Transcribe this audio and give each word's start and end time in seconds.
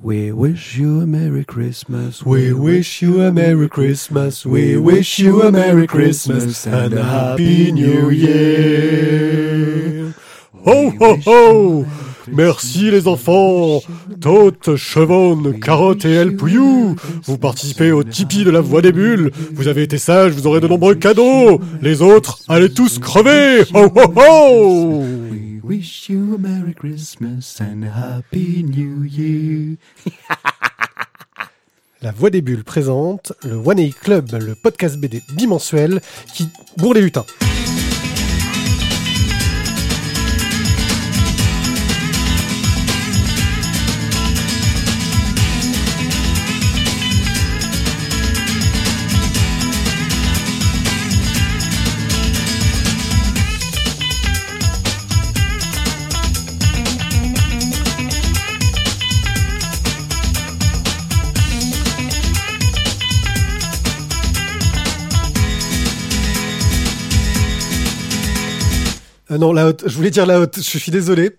We 0.00 0.30
wish 0.30 0.76
you 0.76 1.00
a 1.00 1.06
Merry 1.06 1.44
Christmas. 1.44 2.24
We 2.24 2.52
wish 2.52 3.02
you 3.02 3.20
a 3.20 3.32
Merry 3.32 3.68
Christmas. 3.68 4.46
We 4.46 4.76
wish 4.76 5.18
you 5.18 5.42
a 5.42 5.50
Merry 5.50 5.88
Christmas 5.88 6.64
and 6.68 6.94
a 6.94 7.02
Happy 7.02 7.72
New 7.72 8.08
Year. 8.08 9.34
Ho 10.64 10.90
ho 10.90 11.16
ho! 11.16 12.07
Merci 12.32 12.90
les 12.90 13.08
enfants! 13.08 13.80
Tote, 14.20 14.76
Chevonne, 14.76 15.58
Carotte 15.60 16.04
et 16.04 16.12
El 16.12 16.36
Pouillou! 16.36 16.96
Vous 17.24 17.38
participez 17.38 17.92
au 17.92 18.02
Tipeee 18.04 18.44
de 18.44 18.50
la 18.50 18.60
Voix 18.60 18.82
des 18.82 18.92
Bulles. 18.92 19.30
Vous 19.52 19.68
avez 19.68 19.82
été 19.82 19.98
sages, 19.98 20.32
vous 20.32 20.46
aurez 20.46 20.60
de 20.60 20.68
nombreux 20.68 20.94
cadeaux. 20.94 21.60
Les 21.82 22.02
autres, 22.02 22.40
allez 22.48 22.72
tous 22.72 22.98
crever! 22.98 23.62
Ho 23.74 23.90
ho 23.94 24.12
ho! 24.16 25.04
We 25.30 25.60
wish 25.62 26.08
you 26.08 26.34
a 26.34 26.38
Merry 26.38 26.74
Christmas 26.74 27.60
and 27.60 27.84
a 27.84 27.90
Happy 27.90 28.64
New 28.64 29.04
Year. 29.04 29.76
La 32.00 32.12
Voix 32.12 32.30
des 32.30 32.42
Bulles 32.42 32.62
présente 32.62 33.32
le 33.42 33.56
One 33.56 33.80
A 33.80 33.88
Club, 33.90 34.30
le 34.32 34.54
podcast 34.54 34.96
BD 34.98 35.20
bimensuel 35.34 36.00
qui 36.32 36.48
bourre 36.76 36.94
les 36.94 37.00
lutins. 37.00 37.26
Non, 69.38 69.52
la 69.52 69.66
haute. 69.68 69.84
Je 69.86 69.94
voulais 69.96 70.10
dire 70.10 70.26
la 70.26 70.40
haute. 70.40 70.56
Je 70.56 70.78
suis 70.78 70.90
désolé. 70.90 71.30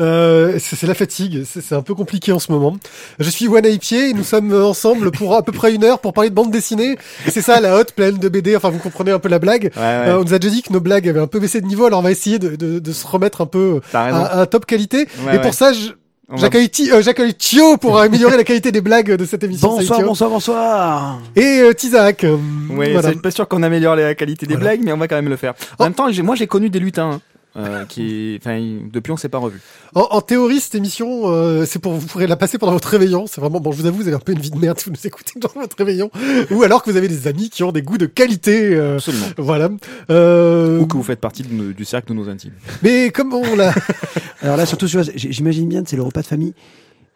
Euh, 0.00 0.58
c'est 0.60 0.76
c'est 0.76 0.86
la 0.86 0.94
fatigue. 0.94 1.42
C'est 1.50 1.60
c'est 1.62 1.74
un 1.74 1.82
peu 1.82 1.94
compliqué 1.94 2.32
en 2.32 2.38
ce 2.38 2.52
moment. 2.52 2.76
Je 3.18 3.28
suis 3.30 3.48
One 3.48 3.64
Pied 3.78 4.10
et 4.10 4.12
nous 4.12 4.22
sommes 4.24 4.52
ensemble 4.54 5.10
pour 5.10 5.34
à 5.34 5.42
peu 5.42 5.52
près 5.52 5.74
une 5.74 5.84
heure 5.84 5.98
pour 6.00 6.12
parler 6.12 6.30
de 6.30 6.34
bande 6.34 6.50
dessinée. 6.50 6.96
Et 7.26 7.30
c'est 7.30 7.42
ça, 7.42 7.60
la 7.60 7.76
haute 7.78 7.92
pleine 7.92 8.18
de 8.18 8.28
BD. 8.28 8.54
Enfin, 8.56 8.70
vous 8.70 8.78
comprenez 8.78 9.10
un 9.10 9.18
peu 9.18 9.28
la 9.28 9.38
blague. 9.38 9.70
Euh, 9.76 10.18
on 10.20 10.24
nous 10.24 10.34
a 10.34 10.38
déjà 10.38 10.52
dit 10.54 10.62
que 10.62 10.72
nos 10.72 10.80
blagues 10.80 11.08
avaient 11.08 11.20
un 11.20 11.26
peu 11.26 11.40
baissé 11.40 11.60
de 11.60 11.66
niveau. 11.66 11.86
Alors, 11.86 12.00
on 12.00 12.02
va 12.02 12.10
essayer 12.10 12.38
de, 12.38 12.56
de, 12.56 12.78
de 12.78 12.92
se 12.92 13.06
remettre 13.06 13.40
un 13.40 13.46
peu 13.46 13.80
à, 13.94 14.40
à 14.40 14.46
top 14.46 14.66
qualité. 14.66 15.06
Ouais, 15.26 15.36
et 15.36 15.38
pour 15.38 15.46
ouais. 15.46 15.52
ça, 15.52 15.72
je- 15.72 15.88
va- 16.28 16.36
j'accueille 16.36 16.68
Ti- 16.68 16.90
euh, 16.92 17.32
Thio 17.38 17.76
pour 17.76 17.98
améliorer 18.00 18.36
la 18.36 18.44
qualité 18.44 18.72
des 18.72 18.80
blagues 18.80 19.12
de 19.16 19.24
cette 19.24 19.44
émission. 19.44 19.68
Bonsoir, 19.76 20.02
bonsoir, 20.02 20.30
bonsoir. 20.30 21.20
Et 21.36 21.60
euh, 21.60 21.72
Tizak. 21.72 22.24
euh, 22.24 22.36
Oui, 22.70 22.92
voilà. 22.92 23.10
c'est 23.10 23.22
pas 23.22 23.30
sûr 23.30 23.46
qu'on 23.48 23.62
améliore 23.62 23.96
la 23.96 24.14
qualité 24.14 24.46
des 24.46 24.54
Voilà. 24.54 24.70
blagues, 24.70 24.80
mais 24.84 24.92
on 24.92 24.96
va 24.98 25.08
quand 25.08 25.16
même 25.16 25.28
le 25.28 25.36
faire. 25.36 25.54
En 25.78 25.84
même 25.84 25.94
temps, 25.94 26.10
j'ai- 26.10 26.22
moi 26.22 26.34
j'ai 26.34 26.46
connu 26.46 26.68
des 26.70 26.80
lutins. 26.80 27.20
Euh, 27.56 27.84
qui, 27.86 28.38
enfin, 28.40 28.60
depuis 28.92 29.12
on 29.12 29.16
s'est 29.16 29.28
pas 29.28 29.38
revus. 29.38 29.60
En, 29.94 30.02
en 30.10 30.20
théorie, 30.20 30.60
cette 30.60 30.74
émission, 30.74 31.22
euh, 31.32 31.64
c'est 31.66 31.78
pour 31.78 31.92
vous 31.92 32.06
pourrez 32.06 32.26
la 32.26 32.36
passer 32.36 32.58
pendant 32.58 32.72
votre 32.72 32.88
réveillon. 32.88 33.26
C'est 33.26 33.40
vraiment 33.40 33.60
bon. 33.60 33.72
Je 33.72 33.78
vous 33.80 33.86
avoue, 33.86 33.98
vous 33.98 34.08
avez 34.08 34.16
un 34.16 34.20
peu 34.20 34.32
une 34.32 34.40
vie 34.40 34.50
de 34.50 34.58
merde 34.58 34.78
si 34.78 34.84
vous 34.86 34.90
nous 34.92 35.06
écoutez 35.06 35.32
pendant 35.40 35.60
votre 35.60 35.76
réveillon, 35.76 36.10
ou 36.50 36.62
alors 36.62 36.82
que 36.82 36.90
vous 36.90 36.96
avez 36.96 37.08
des 37.08 37.26
amis 37.28 37.48
qui 37.50 37.62
ont 37.64 37.72
des 37.72 37.82
goûts 37.82 37.98
de 37.98 38.06
qualité. 38.06 38.74
euh, 38.74 38.96
Absolument. 38.96 39.26
voilà. 39.38 39.68
Euh, 40.10 40.78
Ou 40.80 40.86
que 40.86 40.96
vous 40.96 41.02
faites 41.02 41.20
partie 41.20 41.42
de 41.42 41.72
du 41.72 41.84
cercle 41.84 42.08
de 42.10 42.14
nos 42.14 42.28
intimes. 42.28 42.52
mais 42.82 43.10
comme 43.10 43.32
on 43.34 43.56
l'a, 43.56 43.72
Alors 44.42 44.56
là, 44.56 44.66
surtout, 44.66 44.86
tu 44.86 44.96
vois, 44.98 45.04
j- 45.14 45.28
j'imagine 45.32 45.68
bien, 45.68 45.82
c'est 45.86 45.96
le 45.96 46.02
repas 46.02 46.22
de 46.22 46.26
famille. 46.26 46.54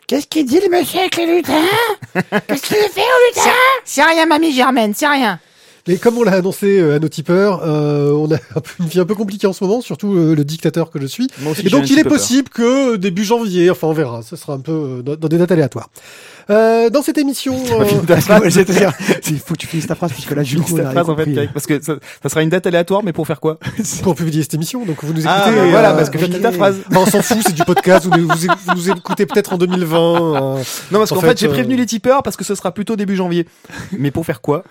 Qu'est-ce 0.07 0.27
qu'il 0.27 0.45
dit 0.47 0.59
le 0.59 0.77
monsieur 0.77 0.99
avec 1.01 1.17
les 1.17 1.37
lutins 1.37 1.53
Qu'est-ce 2.15 2.63
qu'il 2.63 2.77
fait 2.77 3.01
au 3.01 3.29
lutin? 3.29 3.51
C'est 3.85 4.03
rien, 4.03 4.27
mamie 4.27 4.53
Germaine, 4.53 4.93
c'est 4.95 5.07
rien. 5.07 5.39
Mais 5.89 5.97
comme 5.97 6.19
on 6.19 6.23
l'a 6.23 6.33
annoncé 6.33 6.79
euh, 6.79 6.97
à 6.97 6.99
nos 6.99 7.09
tipeurs, 7.09 7.63
euh, 7.65 8.13
on 8.13 8.31
a 8.33 8.39
une 8.81 8.87
vie 8.87 9.01
un 9.01 9.05
peu 9.05 9.15
compliquée 9.15 9.47
en 9.47 9.53
ce 9.53 9.65
moment, 9.65 9.81
surtout 9.81 10.15
euh, 10.15 10.35
le 10.35 10.45
dictateur 10.45 10.91
que 10.91 11.01
je 11.01 11.07
suis. 11.07 11.29
Aussi, 11.49 11.67
Et 11.67 11.71
donc, 11.71 11.89
il 11.91 11.99
est 11.99 12.03
peur. 12.05 12.13
possible 12.13 12.49
que 12.49 12.97
début 12.97 13.25
janvier, 13.25 13.71
enfin, 13.71 13.89
on 13.89 13.93
verra. 13.93 14.23
Ce 14.23 14.37
sera 14.37 14.55
un 14.55 14.61
peu 14.61 15.03
dans, 15.05 15.17
dans 15.17 15.29
des 15.29 15.39
dates 15.39 15.53
aléatoires. 15.53 15.91
Euh, 16.51 16.91
dans 16.91 17.03
cette 17.03 17.17
émission, 17.19 17.55
euh, 17.55 17.85
il 19.29 19.39
faut 19.39 19.55
que 19.55 19.59
tu 19.59 19.67
finisses 19.69 19.87
ta 19.87 19.95
phrase 19.95 20.13
puisque 20.13 20.33
là, 20.33 20.43
du 20.43 20.59
coup, 20.61 20.77
ta 20.77 20.91
phrase 20.91 21.09
en 21.09 21.17
fait. 21.17 21.27
Pierrick, 21.27 21.53
parce 21.53 21.67
que 21.67 21.81
ça, 21.81 21.95
ça 22.23 22.29
sera 22.29 22.43
une 22.43 22.49
date 22.49 22.67
aléatoire, 22.67 23.03
mais 23.05 23.13
pour 23.13 23.27
faire 23.27 23.39
quoi 23.41 23.59
pour 24.03 24.15
publier 24.17 24.43
cette 24.43 24.55
émission, 24.55 24.85
donc 24.85 25.05
vous 25.05 25.13
nous 25.13 25.21
écoutez. 25.21 25.33
Ah, 25.33 25.51
bah 25.51 25.57
euh, 25.63 25.71
voilà, 25.71 25.93
parce 25.93 26.11
que 26.11 26.19
finis 26.19 26.41
ta 26.41 26.51
phrase. 26.51 26.79
Bah, 26.91 26.99
on 27.01 27.07
s'en 27.07 27.23
fout, 27.23 27.39
c'est 27.47 27.55
du 27.55 27.63
podcast. 27.65 28.07
Vous, 28.07 28.11
nous- 28.19 28.27
vous, 28.29 28.35
vous 28.67 28.75
nous 28.75 28.91
écoutez 28.91 29.27
peut-être 29.27 29.53
en 29.53 29.59
2020. 29.59 29.99
euh, 30.59 30.63
Non, 30.91 30.99
parce 30.99 31.13
En 31.13 31.15
qu'en 31.17 31.21
fait, 31.21 31.29
fait, 31.29 31.39
j'ai 31.41 31.47
euh, 31.47 31.51
prévenu 31.53 31.77
les 31.77 31.87
tipeurs 31.87 32.23
parce 32.25 32.37
que 32.37 32.45
ce 32.45 32.55
sera 32.57 32.73
plutôt 32.73 32.97
début 32.97 33.15
janvier. 33.17 33.47
Mais 33.97 34.11
pour 34.11 34.27
faire 34.27 34.41
quoi 34.41 34.65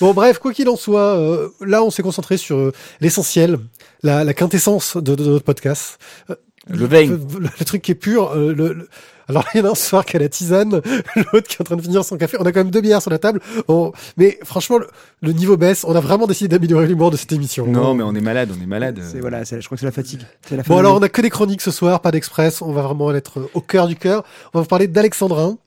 Bon, 0.00 0.14
bref, 0.14 0.38
quoi 0.38 0.54
qu'il 0.54 0.68
en 0.70 0.76
soit, 0.76 1.18
euh, 1.18 1.48
là, 1.60 1.82
on 1.84 1.90
s'est 1.90 2.02
concentré 2.02 2.38
sur 2.38 2.56
euh, 2.56 2.72
l'essentiel, 3.02 3.58
la, 4.02 4.24
la 4.24 4.32
quintessence 4.32 4.96
de, 4.96 5.14
de 5.14 5.24
notre 5.26 5.44
podcast. 5.44 5.98
Euh, 6.30 6.36
Le 6.68 6.86
vein. 6.86 7.06
Le, 7.06 7.16
le- 7.38 7.48
le 7.58 7.64
truc 7.66 7.82
qui 7.82 7.92
est 7.92 7.96
pur. 7.96 8.30
euh, 8.32 8.54
le, 8.54 8.72
le- 8.72 8.88
Alors, 9.28 9.44
il 9.54 9.58
y 9.58 9.60
en 9.62 9.66
a 9.66 9.70
un 9.70 9.74
soir 9.74 10.04
qui 10.04 10.16
a 10.16 10.20
la 10.20 10.28
tisane, 10.28 10.80
l'autre 11.32 11.48
qui 11.48 11.56
est 11.56 11.60
en 11.60 11.64
train 11.64 11.76
de 11.76 11.82
finir 11.82 12.04
son 12.04 12.16
café. 12.16 12.36
On 12.40 12.44
a 12.44 12.52
quand 12.52 12.60
même 12.60 12.70
deux 12.70 12.80
bières 12.80 13.02
sur 13.02 13.10
la 13.10 13.18
table. 13.18 13.40
Mais 14.16 14.38
franchement, 14.44 14.78
le, 14.78 14.88
le 15.22 15.32
niveau 15.32 15.56
baisse. 15.56 15.84
On 15.86 15.94
a 15.94 16.00
vraiment 16.00 16.26
décidé 16.26 16.48
d'améliorer 16.48 16.86
l'humour 16.86 17.10
de 17.10 17.16
cette 17.16 17.32
émission. 17.32 17.66
Non, 17.66 17.94
mais 17.94 18.02
on 18.02 18.14
est 18.14 18.20
malade, 18.20 18.50
on 18.56 18.62
est 18.62 18.66
malade. 18.66 19.00
C'est 19.10 19.20
voilà, 19.20 19.44
c'est- 19.44 19.60
je 19.60 19.66
crois 19.66 19.76
que 19.76 19.80
c'est 19.80 19.86
la 19.86 19.92
fatigue. 19.92 20.20
C'est 20.48 20.56
la 20.56 20.62
Bon, 20.62 20.78
alors, 20.78 20.96
on 20.96 21.02
a 21.02 21.08
que 21.08 21.20
des 21.22 21.30
chroniques 21.30 21.60
ce 21.60 21.70
soir, 21.70 22.00
pas 22.00 22.10
d'express. 22.10 22.62
On 22.62 22.72
va 22.72 22.82
vraiment 22.82 23.12
être 23.14 23.48
au 23.54 23.60
cœur 23.60 23.86
du 23.86 23.96
cœur. 23.96 24.24
On 24.54 24.58
va 24.58 24.62
vous 24.62 24.68
parler 24.68 24.86
d'Alexandrin, 24.88 25.58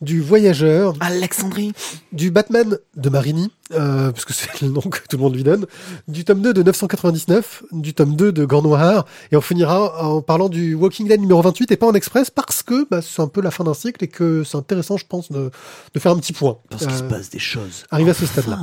du 0.00 0.20
voyageur, 0.20 0.94
Alexandrie. 1.00 1.72
du 2.12 2.30
Batman 2.30 2.78
de 2.96 3.08
Marini, 3.10 3.50
euh, 3.72 4.10
parce 4.12 4.24
que 4.24 4.32
c'est 4.32 4.60
le 4.62 4.68
nom 4.68 4.80
que 4.80 4.98
tout 5.08 5.16
le 5.16 5.22
monde 5.22 5.34
lui 5.34 5.44
donne, 5.44 5.66
du 6.08 6.24
tome 6.24 6.40
2 6.40 6.52
de 6.54 6.62
999, 6.62 7.62
du 7.72 7.94
tome 7.94 8.16
2 8.16 8.32
de 8.32 8.44
Gant 8.44 8.62
Noir, 8.62 9.04
et 9.30 9.36
on 9.36 9.40
finira 9.40 10.02
en 10.04 10.22
parlant 10.22 10.48
du 10.48 10.74
Walking 10.74 11.06
Dead 11.06 11.20
numéro 11.20 11.40
28 11.42 11.70
et 11.70 11.76
pas 11.76 11.86
en 11.86 11.92
express 11.94 12.30
parce 12.30 12.62
que 12.62 12.86
bah, 12.90 13.00
c'est 13.02 13.22
un 13.22 13.28
peu 13.28 13.40
la 13.42 13.50
fin 13.50 13.62
d'un 13.64 13.74
cycle 13.74 14.02
et 14.04 14.08
que 14.08 14.42
c'est 14.44 14.56
intéressant, 14.56 14.96
je 14.96 15.06
pense, 15.06 15.30
de, 15.30 15.50
de 15.94 16.00
faire 16.00 16.12
un 16.12 16.16
petit 16.18 16.32
point. 16.32 16.56
Parce 16.70 16.86
qu'il 16.86 16.96
se 16.96 17.02
Euh, 17.04 17.08
passe 17.08 17.30
des 17.30 17.38
choses. 17.38 17.84
arrivé 17.90 18.10
à 18.10 18.14
ce 18.14 18.26
stade-là. 18.26 18.58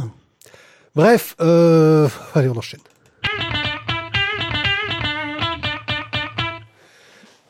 Bref, 0.96 1.36
euh, 1.40 2.08
allez, 2.34 2.50
on 2.50 2.58
enchaîne. 2.58 2.80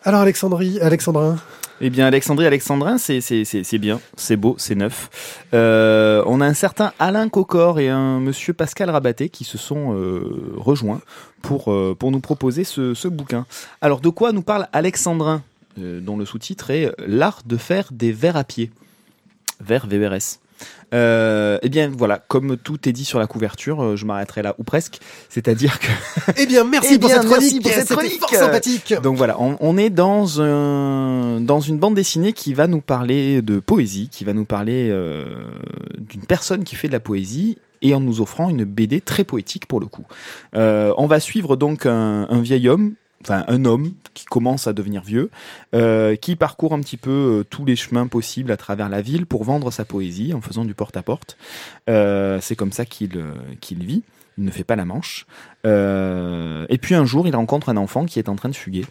Alors 0.04 0.22
Alexandrie, 0.22 0.80
Alexandrin, 0.82 1.38
Eh 1.82 1.90
bien, 1.90 2.08
Alexandrie, 2.08 2.46
Alexandrin, 2.46 2.98
c'est 2.98 3.78
bien, 3.78 4.02
c'est 4.18 4.36
beau, 4.36 4.56
c'est 4.58 4.76
neuf. 4.76 5.46
Euh, 5.54 6.24
on 6.26 6.42
a 6.42 6.46
un 6.46 6.54
certain 6.54 6.94
Alain 7.00 7.30
Cocor 7.30 7.80
et 7.80 7.90
un 7.90 8.20
Monsieur 8.20 8.54
Pascal 8.54 8.90
Rabaté 8.90 9.30
qui 9.30 9.44
se 9.46 9.58
sont 9.58 9.94
euh, 9.94 10.54
rejoints 10.58 11.02
pour 11.42 11.72
nous 11.72 12.20
proposer 12.20 12.64
ce 12.64 13.08
bouquin. 13.08 13.46
Alors, 13.82 14.02
de 14.02 14.10
quoi 14.10 14.32
nous 14.32 14.42
parle 14.42 14.68
Alexandrin, 14.74 15.44
dont 15.78 16.18
le 16.18 16.26
sous-titre 16.26 16.72
est 16.72 16.92
L'art 17.06 17.42
de 17.46 17.56
faire 17.56 17.88
des 17.92 18.12
vers 18.12 18.36
à 18.36 18.44
pied, 18.44 18.72
vers 19.62 19.88
VRS. 19.88 20.40
Euh, 20.94 21.60
eh 21.62 21.70
bien 21.70 21.92
voilà, 21.96 22.18
comme 22.28 22.58
tout 22.58 22.90
est 22.90 22.92
dit 22.92 23.06
sur 23.06 23.20
la 23.20 23.28
couverture, 23.28 23.84
euh, 23.84 23.96
je 23.96 24.06
m'arrêterai 24.06 24.42
là 24.42 24.56
ou 24.58 24.64
presque. 24.64 25.00
C'est-à-dire 25.30 25.80
que 25.80 25.88
eh 26.38 26.46
bien 26.48 26.64
merci 26.64 26.96
Eh 26.96 27.00
pour 27.00 27.10
bien, 27.10 27.22
cette 27.22 27.30
merci 27.30 27.48
chronique, 27.60 27.64
pour 27.64 27.72
cette 27.72 27.90
chronique. 27.90 28.20
fort 28.20 28.30
sympathique. 28.34 28.94
Donc 29.04 29.16
voilà, 29.18 29.40
on, 29.40 29.56
on 29.60 29.78
est 29.78 29.90
dans 29.92 30.42
un 30.42 31.40
dans 31.42 31.60
une 31.60 31.78
bande 31.78 31.96
dessinée 31.96 32.34
qui 32.34 32.54
va 32.54 32.68
nous 32.68 32.82
parler 32.82 33.42
de 33.42 33.60
poésie, 33.60 34.10
qui 34.12 34.24
va 34.24 34.34
nous 34.34 34.46
parler 34.46 34.90
euh, 34.90 35.26
d'une 36.00 36.24
personne 36.24 36.64
qui 36.64 36.76
fait 36.76 36.88
de 36.88 36.94
la 36.94 37.00
poésie 37.00 37.58
et 37.82 37.94
en 37.94 38.00
nous 38.00 38.20
offrant 38.20 38.50
une 38.50 38.66
BD 38.66 39.00
très 39.00 39.24
poétique 39.24 39.66
pour 39.68 39.80
le 39.80 39.86
coup. 39.86 40.06
Euh, 40.56 40.92
on 40.98 41.08
va 41.08 41.20
suivre 41.20 41.56
donc 41.56 41.86
un, 41.86 42.28
un 42.30 42.42
vieil 42.42 42.68
homme, 42.68 42.94
enfin 43.24 43.44
un 43.48 43.66
homme 43.66 43.94
qui 44.14 44.26
commence 44.26 44.68
à 44.68 44.74
devenir 44.74 45.04
vieux, 45.04 45.30
euh, 45.76 46.16
qui 46.16 46.36
parcourt 46.36 46.74
un 46.74 46.80
petit 46.80 46.98
peu 46.98 47.10
euh, 47.40 47.44
tous 47.44 47.66
les 47.66 47.76
chemins 47.76 48.08
possibles 48.08 48.52
à 48.52 48.58
travers 48.58 48.90
la 48.90 49.02
ville 49.02 49.26
pour 49.26 49.44
vendre 49.44 49.72
sa 49.72 49.86
poésie 49.86 50.34
en 50.34 50.42
faisant 50.42 50.66
du 50.66 50.74
porte-à-porte. 50.74 51.38
Euh, 51.90 52.40
C'est 52.42 52.56
comme 52.56 52.72
ça 52.72 52.86
qu'il 52.86 53.24
qu'il 53.62 53.84
vit. 53.86 54.04
Il 54.38 54.46
ne 54.46 54.52
fait 54.52 54.64
pas 54.64 54.78
la 54.78 54.86
manche. 54.86 55.26
Et 55.66 56.78
puis 56.82 56.96
un 56.96 57.04
jour, 57.06 57.28
il 57.28 57.36
rencontre 57.36 57.68
un 57.70 57.76
enfant 57.78 58.06
qui 58.06 58.20
est 58.20 58.30
en 58.30 58.36
train 58.38 58.48
de 58.50 58.56
fuguer. 58.56 58.86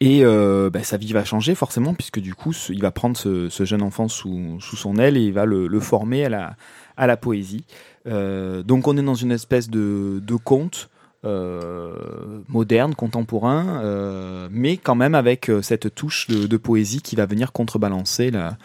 Et 0.00 0.22
bah, 0.24 0.82
sa 0.82 0.96
vie 0.98 1.12
va 1.12 1.24
changer 1.24 1.54
forcément, 1.54 1.94
puisque 1.94 2.20
du 2.20 2.34
coup, 2.34 2.52
ce- 2.52 2.72
il 2.72 2.82
va 2.82 2.90
prendre 2.90 3.16
ce, 3.16 3.48
jeune 3.64 3.82
enfant 3.82 4.08
sous, 4.08 4.58
sous 4.60 4.76
son 4.76 4.96
aile 4.96 5.16
et 5.16 5.22
il 5.22 5.32
va 5.32 5.46
le, 5.46 5.80
former 5.80 6.26
à 6.26 6.28
la, 6.28 6.56
à 6.98 7.06
la 7.06 7.16
poésie. 7.16 7.64
Donc 8.06 8.86
on 8.86 8.96
est 8.98 9.02
dans 9.02 9.14
une 9.14 9.32
espèce 9.32 9.70
de, 9.70 10.20
de 10.22 10.34
conte 10.36 10.90
euh, 11.24 12.42
moderne, 12.48 12.96
contemporain, 12.96 13.80
euh, 13.84 14.48
mais 14.50 14.76
quand 14.76 14.96
même 14.96 15.14
avec 15.14 15.48
euh, 15.48 15.62
cette 15.62 15.94
touche 15.94 16.26
de, 16.26 16.56
poésie 16.56 17.00
qui 17.00 17.14
va 17.14 17.26
venir 17.26 17.52
contrebalancer 17.52 18.32
la, 18.32 18.56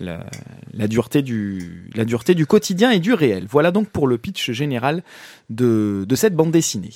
la, 0.00 0.88
dureté 0.88 1.20
du, 1.20 1.90
la 1.94 2.06
dureté 2.06 2.34
du 2.34 2.46
quotidien 2.46 2.90
et 2.90 3.00
du 3.00 3.12
réel. 3.12 3.46
Voilà 3.50 3.70
donc 3.70 3.90
pour 3.90 4.06
le 4.06 4.16
pitch 4.16 4.50
général 4.52 5.02
de, 5.50 6.06
de 6.08 6.14
cette 6.16 6.34
bande 6.34 6.50
dessinée. 6.50 6.94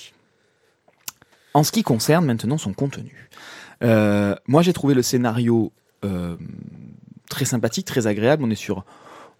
En 1.53 1.65
ce 1.65 1.73
qui 1.73 1.83
concerne 1.83 2.25
maintenant 2.25 2.57
son 2.57 2.73
contenu, 2.73 3.29
euh, 3.83 4.35
moi 4.47 4.63
j'ai 4.63 4.73
trouvé 4.73 4.95
le 4.95 5.03
scénario 5.03 5.71
très 7.29 7.45
sympathique, 7.45 7.85
très 7.85 8.07
agréable. 8.07 8.43
On 8.43 8.51
est 8.51 8.55
sur, 8.55 8.87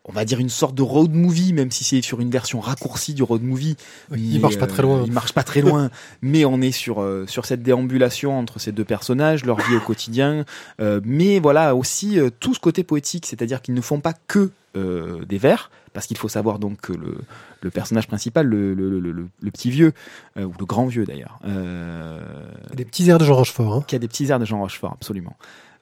on 0.07 0.13
va 0.13 0.25
dire, 0.25 0.41
une 0.41 0.49
sorte 0.49 0.75
de 0.75 0.83
road 0.83 1.13
movie, 1.13 1.53
même 1.53 1.71
si 1.71 1.85
c'est 1.85 2.01
sur 2.01 2.21
une 2.21 2.31
version 2.31 2.59
raccourcie 2.59 3.13
du 3.15 3.23
road 3.23 3.43
movie. 3.43 3.77
il 4.17 4.33
Mais, 4.35 4.39
marche 4.39 4.59
pas 4.59 4.67
très 4.67 4.83
loin. 4.83 5.03
Il 5.07 5.13
marche 5.13 5.33
pas 5.33 5.43
très 5.43 5.61
loin, 5.61 5.91
mais 6.23 6.45
on 6.47 6.61
est 6.63 6.73
sur 6.73 7.03
euh, 7.03 7.27
sur 7.27 7.45
cette 7.45 7.63
déambulation 7.63 8.39
entre 8.39 8.59
ces 8.59 8.73
deux 8.73 8.85
personnages, 8.85 9.45
leur 9.45 9.59
vie 9.61 9.77
au 9.77 9.81
quotidien, 9.81 10.45
euh, 10.81 11.01
mais 11.05 11.39
voilà 11.39 11.75
aussi 11.77 12.19
euh, 12.19 12.31
tout 12.41 12.55
ce 12.55 12.61
côté 12.61 12.83
poétique, 12.83 13.27
c'est-à-dire 13.27 13.61
qu'ils 13.63 13.75
ne 13.75 13.81
font 13.83 14.01
pas 14.01 14.15
que 14.27 14.51
euh, 14.77 15.25
des 15.27 15.37
vers, 15.39 15.71
parce 15.93 16.07
qu'il 16.07 16.17
faut 16.17 16.29
savoir 16.29 16.59
donc 16.61 16.81
que 16.81 16.93
le, 16.93 17.19
le 17.61 17.71
personnage 17.71 18.07
principal, 18.07 18.47
le, 18.47 18.73
le, 18.75 18.89
le, 19.01 19.13
le- 19.13 19.29
le 19.41 19.51
petit 19.51 19.71
vieux 19.71 19.93
euh, 20.39 20.45
ou 20.45 20.53
le 20.59 20.65
grand 20.65 20.87
vieux 20.87 21.05
d'ailleurs, 21.05 21.39
euh, 21.45 22.21
Des 22.75 22.85
petits 22.85 23.09
airs 23.11 23.19
de 23.19 23.25
Jean 23.25 23.35
Rochefort. 23.35 23.75
Hein. 23.75 23.85
qui 23.87 23.97
a 23.97 23.99
des 23.99 24.09
petits 24.09 24.27
airs 24.31 24.39
de 24.39 24.45
Jean 24.45 24.61
Rochefort, 24.61 24.93
absolument. 24.93 25.37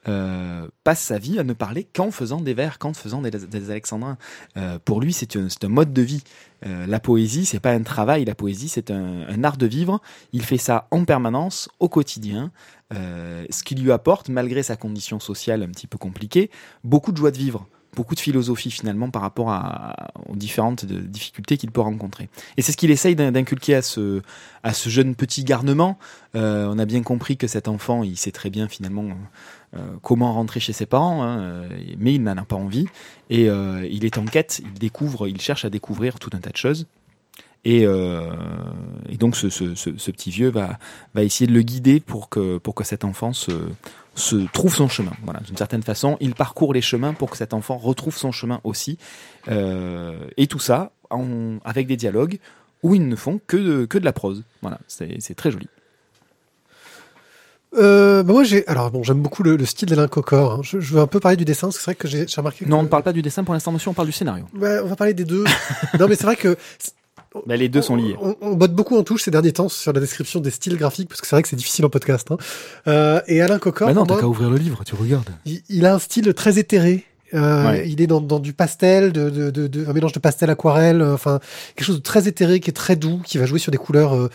Euh, 0.09 0.69
passe 0.85 1.01
sa 1.01 1.19
vie 1.19 1.39
à 1.39 1.45
ne 1.45 1.53
parler 1.53 1.85
qu'en 1.85 2.11
faisant 2.11 2.41
des 2.41 2.55
vers, 2.55 2.79
qu'en 2.79 2.95
faisant 2.95 3.21
des, 3.21 3.71
alexandrins. 3.71 4.17
Euh, 4.57 4.79
pour 4.83 5.01
lui, 5.01 5.13
c'est 5.13 5.37
un, 5.37 5.69
mode 5.69 5.93
de 5.93 6.03
vie. 6.03 6.23
Euh, 6.67 6.87
la 6.87 6.99
poésie, 6.99 7.45
c'est 7.45 7.61
pas 7.61 7.73
un 7.73 7.83
travail. 7.83 8.25
La 8.25 8.35
poésie, 8.35 8.69
c'est 8.69 8.91
un, 8.91 9.45
art 9.45 9.59
de 9.59 9.67
vivre. 9.67 10.01
Il 10.33 10.43
fait 10.43 10.57
ça 10.57 10.89
en 10.91 11.05
permanence, 11.05 11.69
au 11.79 11.89
quotidien. 11.89 12.51
Ce 12.91 13.63
qui 13.65 13.75
lui 13.75 13.93
apporte, 13.93 14.31
malgré 14.31 14.63
sa 14.63 14.77
condition 14.77 15.21
sociale 15.21 15.63
un 15.63 15.69
petit 15.69 15.87
peu 15.87 15.99
compliquée, 15.99 16.51
beaucoup 16.85 17.13
de 17.13 17.19
joie 17.19 17.31
de 17.31 17.37
vivre, 17.37 17.67
beaucoup 17.95 18.15
de 18.15 18.21
philosophie 18.21 18.71
finalement 18.71 19.11
par 19.11 19.21
rapport 19.21 19.55
aux 20.27 20.37
différentes 20.37 20.87
difficultés 20.87 21.59
qu'il 21.59 21.71
peut 21.71 21.83
rencontrer. 21.83 22.31
Et 22.57 22.63
c'est 22.63 22.73
ce 22.73 22.79
qu'il 22.79 22.91
essaye 22.91 23.15
d'in- 23.15 23.31
d'inculquer 23.31 23.75
à 23.75 23.83
ce, 23.83 24.23
jeune 24.87 25.15
petit 25.15 25.45
garnement. 25.45 25.99
On 26.33 26.79
a 26.79 26.85
bien 26.87 27.03
compris 27.03 27.37
que 27.37 27.47
cet 27.47 27.69
enfant, 27.69 28.05
il 28.05 28.17
sait 28.17 28.33
très 28.33 28.49
bien 28.49 28.69
finalement 28.69 29.11
comment 30.03 30.33
rentrer 30.33 30.61
chez 30.61 30.73
ses 30.73 30.87
parents, 30.87 31.23
hein, 31.23 31.41
euh, 31.41 31.69
mais 31.99 32.15
il 32.15 32.23
n'en 32.23 32.37
a 32.37 32.45
pas 32.45 32.57
envie. 32.57 32.87
Et 33.31 33.49
euh, 33.49 33.87
il 33.91 34.05
est 34.05 34.19
en 34.19 34.25
quête, 34.25 34.61
il 34.65 34.79
découvre, 34.79 35.29
il 35.29 35.41
cherche 35.41 35.65
à 35.65 35.71
découvrir 35.71 36.19
tout 36.19 36.31
un 36.33 36.39
tas 36.39 36.51
de 36.51 36.57
choses. 36.57 36.87
Et, 37.65 37.85
euh, 37.85 38.31
donc 39.19 39.37
ce, 39.37 39.49
petit 40.11 40.31
vieux 40.31 40.51
va, 40.51 40.79
essayer 41.17 41.47
de 41.47 41.53
le 41.53 41.63
guider 41.63 42.01
pour 42.01 42.29
que, 42.29 42.59
pour 42.59 42.75
cet 42.85 43.05
enfant 43.05 43.33
se, 43.33 44.47
trouve 44.53 44.75
son 44.75 44.89
chemin. 44.89 45.13
Voilà, 45.25 45.41
d'une 45.41 45.57
certaine 45.57 45.83
façon, 45.83 46.17
il 46.21 46.35
parcourt 46.35 46.73
les 46.73 46.81
chemins 46.81 47.15
pour 47.15 47.31
que 47.31 47.37
cet 47.37 47.53
enfant 47.53 47.77
retrouve 47.77 48.17
son 48.17 48.33
chemin 48.33 48.61
aussi. 48.65 48.99
Euh, 49.49 50.19
et 50.37 50.47
tout 50.47 50.59
ça 50.59 50.93
avec 51.65 51.87
des 51.87 51.97
dialogues 51.97 52.39
où 52.83 52.95
ils 52.95 53.09
ne 53.09 53.17
font 53.17 53.41
que 53.47 53.57
de, 53.57 53.87
que 53.87 53.99
de 53.99 54.05
la 54.05 54.13
prose. 54.13 54.45
Voilà, 54.63 54.79
c'est 54.87 55.35
très 55.35 55.51
joli. 55.51 55.69
Euh, 57.77 58.23
bah 58.23 58.33
moi, 58.33 58.45
j'ai. 58.45 58.67
Alors, 58.67 58.91
bon, 58.91 59.03
j'aime 59.03 59.21
beaucoup 59.21 59.43
le, 59.43 59.57
le 59.57 59.67
style 59.67 59.89
d'Alain 59.89 60.09
Cocor. 60.09 60.53
hein. 60.53 60.61
Je, 60.63 60.81
je 60.81 60.95
veux 60.95 61.01
un 61.01 61.07
peu 61.07 61.21
parler 61.21 61.37
du 61.37 61.45
dessin, 61.45 61.67
parce 61.69 61.77
que 61.79 61.83
c'est 61.85 61.91
vrai 61.91 61.95
que 61.97 62.09
j'ai 62.09 62.25
remarqué. 62.37 62.65
que- 62.65 62.71
Non, 62.71 62.79
on 62.79 62.83
ne 62.85 62.89
parle 62.89 63.03
pas 63.03 63.13
du 63.13 63.21
dessin 63.23 63.45
pour 63.45 63.53
l'instant, 63.55 63.73
monsieur, 63.73 63.91
on 63.91 63.95
parle 63.95 64.09
du 64.09 64.13
scénario. 64.13 64.45
Ouais, 64.59 64.79
on 64.83 64.87
va 64.89 64.97
parler 64.97 65.15
des 65.15 65.25
deux. 65.25 65.45
non, 65.99 66.09
mais 66.09 66.15
c'est 66.15 66.25
vrai 66.25 66.37
que. 66.37 66.57
Bah, 67.47 67.57
les 67.57 67.69
deux 67.69 67.83
sont 67.83 67.95
liés. 67.95 68.17
On, 68.23 68.35
on 68.41 68.55
botte 68.55 68.73
beaucoup 68.73 68.97
en 68.97 69.03
touche 69.03 69.23
ces 69.23 69.31
derniers 69.31 69.53
temps 69.53 69.69
sur 69.69 69.93
la 69.93 70.01
description 70.01 70.41
des 70.41 70.51
styles 70.51 70.77
graphiques, 70.79 71.11
parce 71.11 71.21
que 71.21 71.27
c'est 71.27 71.37
vrai 71.37 71.43
que 71.43 71.49
c'est 71.49 71.57
difficile 71.57 71.85
en 71.85 71.91
podcast. 71.91 72.27
Hein. 72.31 72.39
Euh, 72.89 73.21
et 73.29 73.43
Alain 73.43 73.59
Cocor, 73.59 73.87
Bah 73.87 73.95
pour 73.95 74.07
moi, 74.07 74.25
ouvrir 74.25 74.49
le 74.49 74.57
livre, 74.57 74.83
tu 74.85 74.95
regardes. 74.95 75.29
il, 75.45 75.61
il 75.69 75.85
a 75.85 75.95
un 75.95 75.99
style 75.99 76.33
très 76.33 76.59
éthéré. 76.59 77.05
Euh, 77.35 77.69
Ouais. 77.69 77.89
Il 77.91 78.01
est 78.01 78.07
dans, 78.07 78.23
dans 78.23 78.39
du 78.41 78.55
pastel, 78.55 79.13
de, 79.13 79.29
de, 79.29 79.51
de, 79.51 79.67
de- 79.67 79.87
un 79.87 79.93
mélange 79.93 80.13
de 80.15 80.19
pastel 80.19 80.49
aquarelle, 80.49 81.03
euh, 81.03 81.13
enfin 81.13 81.39
quelque 81.77 81.87
chose 81.87 81.97
de 81.99 82.03
très 82.03 82.27
éthéré, 82.29 82.61
qui 82.61 82.71
est 82.71 82.73
très 82.73 82.97
doux, 82.97 83.21
qui 83.23 83.37
va 83.37 83.45
jouer 83.45 83.59
sur 83.59 83.71
des 83.71 83.77
couleurs 83.79 84.15
euh, 84.17 84.31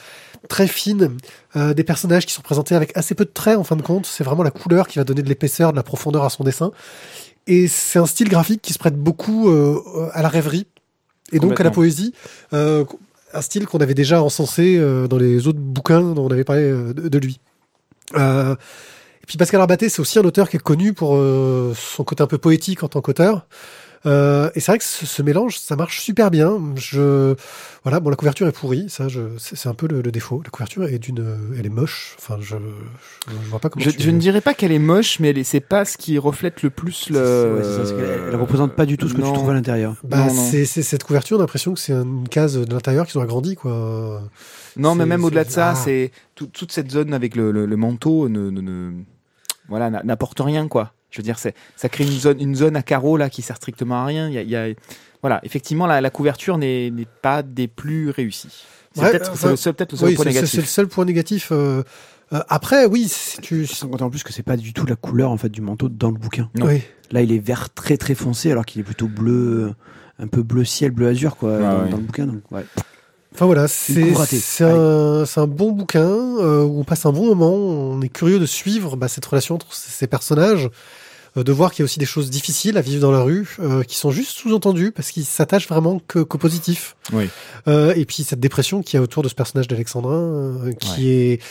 très 0.49 0.67
fines, 0.67 1.17
euh, 1.55 1.73
des 1.73 1.83
personnages 1.83 2.25
qui 2.25 2.33
sont 2.33 2.41
présentés 2.41 2.75
avec 2.75 2.95
assez 2.95 3.15
peu 3.15 3.25
de 3.25 3.31
traits 3.31 3.57
en 3.57 3.63
fin 3.63 3.75
de 3.75 3.81
compte. 3.81 4.05
C'est 4.05 4.23
vraiment 4.23 4.43
la 4.43 4.51
couleur 4.51 4.87
qui 4.87 4.99
va 4.99 5.03
donner 5.03 5.21
de 5.21 5.29
l'épaisseur, 5.29 5.71
de 5.71 5.77
la 5.77 5.83
profondeur 5.83 6.23
à 6.23 6.29
son 6.29 6.43
dessin. 6.43 6.71
Et 7.47 7.67
c'est 7.67 7.99
un 7.99 8.05
style 8.05 8.29
graphique 8.29 8.61
qui 8.61 8.73
se 8.73 8.79
prête 8.79 8.95
beaucoup 8.95 9.49
euh, 9.49 10.09
à 10.13 10.21
la 10.21 10.29
rêverie 10.29 10.67
et 11.31 11.39
donc 11.39 11.59
à 11.59 11.63
la 11.63 11.71
poésie. 11.71 12.13
Euh, 12.53 12.85
un 13.33 13.41
style 13.41 13.65
qu'on 13.65 13.79
avait 13.79 13.95
déjà 13.95 14.21
encensé 14.21 14.79
dans 15.09 15.17
les 15.17 15.47
autres 15.47 15.59
bouquins 15.59 16.13
dont 16.13 16.25
on 16.25 16.31
avait 16.31 16.43
parlé 16.43 16.69
de, 16.69 16.93
de 16.93 17.17
lui. 17.17 17.39
Et 18.15 19.25
puis 19.25 19.37
Pascal 19.37 19.59
Arbaté, 19.59 19.89
c'est 19.89 20.01
aussi 20.01 20.19
un 20.19 20.23
auteur 20.23 20.49
qui 20.49 20.57
est 20.57 20.63
connu 20.63 20.93
pour 20.93 21.19
son 21.75 22.03
côté 22.03 22.21
un 22.21 22.27
peu 22.27 22.37
poétique 22.37 22.83
en 22.83 22.89
tant 22.89 23.01
qu'auteur. 23.01 23.47
Euh, 24.05 24.49
et 24.55 24.59
c'est 24.59 24.71
vrai 24.73 24.79
que 24.79 24.83
ce, 24.83 25.05
ce 25.05 25.21
mélange, 25.21 25.57
ça 25.57 25.75
marche 25.75 26.01
super 26.01 26.29
bien. 26.29 26.59
Je, 26.75 27.35
voilà, 27.83 27.99
bon, 28.01 28.09
la 28.09 28.15
couverture 28.17 28.47
est 28.47 28.51
pourrie, 28.51 28.89
ça, 28.89 29.07
je, 29.07 29.21
c'est, 29.37 29.69
un 29.69 29.73
peu 29.73 29.87
le, 29.87 30.01
le 30.01 30.11
défaut. 30.11 30.41
La 30.43 30.49
couverture 30.49 30.83
est 30.83 30.99
d'une, 30.99 31.25
elle 31.57 31.65
est 31.65 31.69
moche. 31.69 32.15
Enfin, 32.19 32.37
je, 32.41 32.55
je, 32.57 33.31
je 33.31 33.49
vois 33.49 33.59
pas 33.59 33.69
comment. 33.69 33.83
Je, 33.85 33.91
tu- 33.91 34.01
je 34.01 34.09
ne 34.11 34.19
dirais 34.19 34.41
pas 34.41 34.53
qu'elle 34.53 34.71
est 34.73 34.79
moche, 34.79 35.19
mais 35.19 35.29
elle 35.29 35.37
est- 35.37 35.43
c'est 35.45 35.61
pas 35.61 35.85
ce 35.85 35.97
qui 35.97 36.17
reflète 36.17 36.63
le 36.63 36.69
plus 36.69 37.09
le. 37.09 37.55
Ouais, 37.57 37.63
ça, 37.85 37.93
qu'elle- 37.93 38.21
elle 38.29 38.35
représente 38.35 38.73
pas 38.73 38.85
du 38.85 38.97
tout 38.97 39.07
ce 39.07 39.13
que 39.13 39.21
Non. 39.21 39.27
tu 39.27 39.33
trouves 39.33 39.49
à 39.49 39.53
l'intérieur. 39.53 39.95
Bah, 40.03 40.27
c'est, 40.29 40.65
c'est 40.65 40.81
cette 40.83 41.03
couverture, 41.05 41.37
on 41.37 41.39
a 41.39 41.43
l'impression 41.43 41.73
que 41.73 41.79
c'est 41.79 41.93
une 41.93 42.27
case 42.27 42.57
de 42.57 42.73
l'intérieur 42.73 43.05
qu'ils 43.07 43.19
ont 43.19 43.23
agrandi, 43.23 43.55
quoi. 43.55 44.21
Non, 44.75 44.95
mais 44.95 45.05
même 45.05 45.23
au-delà 45.23 45.43
de 45.45 45.49
ça, 45.51 45.69
ah. 45.71 45.75
c'est 45.75 46.11
tout- 46.35 46.47
toute 46.47 46.71
cette 46.71 46.91
zone 46.91 47.13
avec 47.13 47.35
le, 47.35 47.51
le- 47.51 47.65
le 47.65 47.75
manteau 47.77 48.27
ne, 48.27 48.49
ne- 48.49 48.59
ne- 48.61 48.91
voilà 49.69 49.89
n'a- 49.89 50.03
n'apporte 50.03 50.39
rien 50.41 50.67
quoi. 50.67 50.93
Je 51.13 51.17
veux 51.19 51.23
dire, 51.23 51.37
ça 51.37 51.89
crée 51.89 52.03
une 52.05 52.09
zone 52.11 52.41
une 52.41 52.55
zone 52.55 52.75
à 52.75 52.81
carreaux 52.81 53.17
là 53.17 53.29
qui 53.29 53.41
sert 53.43 53.55
strictement 53.55 54.01
à 54.01 54.05
rien. 54.05 54.27
Il 54.29 54.33
y 54.33 54.37
a, 54.39 54.41
il 54.41 54.49
y 54.49 54.55
a- 54.55 54.73
voilà, 55.21 55.39
effectivement 55.43 55.85
la, 55.87 56.01
la 56.01 56.09
couverture 56.09 56.57
n'est 56.57 56.91
pas 57.21 57.43
des 57.43 57.67
plus 57.67 58.09
réussies. 58.09 58.65
C'est 58.95 59.01
Ouais, 59.01 59.11
peut-être 59.11 59.31
le 59.49 59.55
seul- 59.55 59.73
peut-être 59.73 59.91
le 59.93 59.97
seul 59.97 60.09
Oui, 60.09 60.15
point 60.15 60.25
négatif. 60.25 60.49
c'est 60.51 60.57
le 60.61 60.67
seul 60.67 60.87
point 60.87 61.05
négatif. 61.05 61.49
euh, 61.51 61.83
euh, 62.33 62.41
après, 62.49 62.85
oui, 62.85 63.07
si 63.07 63.39
tu. 63.41 63.67
En 64.01 64.09
plus 64.09 64.23
que 64.23 64.33
c'est 64.33 64.43
pas 64.43 64.57
du 64.57 64.73
tout 64.73 64.85
la 64.87 64.95
couleur 64.95 65.29
en 65.31 65.37
fait 65.37 65.49
du 65.49 65.61
manteau 65.61 65.87
dans 65.87 66.09
le 66.11 66.17
bouquin. 66.17 66.49
Non. 66.55 66.65
Oui. 66.65 66.81
Là, 67.11 67.21
il 67.21 67.31
est 67.31 67.39
vert 67.39 67.71
très 67.73 67.97
très 67.97 68.15
foncé 68.15 68.51
alors 68.51 68.65
qu'il 68.65 68.81
est 68.81 68.83
plutôt 68.83 69.07
bleu, 69.07 69.73
un 70.19 70.27
peu 70.27 70.41
bleu 70.41 70.65
ciel, 70.65 70.91
bleu 70.91 71.07
azur 71.07 71.35
quoi 71.37 71.59
dans, 71.59 71.83
ouais. 71.83 71.89
dans 71.89 71.97
le 71.97 72.03
bouquin. 72.03 72.25
Donc, 72.25 72.41
ouais. 72.51 72.65
Enfin 73.35 73.45
voilà, 73.47 73.67
c'est 73.67 74.63
un, 74.63 75.47
bon 75.47 75.71
bouquin 75.71 76.01
euh, 76.07 76.63
où 76.63 76.79
on 76.79 76.83
passe 76.83 77.05
un 77.07 77.11
bon 77.11 77.25
moment. 77.35 77.53
On 77.55 77.99
est 78.01 78.09
curieux 78.09 78.39
de 78.39 78.45
suivre 78.45 78.95
bah, 78.95 79.07
cette 79.07 79.25
relation 79.25 79.55
entre 79.55 79.73
ces 79.73 79.89
ces 79.91 80.05
personnages, 80.07 80.65
euh, 80.65 80.69
de 81.35 81.51
voir 81.51 81.71
qu'il 81.71 81.81
y 81.81 81.83
a 81.83 81.85
aussi 81.85 81.99
des 81.99 82.05
choses 82.05 82.29
difficiles 82.29 82.77
à 82.77 82.81
vivre 82.81 83.01
dans 83.01 83.11
la 83.11 83.21
rue, 83.21 83.55
euh, 83.59 83.83
qui 83.83 83.97
sont 83.97 84.11
juste 84.11 84.37
sous-entendues 84.37 84.91
parce 84.91 85.11
qu'ils 85.11 85.25
s'attachent 85.25 85.67
vraiment 85.67 85.99
qu'au 86.07 86.25
positif. 86.37 86.95
Oui. 87.11 87.29
Euh, 87.67 87.93
et 87.95 88.05
puis 88.05 88.23
cette 88.23 88.39
dépression 88.39 88.83
qu'il 88.83 88.97
y 88.97 88.99
a 88.99 89.03
autour 89.03 89.23
de 89.23 89.29
ce 89.29 89.35
personnage 89.35 89.67
d'Alexandrin, 89.67 90.21
euh, 90.21 90.73
qui 90.73 91.09
est 91.09 91.41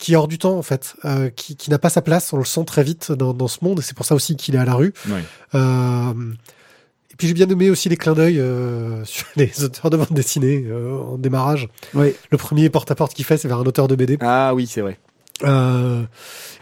qui 0.00 0.14
est 0.14 0.16
hors 0.16 0.28
du 0.28 0.38
temps 0.38 0.56
en 0.56 0.62
fait, 0.62 0.96
euh, 1.04 1.28
qui, 1.28 1.54
qui 1.54 1.70
n'a 1.70 1.78
pas 1.78 1.90
sa 1.90 2.02
place. 2.02 2.32
On 2.32 2.38
le 2.38 2.44
sent 2.44 2.64
très 2.64 2.82
vite 2.82 3.12
dans, 3.12 3.32
dans 3.34 3.48
ce 3.48 3.58
monde 3.62 3.78
et 3.78 3.82
c'est 3.82 3.94
pour 3.94 4.06
ça 4.06 4.16
aussi 4.16 4.34
qu'il 4.34 4.56
est 4.56 4.58
à 4.58 4.64
la 4.64 4.74
rue. 4.74 4.92
Oui. 5.08 5.20
Euh, 5.54 6.12
et 7.12 7.16
puis 7.16 7.28
j'ai 7.28 7.34
bien 7.34 7.48
aimé 7.48 7.70
aussi 7.70 7.88
les 7.90 7.98
clins 7.98 8.14
d'œil 8.14 8.40
euh, 8.40 9.04
sur 9.04 9.26
les 9.36 9.62
auteurs 9.62 9.90
de 9.90 9.98
bande 9.98 10.08
dessinée 10.10 10.64
euh, 10.66 10.98
en 10.98 11.18
démarrage. 11.18 11.68
Ouais. 11.94 12.16
Le 12.30 12.38
premier 12.38 12.68
porte-à-porte 12.70 13.14
qu'il 13.14 13.26
fait, 13.26 13.36
c'est 13.36 13.46
vers 13.46 13.58
un 13.58 13.66
auteur 13.66 13.86
de 13.86 13.94
BD. 13.94 14.16
Ah 14.20 14.54
oui, 14.54 14.66
c'est 14.66 14.80
vrai. 14.80 14.98
Euh, 15.44 16.02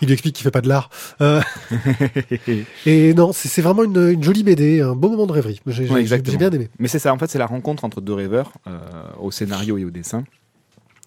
il 0.00 0.06
lui 0.06 0.12
explique 0.12 0.36
qu'il 0.36 0.44
fait 0.44 0.50
pas 0.50 0.60
de 0.60 0.68
l'art. 0.68 0.90
Euh, 1.20 1.40
et 2.86 3.14
non, 3.14 3.32
c'est 3.32 3.62
vraiment 3.62 3.82
une, 3.84 4.12
une 4.12 4.22
jolie 4.22 4.42
BD, 4.42 4.80
un 4.80 4.94
beau 4.94 5.10
moment 5.10 5.26
de 5.26 5.32
rêverie. 5.32 5.60
J'ai 5.66 5.88
Ouais, 5.88 6.04
bien 6.04 6.50
aimé. 6.50 6.68
Mais 6.78 6.88
c'est 6.88 6.98
ça, 6.98 7.12
en 7.12 7.18
fait, 7.18 7.28
c'est 7.28 7.38
la 7.38 7.46
rencontre 7.46 7.84
entre 7.84 8.00
deux 8.00 8.14
rêveurs, 8.14 8.52
euh, 8.66 8.78
au 9.20 9.30
scénario 9.30 9.78
et 9.78 9.84
au 9.84 9.90
dessin. 9.90 10.24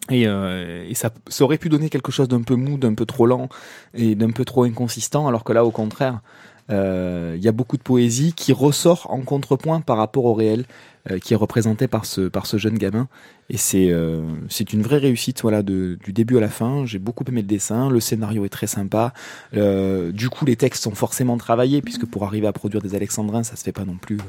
Et, 0.09 0.27
euh, 0.27 0.85
et 0.89 0.95
ça, 0.95 1.11
ça 1.27 1.43
aurait 1.43 1.57
pu 1.57 1.69
donner 1.69 1.89
quelque 1.89 2.11
chose 2.11 2.27
d'un 2.27 2.41
peu 2.41 2.55
mou, 2.55 2.77
d'un 2.77 2.93
peu 2.93 3.05
trop 3.05 3.25
lent 3.25 3.49
et 3.93 4.15
d'un 4.15 4.31
peu 4.31 4.45
trop 4.45 4.63
inconsistant, 4.63 5.27
alors 5.27 5.43
que 5.43 5.53
là, 5.53 5.63
au 5.63 5.71
contraire, 5.71 6.21
euh, 6.69 7.33
il 7.37 7.43
y 7.43 7.47
a 7.47 7.51
beaucoup 7.51 7.77
de 7.77 7.81
poésie 7.83 8.33
qui 8.33 8.53
ressort 8.53 9.07
en 9.09 9.21
contrepoint 9.21 9.81
par 9.81 9.97
rapport 9.97 10.25
au 10.25 10.33
réel, 10.33 10.65
euh, 11.09 11.17
qui 11.17 11.33
est 11.33 11.35
représenté 11.35 11.87
par 11.87 12.05
ce, 12.05 12.21
par 12.21 12.45
ce 12.45 12.57
jeune 12.57 12.77
gamin. 12.77 13.07
Et 13.49 13.57
c'est 13.57 13.89
euh, 13.89 14.21
c'est 14.49 14.71
une 14.71 14.83
vraie 14.83 14.99
réussite, 14.99 15.41
voilà, 15.41 15.63
de, 15.63 15.97
du 16.03 16.13
début 16.13 16.37
à 16.37 16.41
la 16.41 16.47
fin. 16.47 16.85
J'ai 16.85 16.99
beaucoup 16.99 17.23
aimé 17.27 17.41
le 17.41 17.47
dessin, 17.47 17.89
le 17.89 17.99
scénario 17.99 18.45
est 18.45 18.49
très 18.49 18.67
sympa. 18.67 19.11
Euh, 19.55 20.11
du 20.11 20.29
coup, 20.29 20.45
les 20.45 20.55
textes 20.55 20.83
sont 20.83 20.93
forcément 20.93 21.37
travaillés, 21.37 21.81
puisque 21.81 22.05
pour 22.05 22.23
arriver 22.23 22.45
à 22.45 22.53
produire 22.53 22.83
des 22.83 22.93
alexandrins, 22.93 23.41
ça 23.41 23.55
se 23.55 23.63
fait 23.63 23.71
pas 23.71 23.83
non 23.83 23.95
plus 23.95 24.19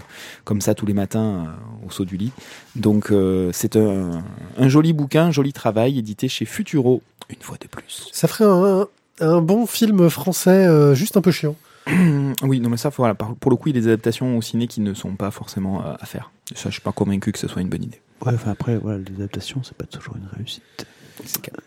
comme 0.44 0.62
ça 0.62 0.74
tous 0.74 0.86
les 0.86 0.94
matins 0.94 1.54
au 1.86 1.90
saut 1.90 2.06
du 2.06 2.16
lit. 2.16 2.32
Donc 2.74 3.12
c'est 3.52 3.76
un, 3.76 4.24
un 4.56 4.68
joli 4.68 4.94
bouquin, 4.94 5.26
un 5.26 5.30
joli 5.30 5.52
travail 5.52 5.98
édité 5.98 6.28
chez 6.28 6.46
Futuro, 6.46 7.02
une 7.28 7.42
fois 7.42 7.58
de 7.60 7.66
plus. 7.66 8.08
Ça 8.12 8.28
ferait 8.28 8.46
un, 8.46 8.88
un 9.20 9.42
bon 9.42 9.66
film 9.66 10.08
français, 10.08 10.94
juste 10.94 11.18
un 11.18 11.20
peu 11.20 11.32
chiant. 11.32 11.54
oui, 12.42 12.60
non 12.60 12.70
mais 12.70 12.78
ça, 12.78 12.88
voilà, 12.88 13.14
pour 13.14 13.50
le 13.50 13.56
coup, 13.56 13.68
il 13.68 13.76
y 13.76 13.78
a 13.78 13.82
des 13.82 13.88
adaptations 13.88 14.38
au 14.38 14.40
ciné 14.40 14.68
qui 14.68 14.80
ne 14.80 14.94
sont 14.94 15.16
pas 15.16 15.30
forcément 15.30 15.82
à 15.84 16.06
faire. 16.06 16.30
Ça, 16.54 16.68
je 16.68 16.74
suis 16.74 16.80
pas 16.82 16.92
convaincu 16.92 17.32
que 17.32 17.38
ce 17.38 17.48
soit 17.48 17.62
une 17.62 17.68
bonne 17.68 17.82
idée. 17.84 18.00
Ouais, 18.24 18.32
enfin 18.34 18.50
après, 18.52 18.76
voilà, 18.78 18.98
les 18.98 19.14
adaptations, 19.16 19.62
c'est 19.62 19.76
pas 19.76 19.84
toujours 19.86 20.16
une 20.16 20.28
réussite. 20.36 20.62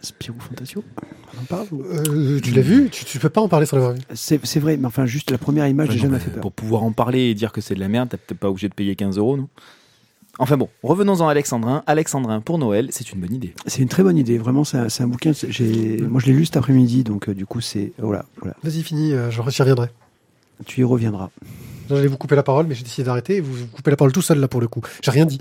Spirou 0.02 0.40
Fantasio, 0.40 0.84
on 1.38 1.42
en 1.42 1.46
parle 1.46 1.68
ou- 1.72 1.84
Euh, 1.84 2.40
tu 2.42 2.52
l'as 2.52 2.62
vu? 2.62 2.90
Tu, 2.90 3.06
tu 3.06 3.20
peux 3.20 3.30
pas 3.30 3.42
en 3.42 3.48
parler 3.48 3.66
sans 3.66 3.78
l'avoir 3.78 3.94
vu. 3.94 4.02
C'est 4.14 4.44
c'est 4.46 4.60
vrai, 4.60 4.76
mais 4.78 4.86
enfin, 4.88 5.06
juste 5.06 5.32
la 5.32 5.38
première 5.38 5.68
image 5.68 5.88
Ouais, 5.90 5.94
déjà 5.96 6.08
non, 6.08 6.12
m'a 6.14 6.18
mais 6.18 6.24
fait 6.24 6.32
peur. 6.32 6.42
Pour 6.42 6.52
pouvoir 6.52 6.84
en 6.84 6.92
parler 6.92 7.22
et 7.30 7.34
dire 7.36 7.52
que 7.52 7.62
c'est 7.62 7.76
de 7.76 7.80
la 7.80 7.88
merde, 7.88 8.10
t'es 8.10 8.18
peut-être 8.18 8.40
pas 8.40 8.50
obligé 8.50 8.68
de 8.70 8.74
payer 8.74 8.96
15 8.96 9.18
euros, 9.18 9.38
non? 9.38 9.48
Enfin 10.40 10.58
bon, 10.58 10.68
revenons-en 10.84 11.28
à 11.28 11.32
Alexandrin. 11.32 11.84
Alexandrin 11.88 12.42
pour 12.42 12.58
Noël, 12.58 12.88
c'est 12.92 13.12
une 13.14 13.22
bonne 13.22 13.34
idée. 13.34 13.54
C'est 13.68 13.82
une 13.82 13.88
très 13.88 14.04
bonne 14.04 14.18
idée, 14.18 14.38
vraiment, 14.38 14.66
c'est 14.66 14.78
un, 14.78 14.88
un 15.00 15.08
bouquin. 15.08 15.32
c'est- 15.34 15.50
j'ai- 15.52 16.02
Moi, 16.02 16.20
je 16.20 16.26
l'ai 16.26 16.34
lu 16.34 16.46
cet 16.46 16.58
après-midi, 16.58 17.04
donc 17.06 17.30
euh, 17.30 17.34
du 17.34 17.46
coup, 17.46 17.62
c'est. 17.62 17.94
Voilà, 17.98 18.26
voilà. 18.40 18.56
Vas-y, 18.64 18.82
fini, 18.84 19.14
euh, 19.14 19.32
je 19.32 19.42
j'y 19.50 19.62
reviendrai. 19.62 19.90
Tu 20.66 20.82
y 20.82 20.84
reviendras. 20.84 21.30
J'allais 21.90 22.08
vous 22.08 22.18
couper 22.18 22.36
la 22.36 22.44
parole, 22.44 22.68
mais 22.68 22.76
j'ai 22.76 22.84
décidé 22.84 23.04
d'arrêter. 23.06 23.40
Vous 23.40 23.54
vous 23.54 23.68
coupez 23.68 23.92
la 23.92 23.98
parole 23.98 24.12
tout 24.12 24.22
seul 24.22 24.40
là 24.40 24.48
pour 24.48 24.62
le 24.62 24.68
coup. 24.68 24.82
J'ai 25.02 25.12
rien 25.12 25.26
dit. 25.26 25.40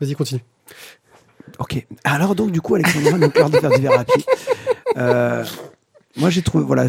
Vas-y, 0.00 0.14
continue. 0.14 0.42
Ok. 1.58 1.86
Alors 2.04 2.34
donc 2.34 2.50
du 2.50 2.60
coup, 2.60 2.74
Alexandra 2.74 3.18
nous 3.18 3.30
parle 3.30 3.52
de 3.52 3.58
faire 3.58 3.70
divers. 3.70 4.04
Euh, 4.96 5.44
moi, 6.16 6.30
j'ai 6.30 6.42
trouvé, 6.42 6.64
voilà, 6.64 6.86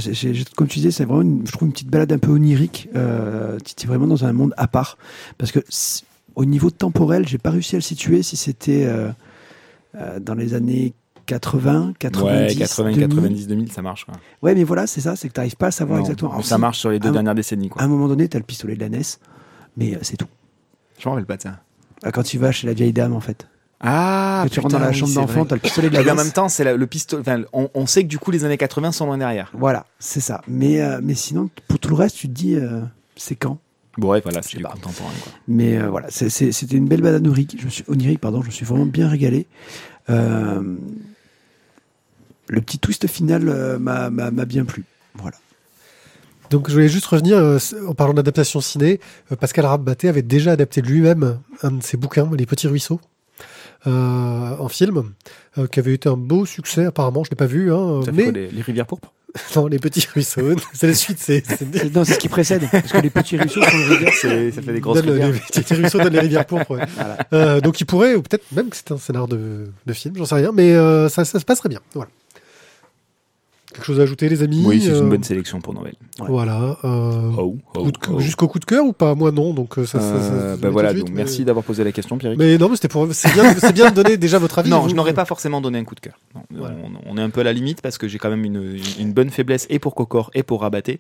comme 0.56 0.68
tu 0.68 0.80
disais, 0.80 0.92
c'est 0.92 1.06
vraiment, 1.06 1.22
une, 1.22 1.46
je 1.46 1.52
trouve 1.52 1.68
une 1.68 1.74
petite 1.74 1.90
balade 1.90 2.12
un 2.12 2.18
peu 2.18 2.32
onirique. 2.32 2.90
Euh, 2.96 3.58
tu 3.64 3.86
es 3.86 3.88
vraiment 3.88 4.08
dans 4.08 4.26
un 4.26 4.34
monde 4.34 4.54
à 4.58 4.68
part, 4.68 4.98
parce 5.38 5.52
que 5.52 5.60
au 6.36 6.46
niveau 6.46 6.72
temporel, 6.72 7.28
j'ai 7.28 7.38
pas 7.38 7.52
réussi 7.52 7.76
à 7.76 7.78
le 7.78 7.84
situer 7.84 8.24
si 8.24 8.38
c'était 8.38 8.86
euh, 8.86 9.12
dans 10.20 10.34
les 10.34 10.54
années 10.54 10.94
80, 11.30 11.94
90, 12.00 12.26
ouais, 12.50 12.56
80, 12.56 12.92
2000. 12.94 13.08
90, 13.10 13.48
2000, 13.48 13.72
ça 13.72 13.82
marche. 13.82 14.06
Quoi. 14.06 14.16
Ouais, 14.42 14.56
mais 14.56 14.64
voilà, 14.64 14.88
c'est 14.88 15.02
ça, 15.02 15.16
c'est 15.16 15.28
que 15.30 15.34
t'arrives 15.34 15.56
pas 15.56 15.68
à 15.68 15.72
savoir 15.72 16.00
Non, 16.00 16.04
exactement. 16.06 16.32
Alors, 16.32 16.44
ça 16.46 16.56
si, 16.56 16.62
marche 16.62 16.80
sur 16.80 16.90
les 16.90 17.00
deux 17.00 17.10
un- 17.10 17.14
dernières 17.14 17.36
décennies. 17.36 17.70
Quoi. 17.70 17.82
À 17.82 17.86
un 17.86 17.88
moment 17.88 18.08
donné, 18.08 18.28
t'as 18.28 18.40
le 18.40 18.44
pistolet 18.44 18.76
de 18.76 18.80
la 18.80 18.90
NES, 18.90 19.02
mais 19.78 19.94
euh, 19.96 20.00
c'est 20.02 20.18
tout. 20.18 20.28
Je 20.98 21.08
me 21.08 21.12
rappelle 21.14 21.26
pas 21.28 21.38
de 21.38 21.44
ça. 21.44 21.60
Ah, 22.04 22.12
Quand 22.12 22.24
tu 22.24 22.38
vas 22.38 22.52
chez 22.52 22.66
la 22.68 22.74
vieille 22.74 22.94
dame, 22.94 23.14
en 23.14 23.20
fait. 23.20 23.48
Ah, 23.82 24.42
que 24.46 24.50
tu 24.54 24.60
rentres 24.60 24.74
dans 24.74 24.80
la 24.80 24.92
chambre 24.92 25.14
d'enfant, 25.14 25.46
t'as 25.46 25.56
le 25.56 25.62
pistolet 25.62 25.90
de 25.90 25.94
la 25.96 26.02
Et 26.02 26.10
en 26.12 26.16
NES. 26.16 26.24
même 26.24 26.32
temps, 26.34 26.50
c'est 26.50 26.76
le 26.76 26.88
pistolet. 26.88 27.24
on, 27.54 27.70
on 27.74 27.86
sait 27.86 28.04
que 28.04 28.08
du 28.10 28.20
coup, 28.20 28.32
les 28.32 28.44
années 28.44 28.58
80 28.58 28.92
sont 28.92 29.06
loin 29.06 29.18
derrière. 29.18 29.52
Voilà, 29.54 29.86
c'est 30.00 30.20
ça. 30.20 30.42
Mais, 30.48 30.82
euh, 30.82 31.00
mais 31.02 31.14
sinon, 31.14 31.50
pour 31.70 31.80
tout 31.80 31.90
le 31.90 31.96
reste, 31.96 32.18
tu 32.18 32.28
te 32.28 32.34
dis, 32.34 32.56
euh, 32.56 32.82
c'est 33.16 33.36
quand? 33.36 33.58
Bon, 33.98 34.10
ouais, 34.10 34.22
voilà, 34.22 34.42
c'est 34.42 34.62
contemporain. 34.62 35.12
Quoi. 35.24 35.32
Mais 35.48 35.78
euh, 35.78 35.90
voilà, 35.90 36.08
c'était 36.10 36.76
une 36.78 36.88
belle 36.88 37.02
balade 37.02 37.26
onirique. 37.26 37.56
Je 37.60 37.66
me 37.66 37.70
suis, 37.70 37.84
onirique, 37.88 38.20
pardon, 38.20 38.42
je 38.42 38.48
me 38.48 38.52
suis 38.52 38.66
vraiment 38.66 38.86
bien 38.86 39.08
régalé. 39.10 39.48
Le 42.50 42.62
petit 42.62 42.80
twist 42.80 43.08
final 43.08 43.48
euh, 43.48 43.80
m'a 43.80 44.10
m'a- 44.10 44.32
m'a 44.32 44.46
bien 44.46 44.66
plu. 44.66 44.84
Voilà. 45.16 45.38
Donc 46.50 46.68
je 46.68 46.74
voulais 46.74 46.90
juste 46.90 47.06
revenir, 47.06 47.38
euh, 47.38 47.60
en 47.88 47.94
parlant 47.94 48.14
d'adaptation 48.16 48.60
ciné, 48.60 49.00
euh, 49.32 49.36
Pascal 49.36 49.66
Rabbaté 49.66 50.10
avait 50.10 50.24
déjà 50.24 50.52
adapté 50.54 50.82
lui-même 50.82 51.38
un 51.62 51.72
de 51.72 51.84
ses 51.84 51.96
bouquins, 51.96 52.28
Les 52.36 52.48
Petits 52.48 52.68
Ruisseaux, 52.68 53.00
euh, 53.88 53.92
en 54.58 54.68
film, 54.68 55.12
euh, 55.60 55.68
qui 55.68 55.80
avait 55.80 55.94
été 55.94 56.10
un 56.10 56.18
beau 56.18 56.46
succès 56.48 56.86
apparemment, 56.86 57.24
je 57.24 57.30
l'ai 57.30 57.36
pas 57.36 57.46
vu, 57.46 57.72
hein, 57.72 58.02
Ça 58.04 58.12
fait 58.12 58.18
mais 58.18 58.24
quoi, 58.24 58.32
les, 58.32 58.50
les 58.50 58.62
rivières 58.64 58.88
pourpres 58.88 59.14
non, 59.56 59.68
Les 59.68 59.78
Petits 59.78 60.08
Ruisseaux, 60.12 60.56
c'est 60.74 60.88
la 60.88 60.96
suite, 60.96 61.20
c'est... 61.20 61.44
Non, 61.96 62.04
c'est 62.04 62.14
ce 62.16 62.20
qui 62.20 62.30
précède, 62.30 62.64
parce 62.72 62.92
que 62.94 62.98
les 62.98 63.12
petits 63.12 63.38
ruisseaux 63.38 63.62
sont 63.62 63.78
les 63.78 63.86
rivières. 63.86 64.14
C'est- 64.20 64.52
Ça 64.52 64.62
fait 64.64 64.74
des 64.74 64.80
grosses 64.80 65.02
donne 65.04 65.10
rivières. 65.12 65.32
les 65.32 65.62
petits 65.62 65.74
ruisseaux 65.76 66.00
donnent 66.00 66.14
les 66.14 66.20
rivières 66.20 66.46
pourpres. 66.48 66.72
ouais. 66.72 66.84
Voilà. 66.96 67.18
Euh, 67.34 67.62
donc 67.62 67.80
il 67.80 67.86
pourrait, 67.86 68.16
ou 68.16 68.24
peut-être 68.24 68.52
même 68.54 68.70
que 68.72 68.76
c'est 68.76 68.92
un 68.92 68.98
scénar 68.98 69.28
de, 69.28 69.68
de 69.86 69.94
film, 69.94 70.16
j'en 70.18 70.26
sais 70.26 70.34
rien, 70.36 70.52
mais 70.52 70.72
euh, 70.74 71.10
ça, 71.10 71.26
ça 71.26 71.40
se 71.40 71.46
passerait 71.46 71.70
bien. 71.70 71.80
Voilà. 71.94 72.10
Quelque 73.72 73.86
chose 73.86 74.00
à 74.00 74.04
ajouter, 74.04 74.30
les 74.30 74.42
amis 74.42 74.64
Oui, 74.66 74.82
c'est 74.82 74.90
Euh, 74.90 75.02
une 75.04 75.10
bonne 75.10 75.24
sélection 75.24 75.62
pour 75.62 75.76
Noël. 75.76 75.94
Ouais. 76.20 76.26
Voilà. 76.28 76.76
euh, 76.84 77.32
Oh, 77.38 77.56
oh, 77.78 77.88
oh. 78.12 78.20
Jusqu'au 78.20 78.48
coup 78.48 78.58
de 78.58 78.66
cœur 78.66 78.84
ou 78.84 78.94
pas? 78.94 79.14
Moi 79.14 79.32
non, 79.32 79.54
donc 79.54 79.78
euh, 79.78 79.86
ça. 79.86 80.00
ça- 80.00 80.08
ça- 80.08 80.16
Euh, 80.34 80.56
ça- 80.56 80.62
bah 80.62 80.72
voilà, 80.72 80.92
donc 80.92 81.12
merci 81.12 81.46
d'avoir 81.46 81.64
posé 81.64 81.84
la 81.84 81.92
question, 81.92 82.18
Pierrick. 82.18 82.40
Mais 82.40 82.58
non, 82.58 82.68
mais 82.70 82.76
c'était 82.78 82.88
pour. 82.88 83.08
C'est 83.14 83.32
bien, 83.32 83.54
c'est 83.54 83.72
bien 83.74 83.92
de 83.92 83.96
donner 83.96 84.18
déjà 84.18 84.40
votre 84.40 84.58
avis. 84.58 84.72
Non, 84.72 84.80
Vous- 84.82 84.90
je 84.90 84.96
n'aurais 84.96 85.14
pas 85.14 85.26
forcément 85.26 85.62
donné 85.62 85.78
un 85.78 85.84
coup 85.84 85.94
de 85.94 86.00
cœur. 86.00 86.18
Non, 86.34 86.42
Voilà. 86.50 86.76
on, 87.06 87.14
on 87.14 87.18
est 87.20 87.22
un 87.22 87.30
peu 87.30 87.42
à 87.42 87.44
la 87.44 87.54
limite 87.54 87.82
parce 87.84 88.00
que 88.00 88.08
j'ai 88.08 88.18
quand 88.18 88.32
même 88.32 88.44
une, 88.44 88.76
une 89.00 89.14
bonne 89.14 89.30
faiblesse 89.30 89.68
et 89.70 89.78
pour 89.78 89.94
Cocor 89.94 90.32
et 90.34 90.42
pour 90.42 90.62
Rabaté. 90.62 91.00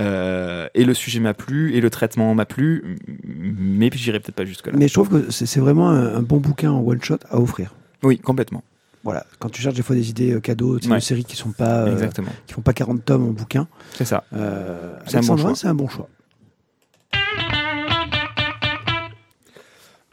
Euh, 0.00 0.66
et 0.74 0.84
le 0.84 0.94
sujet 0.94 1.20
m'a 1.20 1.34
plu 1.34 1.74
et 1.76 1.80
le 1.80 1.88
traitement 1.88 2.34
m'a 2.34 2.46
plu, 2.46 2.96
mais 3.24 3.90
j'irai 3.94 4.18
peut-être 4.18 4.34
pas 4.34 4.44
jusque-là. 4.44 4.72
Mais 4.76 4.88
je 4.88 4.92
trouve 4.94 5.08
que 5.08 5.30
c'est 5.30 5.60
vraiment 5.60 5.88
un, 5.90 6.16
un 6.16 6.22
bon 6.22 6.38
bouquin 6.38 6.72
en 6.72 6.80
one 6.84 7.00
shot 7.00 7.18
à 7.30 7.38
offrir. 7.38 7.74
Oui, 8.02 8.18
complètement. 8.18 8.62
Voilà, 9.04 9.24
quand 9.38 9.48
tu 9.48 9.62
cherches 9.62 9.74
des 9.76 9.82
fois 9.82 9.94
des 9.96 10.10
idées 10.10 10.32
euh, 10.32 10.40
cadeaux, 10.40 10.78
c'est 10.80 10.88
Ouais. 10.88 10.96
des 10.96 11.00
séries 11.00 11.24
qui 11.24 11.36
sont 11.36 11.52
pas, 11.52 11.82
euh, 11.82 11.92
Exactement. 11.92 12.30
qui 12.46 12.54
font 12.54 12.62
pas 12.62 12.72
40 12.72 13.04
tomes 13.04 13.24
en 13.28 13.30
bouquin. 13.32 13.68
C'est 13.94 14.04
ça. 14.04 14.24
Euh, 14.34 14.92
C'est 15.06 15.16
un 15.16 15.20
bon 15.20 15.26
Alexandra, 15.34 15.48
choix. 15.50 15.54
c'est 15.56 15.68
un 15.68 15.74
bon 15.74 15.88
choix. 15.88 16.08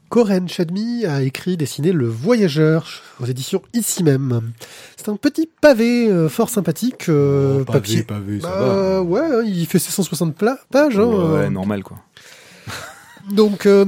Corinne 0.10 0.48
Chadmi 0.48 1.04
a 1.06 1.24
écrit, 1.24 1.58
dessiné 1.58 1.92
Le 1.92 2.08
Voyageur 2.08 3.02
aux 3.20 3.26
éditions 3.26 3.62
ici 3.74 4.04
même. 4.04 4.52
C'est 4.96 5.10
un 5.10 5.18
petit 5.18 5.50
pavé 5.60 6.08
euh, 6.10 6.30
fort 6.30 6.50
sympathique, 6.50 7.10
euh, 7.10 7.60
Oh, 7.62 7.66
papier. 7.72 8.04
pavé, 8.04 8.38
Bah, 8.38 9.02
ouais, 9.02 9.20
hein, 9.20 9.42
il 9.46 9.66
fait 9.66 9.80
ses 9.80 9.92
160 9.92 10.36
pla- 10.36 10.60
pages. 10.72 10.98
hein, 11.00 11.06
Ouais, 11.06 11.46
euh, 11.46 11.50
normal 11.50 11.84
quoi. 11.84 11.98
Donc, 13.32 13.66
euh, 13.66 13.86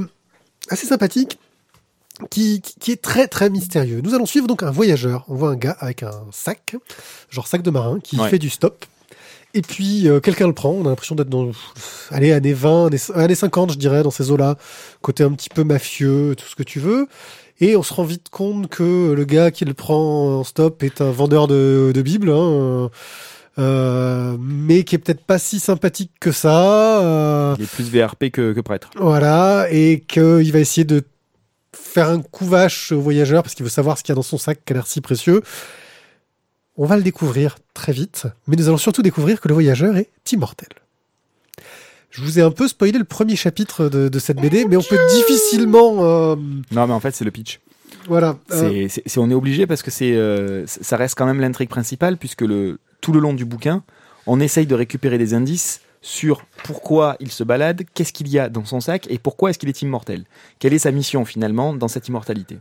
assez 0.68 0.86
sympathique, 0.86 1.38
qui, 2.30 2.60
qui, 2.60 2.92
est 2.92 3.00
très 3.02 3.26
très 3.28 3.50
mystérieux. 3.50 4.00
Nous 4.02 4.14
allons 4.14 4.26
suivre 4.26 4.46
donc 4.46 4.62
un 4.62 4.70
voyageur. 4.70 5.24
On 5.28 5.34
voit 5.34 5.50
un 5.50 5.56
gars 5.56 5.76
avec 5.80 6.02
un 6.02 6.12
sac, 6.32 6.76
genre 7.30 7.46
sac 7.46 7.62
de 7.62 7.70
marin, 7.70 7.98
qui 8.02 8.18
Ouais. 8.18 8.28
fait 8.28 8.38
du 8.38 8.50
stop. 8.50 8.84
Et 9.54 9.62
puis, 9.62 10.08
euh, 10.08 10.20
quelqu'un 10.20 10.46
le 10.46 10.52
prend. 10.52 10.70
On 10.72 10.84
a 10.84 10.90
l'impression 10.90 11.14
d'être 11.14 11.30
dans, 11.30 11.50
allez, 12.10 12.32
années 12.32 12.52
20, 12.52 12.86
années, 12.88 12.98
années 13.14 13.34
50, 13.34 13.72
je 13.72 13.78
dirais, 13.78 14.02
dans 14.02 14.10
ces 14.10 14.30
eaux-là. 14.30 14.56
Côté 15.00 15.24
un 15.24 15.32
petit 15.32 15.48
peu 15.48 15.64
mafieux, 15.64 16.34
tout 16.36 16.46
ce 16.46 16.54
que 16.54 16.62
tu 16.62 16.80
veux. 16.80 17.06
Et 17.60 17.74
on 17.74 17.82
se 17.82 17.92
rend 17.94 18.04
vite 18.04 18.28
compte 18.30 18.68
que 18.68 19.12
le 19.12 19.24
gars 19.24 19.50
qui 19.50 19.64
le 19.64 19.74
prend 19.74 20.38
en 20.40 20.44
stop 20.44 20.82
est 20.82 21.00
un 21.00 21.10
vendeur 21.10 21.48
de, 21.48 21.90
de 21.94 22.02
Bible, 22.02 22.30
hein, 22.30 22.90
euh, 23.58 24.36
mais 24.38 24.84
qui 24.84 24.94
est 24.94 24.98
peut-être 24.98 25.24
pas 25.24 25.38
si 25.38 25.58
sympathique 25.58 26.12
que 26.20 26.30
ça. 26.30 27.00
euh, 27.02 27.54
Il 27.58 27.64
est 27.64 27.66
plus 27.66 27.90
VRP 27.90 28.30
que, 28.30 28.52
que 28.52 28.60
prêtre. 28.60 28.90
voilà, 28.96 29.66
et 29.72 30.04
qu'il 30.06 30.52
va 30.52 30.60
essayer 30.60 30.84
de 30.84 31.02
faire 31.92 32.08
un 32.10 32.20
coup 32.22 32.46
vache 32.46 32.92
au 32.92 33.00
voyageur 33.00 33.42
parce 33.42 33.54
qu'il 33.54 33.64
veut 33.64 33.70
savoir 33.70 33.98
ce 33.98 34.02
qu'il 34.02 34.12
y 34.12 34.14
a 34.14 34.16
dans 34.16 34.22
son 34.22 34.38
sac 34.38 34.60
qui 34.64 34.72
a 34.72 34.74
l'air 34.74 34.86
si 34.86 35.00
précieux. 35.00 35.42
On 36.76 36.86
va 36.86 36.96
le 36.96 37.02
découvrir 37.02 37.58
très 37.74 37.92
vite, 37.92 38.26
mais 38.46 38.56
nous 38.56 38.68
allons 38.68 38.76
surtout 38.78 39.02
découvrir 39.02 39.40
que 39.40 39.48
le 39.48 39.54
voyageur 39.54 39.96
est 39.96 40.08
immortel. 40.30 40.68
Je 42.10 42.22
vous 42.22 42.38
ai 42.38 42.42
un 42.42 42.50
peu 42.50 42.68
spoilé 42.68 42.98
le 42.98 43.04
premier 43.04 43.36
chapitre 43.36 43.88
de, 43.88 44.08
de 44.08 44.18
cette 44.18 44.38
BD, 44.40 44.64
mais 44.64 44.76
on 44.76 44.82
peut 44.82 44.98
difficilement, 45.14 46.04
euh, 46.04 46.36
Non, 46.70 46.86
mais 46.86 46.92
en 46.94 47.00
fait, 47.00 47.14
c'est 47.14 47.24
le 47.24 47.30
pitch. 47.30 47.60
voilà. 48.06 48.36
euh, 48.52 48.86
C'est, 48.88 49.18
on 49.18 49.30
est 49.30 49.34
obligé 49.34 49.66
parce 49.66 49.82
que 49.82 49.90
c'est, 49.90 50.14
euh, 50.14 50.66
ça 50.66 50.96
reste 50.96 51.16
quand 51.16 51.26
même 51.26 51.40
l'intrigue 51.40 51.68
principale 51.68 52.16
puisque 52.16 52.42
le, 52.42 52.78
tout 53.00 53.12
le 53.12 53.20
long 53.20 53.34
du 53.34 53.44
bouquin, 53.44 53.82
on 54.26 54.40
essaye 54.40 54.66
de 54.66 54.74
récupérer 54.74 55.18
des 55.18 55.34
indices 55.34 55.80
sur 56.00 56.42
pourquoi 56.64 57.16
il 57.20 57.30
se 57.30 57.42
balade, 57.44 57.82
qu'est-ce 57.94 58.12
qu'il 58.12 58.28
y 58.28 58.38
a 58.38 58.48
dans 58.48 58.64
son 58.64 58.80
sac 58.80 59.06
et 59.10 59.18
pourquoi 59.18 59.50
est-ce 59.50 59.58
qu'il 59.58 59.68
est 59.68 59.82
immortel. 59.82 60.24
Quelle 60.58 60.72
est 60.72 60.78
sa 60.78 60.90
mission 60.92 61.24
finalement 61.24 61.74
dans 61.74 61.88
cette 61.88 62.06
immortalité? 62.08 62.58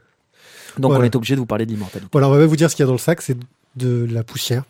Donc 0.77 0.91
Voilà. 0.91 1.03
on 1.03 1.05
est 1.05 1.15
obligé 1.15 1.35
de 1.35 1.39
vous 1.39 1.45
parler 1.45 1.65
de 1.65 1.71
l'immortalité. 1.71 2.09
voilà, 2.11 2.27
on 2.29 2.31
va 2.31 2.45
vous 2.45 2.55
dire 2.55 2.69
ce 2.69 2.75
qu'il 2.75 2.83
y 2.83 2.85
a 2.85 2.87
dans 2.87 2.93
le 2.93 2.97
sac, 2.99 3.21
c'est 3.21 3.37
de 3.75 4.07
la 4.11 4.23
poussière. 4.23 4.63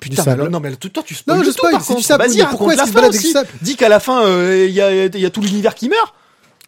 Putain, 0.00 0.36
mais 0.36 0.48
non, 0.48 0.60
mais 0.60 0.74
toi 0.76 1.02
tu 1.04 1.14
Non, 1.14 1.18
spoil 1.18 1.38
je 1.40 1.40
le 1.40 1.46
tout, 1.46 1.52
spoil, 1.52 1.80
c'est 1.82 1.94
du 1.94 2.02
sable. 2.02 2.24
Vas-y, 2.24 2.38
pourquoi 2.48 2.72
est-ce 2.72 2.82
qu'il 2.82 2.88
se 2.90 2.94
balade 2.94 3.08
avec 3.10 3.18
aussi. 3.18 3.26
du 3.28 3.32
sable? 3.32 3.48
Dis 3.60 3.76
qu'à 3.76 3.88
la 3.90 4.00
fin, 4.00 4.24
euh, 4.24 4.66
il 4.66 4.72
y, 4.72 5.20
y 5.20 5.26
a 5.26 5.30
tout 5.30 5.42
l'univers 5.42 5.74
qui 5.74 5.88
meurt. 5.90 6.14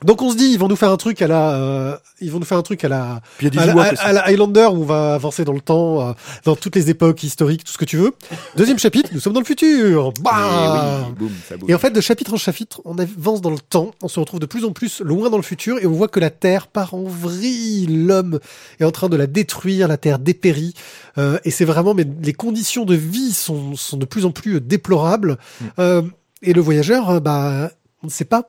Donc 0.05 0.23
on 0.23 0.31
se 0.31 0.37
dit, 0.37 0.53
ils 0.53 0.59
vont 0.59 0.69
nous 0.69 0.77
faire 0.77 0.91
un 0.91 0.97
truc 0.97 1.23
à 1.23 1.27
la, 1.27 1.55
euh, 1.55 1.97
ils 2.21 2.31
vont 2.31 2.39
nous 2.39 2.45
faire 2.45 2.59
un 2.59 2.63
truc 2.63 2.85
à 2.85 2.89
la, 2.89 3.21
à 3.57 3.67
la, 3.67 4.21
à 4.23 4.29
Highlander 4.29 4.69
où 4.73 4.83
on 4.83 4.85
va 4.85 5.15
avancer 5.15 5.45
dans 5.45 5.53
le 5.53 5.61
temps, 5.61 6.09
euh, 6.09 6.13
dans 6.45 6.57
toutes 6.57 6.77
les 6.77 6.91
époques 6.91 7.23
historiques, 7.23 7.65
tout 7.65 7.73
ce 7.73 7.79
que 7.79 7.85
tu 7.85 7.97
veux. 7.97 8.13
Deuxième 8.57 8.79
chapitre, 8.79 9.11
nous 9.13 9.21
sommes 9.21 9.33
dans 9.33 9.41
le 9.41 9.47
futur. 9.47 10.13
Bah 10.21 10.33
Et 10.41 11.09
oui, 11.09 11.15
boum, 11.19 11.31
ça 11.49 11.57
bouge. 11.57 11.71
et 11.71 11.75
en 11.75 11.79
fait, 11.79 11.91
de 11.91 12.01
chapitre 12.01 12.35
en 12.35 12.37
chapitre, 12.37 12.81
on 12.85 12.99
avance 12.99 13.41
dans 13.41 13.51
le 13.51 13.59
temps, 13.59 13.93
on 14.03 14.09
se 14.09 14.21
retrouve 14.21 14.41
de 14.41 14.47
plus 14.47 14.65
en 14.65 14.73
plus 14.73 15.01
loin 15.01 15.31
dans 15.31 15.37
le 15.37 15.43
futur 15.43 15.79
et 15.79 15.87
on 15.87 15.93
voit 15.93 16.09
que 16.09 16.21
la 16.21 16.31
Terre 16.31 16.67
part 16.67 16.95
en 16.95 17.05
vrille. 17.05 17.87
L'homme 17.87 18.41
est 18.81 18.85
en 18.85 18.91
train 18.91 19.09
de 19.09 19.17
la 19.17 19.27
détruire, 19.27 19.89
la 19.89 19.97
Terre 19.97 20.19
dépérit. 20.19 20.75
Euh, 21.19 21.39
et 21.45 21.51
c'est 21.51 21.65
vraiment, 21.65 21.95
mais 21.95 22.07
les 22.23 22.33
conditions 22.33 22.85
de 22.85 22.95
vie 22.95 23.33
sont, 23.33 23.77
sont 23.77 23.97
de 23.97 24.05
plus 24.05 24.25
en 24.25 24.31
plus 24.31 24.61
déplorables. 24.61 25.39
Mm. 25.61 25.65
Euh, 25.79 26.03
et 26.43 26.53
le 26.53 26.61
voyageur, 26.61 27.11
euh, 27.11 27.21
bah, 27.21 27.71
on 28.03 28.07
ne 28.07 28.13
sait 28.13 28.25
pas 28.25 28.49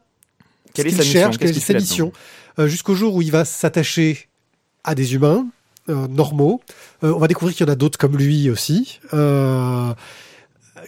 Quelle 0.73 0.87
est 0.87 0.91
sa 0.91 0.97
mission 0.97 1.13
cherche, 1.13 1.37
quelle 1.37 1.49
est 1.49 1.59
sa 1.59 1.73
mission, 1.73 2.11
euh, 2.59 2.67
jusqu'au 2.67 2.95
jour 2.95 3.15
où 3.15 3.21
il 3.21 3.31
va 3.31 3.45
s'attacher 3.45 4.27
à 4.83 4.95
des 4.95 5.13
humains 5.13 5.45
euh, 5.89 6.07
normaux. 6.07 6.61
Euh, 7.03 7.13
on 7.13 7.19
va 7.19 7.27
découvrir 7.27 7.55
qu'il 7.55 7.65
y 7.65 7.69
en 7.69 7.73
a 7.73 7.75
d'autres 7.75 7.97
comme 7.97 8.17
lui 8.17 8.49
aussi. 8.49 8.99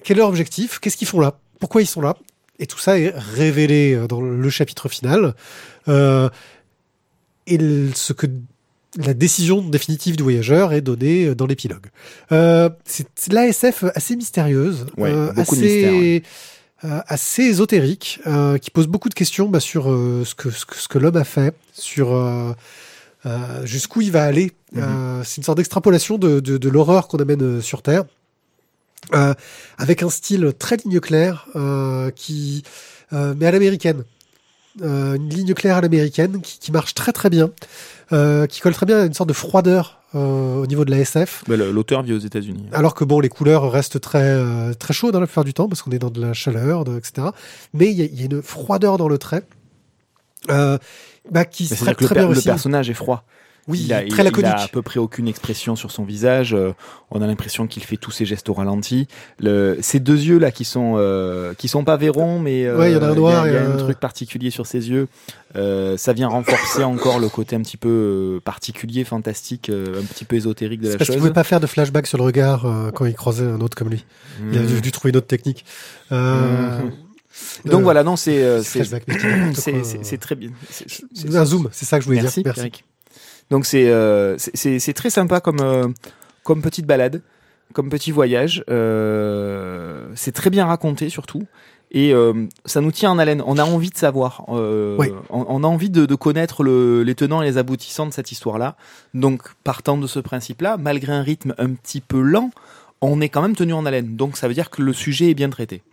Quel 0.03 0.17
est 0.17 0.19
leur 0.19 0.29
objectif? 0.29 0.79
Qu'est-ce 0.79 0.97
qu'ils 0.97 1.07
font 1.07 1.19
là? 1.19 1.37
Pourquoi 1.59 1.81
ils 1.81 1.87
sont 1.87 2.01
là? 2.01 2.15
Et 2.59 2.67
tout 2.67 2.79
ça 2.79 2.99
est 2.99 3.13
révélé 3.15 3.99
dans 4.07 4.21
le 4.21 4.49
chapitre 4.49 4.89
final. 4.89 5.35
Et 5.87 7.59
ce 7.93 8.13
que 8.13 8.27
la 8.97 9.13
décision 9.13 9.61
définitive 9.61 10.15
du 10.15 10.23
voyageur 10.23 10.73
est 10.73 10.81
donnée 10.81 11.35
dans 11.35 11.45
l'épilogue. 11.45 11.87
Euh, 12.31 12.69
c'est 12.85 13.29
de 13.29 13.35
l'ASF 13.35 13.83
assez 13.95 14.15
mystérieuse, 14.15 14.85
Ouais, 14.97 15.11
euh, 15.11 15.33
de 15.33 15.39
assez, 15.41 15.55
mystère, 15.55 15.93
ouais. 15.93 16.23
Euh, 16.85 17.01
assez 17.07 17.43
ésotérique, 17.43 18.19
euh, 18.27 18.57
qui 18.57 18.71
pose 18.71 18.87
beaucoup 18.87 19.09
de 19.09 19.13
questions 19.13 19.49
bah, 19.49 19.59
sur 19.59 19.91
euh, 19.91 20.23
ce 20.23 20.35
que, 20.35 20.51
ce 20.51 20.65
que, 20.65 20.75
ce 20.75 20.87
que 20.87 20.97
l'homme 20.97 21.17
a 21.17 21.23
fait, 21.23 21.55
sur 21.73 22.55
jusqu'où 23.63 24.01
il 24.01 24.11
va 24.11 24.23
aller. 24.23 24.51
Mhm. 24.73 25.23
C'est 25.23 25.37
une 25.37 25.43
sorte 25.43 25.57
d'extrapolation 25.57 26.19
de, 26.19 26.39
de, 26.39 26.57
de 26.57 26.69
l'horreur 26.69 27.07
qu'on 27.07 27.17
amène 27.17 27.59
sur 27.59 27.81
Terre, 27.81 28.03
euh, 29.13 29.33
avec 29.77 30.03
un 30.03 30.09
style 30.09 30.53
très 30.57 30.77
ligne 30.77 30.99
claire, 30.99 31.47
euh, 31.55 32.11
qui, 32.11 32.63
euh, 33.13 33.33
mais 33.37 33.45
à 33.45 33.51
l'américaine. 33.51 34.03
Euh, 34.81 35.15
une 35.15 35.29
ligne 35.29 35.53
claire 35.53 35.77
à 35.77 35.81
l'américaine 35.81 36.41
qui, 36.41 36.59
qui 36.59 36.71
marche 36.71 36.93
très 36.93 37.11
très 37.13 37.29
bien, 37.29 37.49
euh, 38.11 38.45
qui 38.47 38.59
colle 38.61 38.73
très 38.73 38.85
bien 38.85 38.99
à 39.01 39.05
une 39.05 39.13
sorte 39.13 39.29
de 39.29 39.33
froideur 39.33 40.01
euh, 40.15 40.55
au 40.61 40.65
niveau 40.67 40.85
de 40.85 40.91
la 40.91 40.99
SF. 40.99 41.43
Bah, 41.47 41.55
L'auteur 41.57 42.03
vit 42.03 42.13
aux 42.13 42.19
États-Unis. 42.19 42.65
Alors 42.71 42.93
que 42.95 43.03
bon, 43.03 43.19
les 43.19 43.29
couleurs 43.29 43.71
restent 43.71 43.99
très 43.99 44.21
euh, 44.23 44.73
très 44.73 44.93
chaudes 44.93 45.13
dans 45.13 45.19
la 45.19 45.27
plupart 45.27 45.43
du 45.43 45.53
temps 45.53 45.67
parce 45.67 45.81
qu'on 45.81 45.91
est 45.91 45.99
dans 45.99 46.09
de 46.11 46.21
la 46.21 46.33
chaleur, 46.33 46.83
de- 46.85 46.97
etc. 46.97 47.27
Mais 47.73 47.87
il 47.91 47.97
y, 47.97 48.01
a- 48.01 48.05
il 48.05 48.19
y 48.19 48.23
a 48.23 48.25
une 48.25 48.41
froideur 48.41 48.97
dans 48.97 49.07
le 49.07 49.17
trait 49.17 49.43
euh, 50.49 50.77
bah, 51.31 51.45
qui 51.45 51.67
Bah, 51.67 51.75
serait 51.75 51.95
que 51.95 52.01
le, 52.01 52.05
très 52.07 52.15
per- 52.15 52.25
bien 52.27 52.35
le 52.35 52.41
personnage 52.41 52.89
est 52.89 52.93
froid. 52.93 53.25
Oui, 53.67 53.81
il 53.83 53.93
a, 53.93 54.03
très 54.07 54.21
il- 54.21 54.25
laconique. 54.25 54.45
il 54.55 54.59
a 54.59 54.63
à 54.63 54.67
peu 54.67 54.83
près 54.83 54.99
aucune 54.99 55.27
expression 55.27 55.75
sur 55.75 55.89
son 55.89 56.03
visage. 56.03 56.53
euh, 56.53 56.73
on 57.09 57.21
a 57.21 57.25
l'impression 57.27 57.65
qu'il 57.65 57.83
fait 57.83 57.97
tous 57.97 58.11
ses 58.11 58.23
gestes 58.25 58.47
au 58.49 58.53
ralenti. 58.53 59.07
Le, 59.39 59.77
ces 59.81 59.99
deux 59.99 60.17
yeux 60.21 60.37
là 60.37 60.51
qui 60.51 60.65
sont 60.65 60.93
euh, 60.97 61.53
qui 61.55 61.67
sont 61.67 61.83
pas 61.83 61.97
verrons, 61.97 62.39
mais 62.39 62.65
euh, 62.65 62.77
Ouais, 62.77 62.91
il 62.91 62.93
y 62.93 62.97
en 62.97 63.01
a 63.01 63.07
un 63.07 63.15
noir 63.15 63.47
Il 63.47 63.53
y 63.53 63.57
a, 63.57 63.61
et 63.61 63.65
un 63.65 63.71
un- 63.73 63.77
truc 63.77 63.99
particulier 63.99 64.51
sur 64.51 64.67
ses 64.67 64.89
yeux. 64.91 65.07
Euh, 65.55 65.97
ça 65.97 66.13
vient 66.13 66.27
renforcer 66.27 66.83
encore 66.83 67.17
le 67.19 67.27
côté 67.27 67.55
un 67.55 67.61
petit 67.61 67.77
peu 67.77 67.89
euh, 67.89 68.39
particulier, 68.39 69.03
fantastique, 69.03 69.69
euh, 69.69 69.99
un 70.01 70.05
petit 70.05 70.25
peu 70.25 70.35
ésotérique 70.35 70.81
de 70.81 70.89
la 70.89 70.97
parce 70.97 71.07
qu'il 71.09 71.15
chose. 71.15 71.21
pouvait 71.23 71.33
pas 71.33 71.43
faire 71.43 71.59
de 71.59 71.65
flashback 71.67 72.05
sur 72.05 72.17
le 72.19 72.23
regard 72.23 72.65
euh, 72.67 72.91
quand 72.91 73.05
il 73.05 73.15
croisait 73.15 73.45
un 73.45 73.61
autre 73.61 73.75
comme 73.75 73.89
lui. 73.89 74.05
Il 74.51 74.57
a 74.57 74.61
Mmh. 74.61 74.65
dû, 74.67 74.81
dû 74.81 74.91
trouver 74.91 75.09
une 75.09 75.17
autre 75.17 75.27
technique. 75.27 75.65
Euh, 76.11 76.81
Donc 77.65 77.79
euh, 77.81 77.83
voilà, 77.83 78.03
non, 78.03 78.15
c'est 78.15 78.43
euh, 78.43 78.61
c'est 78.63 80.17
très 80.19 80.35
bien. 80.35 80.49
Un 81.33 81.45
zoom, 81.45 81.67
c'est 81.71 81.85
ça 81.85 81.97
que 81.97 82.03
je 82.03 82.07
voulais 82.09 82.21
Merci, 82.21 82.43
dire. 82.43 82.53
Merci. 82.55 82.71
Donc 83.51 83.65
c'est 83.65 83.87
euh, 83.89 84.37
c'est- 84.37 84.93
très 84.93 85.09
sympa 85.09 85.39
comme 85.39 85.59
euh, 85.61 85.87
comme 86.43 86.61
petite 86.61 86.85
balade, 86.85 87.21
comme 87.73 87.89
petit 87.89 88.11
voyage. 88.11 88.63
Euh, 88.69 90.07
c'est 90.15 90.31
très 90.31 90.49
bien 90.49 90.65
raconté 90.65 91.09
surtout. 91.09 91.43
Et 91.91 92.13
euh, 92.13 92.33
ça 92.65 92.81
nous 92.81 92.91
tient 92.91 93.11
en 93.11 93.19
haleine. 93.19 93.41
On 93.45 93.57
a 93.57 93.63
envie 93.63 93.91
de 93.91 93.97
savoir. 93.97 94.43
Oui. 94.49 95.11
on, 95.29 95.45
on 95.47 95.63
a 95.63 95.67
envie 95.67 95.89
de, 95.91 96.05
de 96.05 96.15
connaître 96.15 96.63
le, 96.63 97.03
les 97.03 97.15
tenants 97.15 97.41
et 97.41 97.45
les 97.45 97.57
aboutissants 97.57 98.07
de 98.07 98.11
cette 98.11 98.31
histoire-là. 98.31 98.75
Donc, 99.13 99.43
partant 99.63 99.97
de 99.97 100.07
ce 100.07 100.19
principe-là, 100.19 100.75
malgré 100.77 101.13
un 101.13 101.21
rythme 101.21 101.53
un 101.57 101.69
petit 101.69 102.01
peu 102.01 102.19
lent, 102.21 102.49
on 103.01 103.21
est 103.21 103.29
quand 103.29 103.41
même 103.43 103.55
tenu 103.55 103.71
en 103.73 103.85
haleine. 103.85 104.17
Donc, 104.17 104.35
ça 104.35 104.47
veut 104.49 104.53
dire 104.55 104.71
que 104.71 104.81
le 104.81 104.91
sujet 104.91 105.29
est 105.29 105.35
bien 105.35 105.49
traité. 105.49 105.83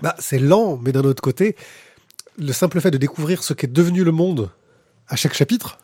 Bah, 0.00 0.16
c'est 0.18 0.38
lent, 0.40 0.80
mais 0.82 0.90
d'un 0.90 1.02
autre 1.02 1.22
côté, 1.22 1.54
le 2.38 2.52
simple 2.52 2.80
fait 2.80 2.90
de 2.90 2.98
découvrir 2.98 3.44
ce 3.44 3.52
qu'est 3.54 3.72
devenu 3.72 4.02
le 4.02 4.12
monde 4.12 4.50
à 5.08 5.14
chaque 5.16 5.34
chapitre 5.34 5.78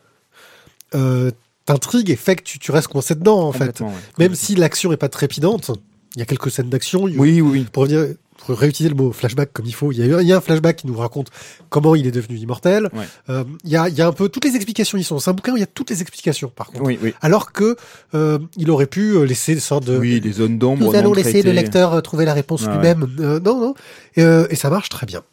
euh, 0.95 1.31
t'intrigue 1.65 2.09
et 2.09 2.15
fait 2.15 2.35
que 2.35 2.43
tu, 2.43 2.59
tu 2.59 2.71
restes 2.71 2.87
coincé 2.87 3.15
dedans, 3.15 3.41
en 3.41 3.51
fait. 3.53 3.79
Ouais. 3.81 3.87
Même 4.19 4.35
si 4.35 4.55
l'action 4.55 4.91
est 4.91 4.97
pas 4.97 5.09
trépidante, 5.09 5.71
il 6.15 6.19
y 6.19 6.21
a 6.21 6.25
quelques 6.25 6.51
scènes 6.51 6.69
d'action. 6.69 7.03
Oui, 7.03 7.15
oui, 7.17 7.41
oui. 7.41 7.65
Pour, 7.71 7.83
revenir, 7.83 8.15
pour 8.45 8.57
réutiliser 8.57 8.89
le 8.93 9.01
mot 9.01 9.11
flashback 9.11 9.51
comme 9.53 9.65
il 9.65 9.73
faut, 9.73 9.91
il 9.91 9.99
y, 9.99 10.01
a, 10.03 10.05
eu- 10.05 10.21
il 10.21 10.27
y 10.27 10.33
a 10.33 10.37
un 10.37 10.41
flashback 10.41 10.75
qui 10.75 10.87
nous 10.87 10.95
raconte 10.97 11.29
comment 11.69 11.95
il 11.95 12.05
est 12.05 12.11
devenu 12.11 12.37
immortel. 12.37 12.89
Ouais. 12.93 13.05
Euh, 13.29 13.43
il, 13.63 13.71
y 13.71 13.77
a, 13.77 13.87
il 13.89 13.95
y 13.95 14.01
a 14.01 14.07
un 14.07 14.11
peu 14.11 14.27
toutes 14.29 14.43
les 14.45 14.55
explications 14.55 14.97
y 14.97 15.03
sont. 15.03 15.17
C'est 15.19 15.29
un 15.29 15.33
bouquin 15.33 15.53
où 15.53 15.57
il 15.57 15.61
y 15.61 15.63
a 15.63 15.67
toutes 15.67 15.89
les 15.89 16.01
explications, 16.01 16.51
par 16.53 16.67
contre. 16.67 16.83
Oui, 16.83 16.99
oui. 17.01 17.13
Alors 17.21 17.51
que 17.53 17.77
euh, 18.13 18.37
il 18.57 18.69
aurait 18.69 18.85
pu 18.87 19.25
laisser 19.25 19.55
des 19.55 19.61
sortes 19.61 19.85
de 19.85 19.97
Oui, 19.97 20.19
des 20.21 20.33
zones 20.33 20.59
d'ombre. 20.59 20.85
nous 20.85 20.95
allons 20.95 21.13
laisser 21.13 21.41
le 21.41 21.51
lecteur 21.53 22.03
trouver 22.03 22.25
la 22.25 22.33
réponse 22.33 22.63
Ouais, 22.65 22.73
lui-même. 22.73 23.07
Euh, 23.19 23.39
non, 23.39 23.59
non. 23.59 23.73
Et, 24.17 24.23
et 24.51 24.55
ça 24.55 24.69
marche 24.69 24.89
très 24.89 25.05
bien. 25.05 25.23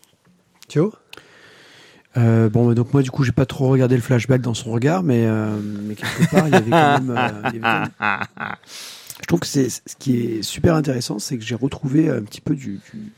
Tu 0.69 0.79
vois 0.79 0.93
Euh, 2.17 2.49
bon, 2.49 2.73
donc 2.75 2.93
moi, 2.93 3.02
du 3.02 3.11
coup, 3.11 3.23
j'ai 3.23 3.33
pas 3.33 3.47
trop 3.47 3.69
regardé 3.69 3.95
le 3.95 4.02
flashback 4.02 4.40
dans 4.40 4.55
son 4.55 4.73
regard, 4.73 5.02
mais, 5.02 5.26
euh, 5.26 5.57
mais 5.62 5.95
quelque 5.95 6.31
part, 6.31 6.49
il 6.49 6.52
y 6.52 6.57
avait 6.57 6.71
quand 6.71 7.00
même. 7.00 7.11
euh, 7.11 7.31
il 7.45 7.45
y 7.45 7.49
avait 7.49 7.61
quand 7.61 7.81
même- 7.81 8.19
Je 9.21 9.26
trouve 9.26 9.40
que 9.40 9.47
c'est 9.47 9.69
ce 9.69 9.81
qui 9.99 10.17
est 10.23 10.43
super 10.43 10.75
intéressant, 10.75 11.19
c'est 11.19 11.37
que 11.38 11.45
j'ai 11.45 11.55
retrouvé 11.55 12.09
un 12.09 12.23
petit 12.23 12.40
peu 12.40 12.55
du, 12.57 12.81
du, 12.93 13.12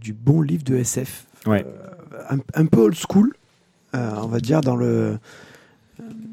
du 0.00 0.12
bon 0.12 0.40
livre 0.42 0.62
de 0.62 0.76
SF, 0.76 1.24
Ouais. 1.46 1.64
Un, 2.30 2.38
un 2.54 2.66
peu 2.66 2.80
old 2.80 2.94
school, 2.96 3.34
on 3.92 4.26
va 4.28 4.40
dire 4.40 4.60
dans 4.60 4.76
le 4.76 5.18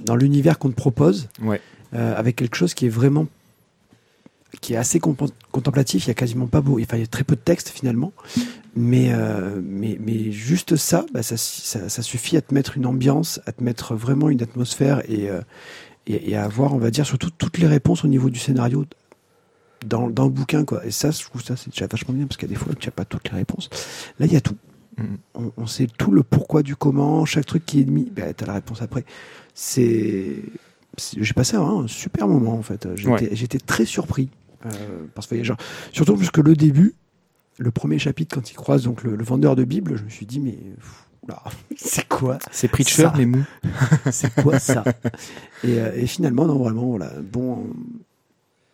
dans 0.06 0.16
l'univers 0.16 0.58
qu'on 0.60 0.70
te 0.70 0.76
propose, 0.76 1.28
Ouais. 1.42 1.62
avec 1.94 2.36
quelque 2.36 2.56
chose 2.56 2.74
qui 2.74 2.86
est 2.86 2.90
vraiment 2.90 3.28
qui 4.60 4.74
est 4.74 4.78
assez 4.78 5.00
contemplatif. 5.00 6.06
Il 6.06 6.08
y 6.10 6.12
a 6.12 6.14
quasiment 6.14 6.48
pas 6.48 6.62
beau, 6.62 6.80
enfin 6.82 6.98
il 6.98 7.02
y 7.02 7.04
a 7.04 7.08
très 7.08 7.24
peu 7.24 7.36
de 7.36 7.42
texte 7.42 7.70
finalement, 7.70 8.12
mais 8.76 9.12
euh, 9.14 9.60
mais 9.64 9.98
mais 10.00 10.32
juste 10.32 10.76
ça, 10.76 11.06
bah, 11.14 11.24
ça, 11.24 11.36
ça 11.38 11.90
ça 11.90 12.02
suffit 12.02 12.38
à 12.38 12.42
te 12.42 12.54
mettre 12.54 12.78
une 12.78 12.86
ambiance, 12.86 13.40
à 13.46 13.52
te 13.52 13.64
mettre 13.64 13.96
vraiment 13.96 14.30
une 14.30 14.42
atmosphère 14.42 15.02
et 15.10 15.30
euh, 15.30 15.42
et, 16.08 16.32
et 16.32 16.36
à 16.36 16.44
avoir, 16.46 16.74
on 16.74 16.78
va 16.80 16.90
dire, 16.90 17.06
surtout 17.06 17.30
toutes 17.30 17.58
les 17.60 17.68
réponses 17.68 18.04
au 18.04 18.08
niveau 18.08 18.30
du 18.30 18.40
scénario 18.40 18.86
dans, 19.86 20.10
dans 20.10 20.24
le 20.26 20.30
bouquin, 20.32 20.64
quoi. 20.66 20.86
Et 20.86 20.92
ça, 20.92 21.12
je 21.12 21.24
trouve 21.24 21.44
ça, 21.44 21.56
c'est 21.56 21.70
déjà 21.72 21.86
vachement 21.88 22.14
bien 22.14 22.26
parce 22.26 22.38
qu'il 22.38 22.48
y 22.50 22.52
a 22.52 22.56
des 22.56 22.60
fois 22.60 22.72
où 22.72 22.76
tu 22.76 22.88
n'as 22.88 22.92
pas 22.92 23.06
toutes 23.06 23.30
les 23.32 23.38
réponses. 23.38 23.70
Là, 24.20 24.26
il 24.26 24.34
y 24.34 24.36
a 24.36 24.42
tout. 24.42 24.58
Mhm. 24.98 25.18
On, 25.36 25.52
on 25.58 25.68
sait 25.68 25.88
tout 25.98 26.12
le 26.12 26.24
pourquoi 26.24 26.64
du 26.64 26.76
comment, 26.76 27.24
chaque 27.26 27.46
truc 27.46 27.66
qui 27.66 27.82
est 27.82 27.86
mis, 27.86 28.06
ben, 28.10 28.34
tu 28.36 28.44
as 28.44 28.48
la 28.48 28.54
réponse 28.54 28.82
après. 28.82 29.06
C'est. 29.54 30.38
J'ai 31.18 31.34
passé 31.34 31.56
un, 31.56 31.88
super 31.88 32.28
moment, 32.28 32.54
en 32.54 32.62
fait. 32.64 32.88
J'étais 32.96 33.58
Ouais. 33.58 33.64
très 33.66 33.86
surpris 33.86 34.30
euh, 34.66 34.70
par 35.14 35.24
ce 35.24 35.30
voyageur. 35.30 35.58
Surtout 35.94 36.16
parce 36.16 36.32
que 36.32 36.42
le 36.42 36.56
début, 36.56 36.96
le 37.62 37.72
premier 37.72 38.00
chapitre, 38.00 38.36
quand 38.36 38.50
il 38.52 38.56
croise 38.56 38.84
donc 38.84 39.04
le, 39.04 39.16
le 39.16 39.24
vendeur 39.24 39.56
de 39.56 39.64
Bible, 39.64 39.96
je 39.96 40.04
me 40.04 40.10
suis 40.10 40.26
dit, 40.26 40.40
mais. 40.40 40.58
C'est 41.76 42.08
quoi 42.08 42.40
C'est 42.52 42.68
Preacher, 42.68 43.10
mais 43.16 43.26
mou. 43.26 43.44
c'est 44.12 44.34
quoi 44.42 44.60
ça 44.60 44.84
et, 45.64 45.80
euh, 45.80 45.96
et 45.96 46.08
finalement, 46.08 46.46
non, 46.46 46.58
vraiment, 46.58 46.88
voilà, 46.88 47.12
bon, 47.22 47.68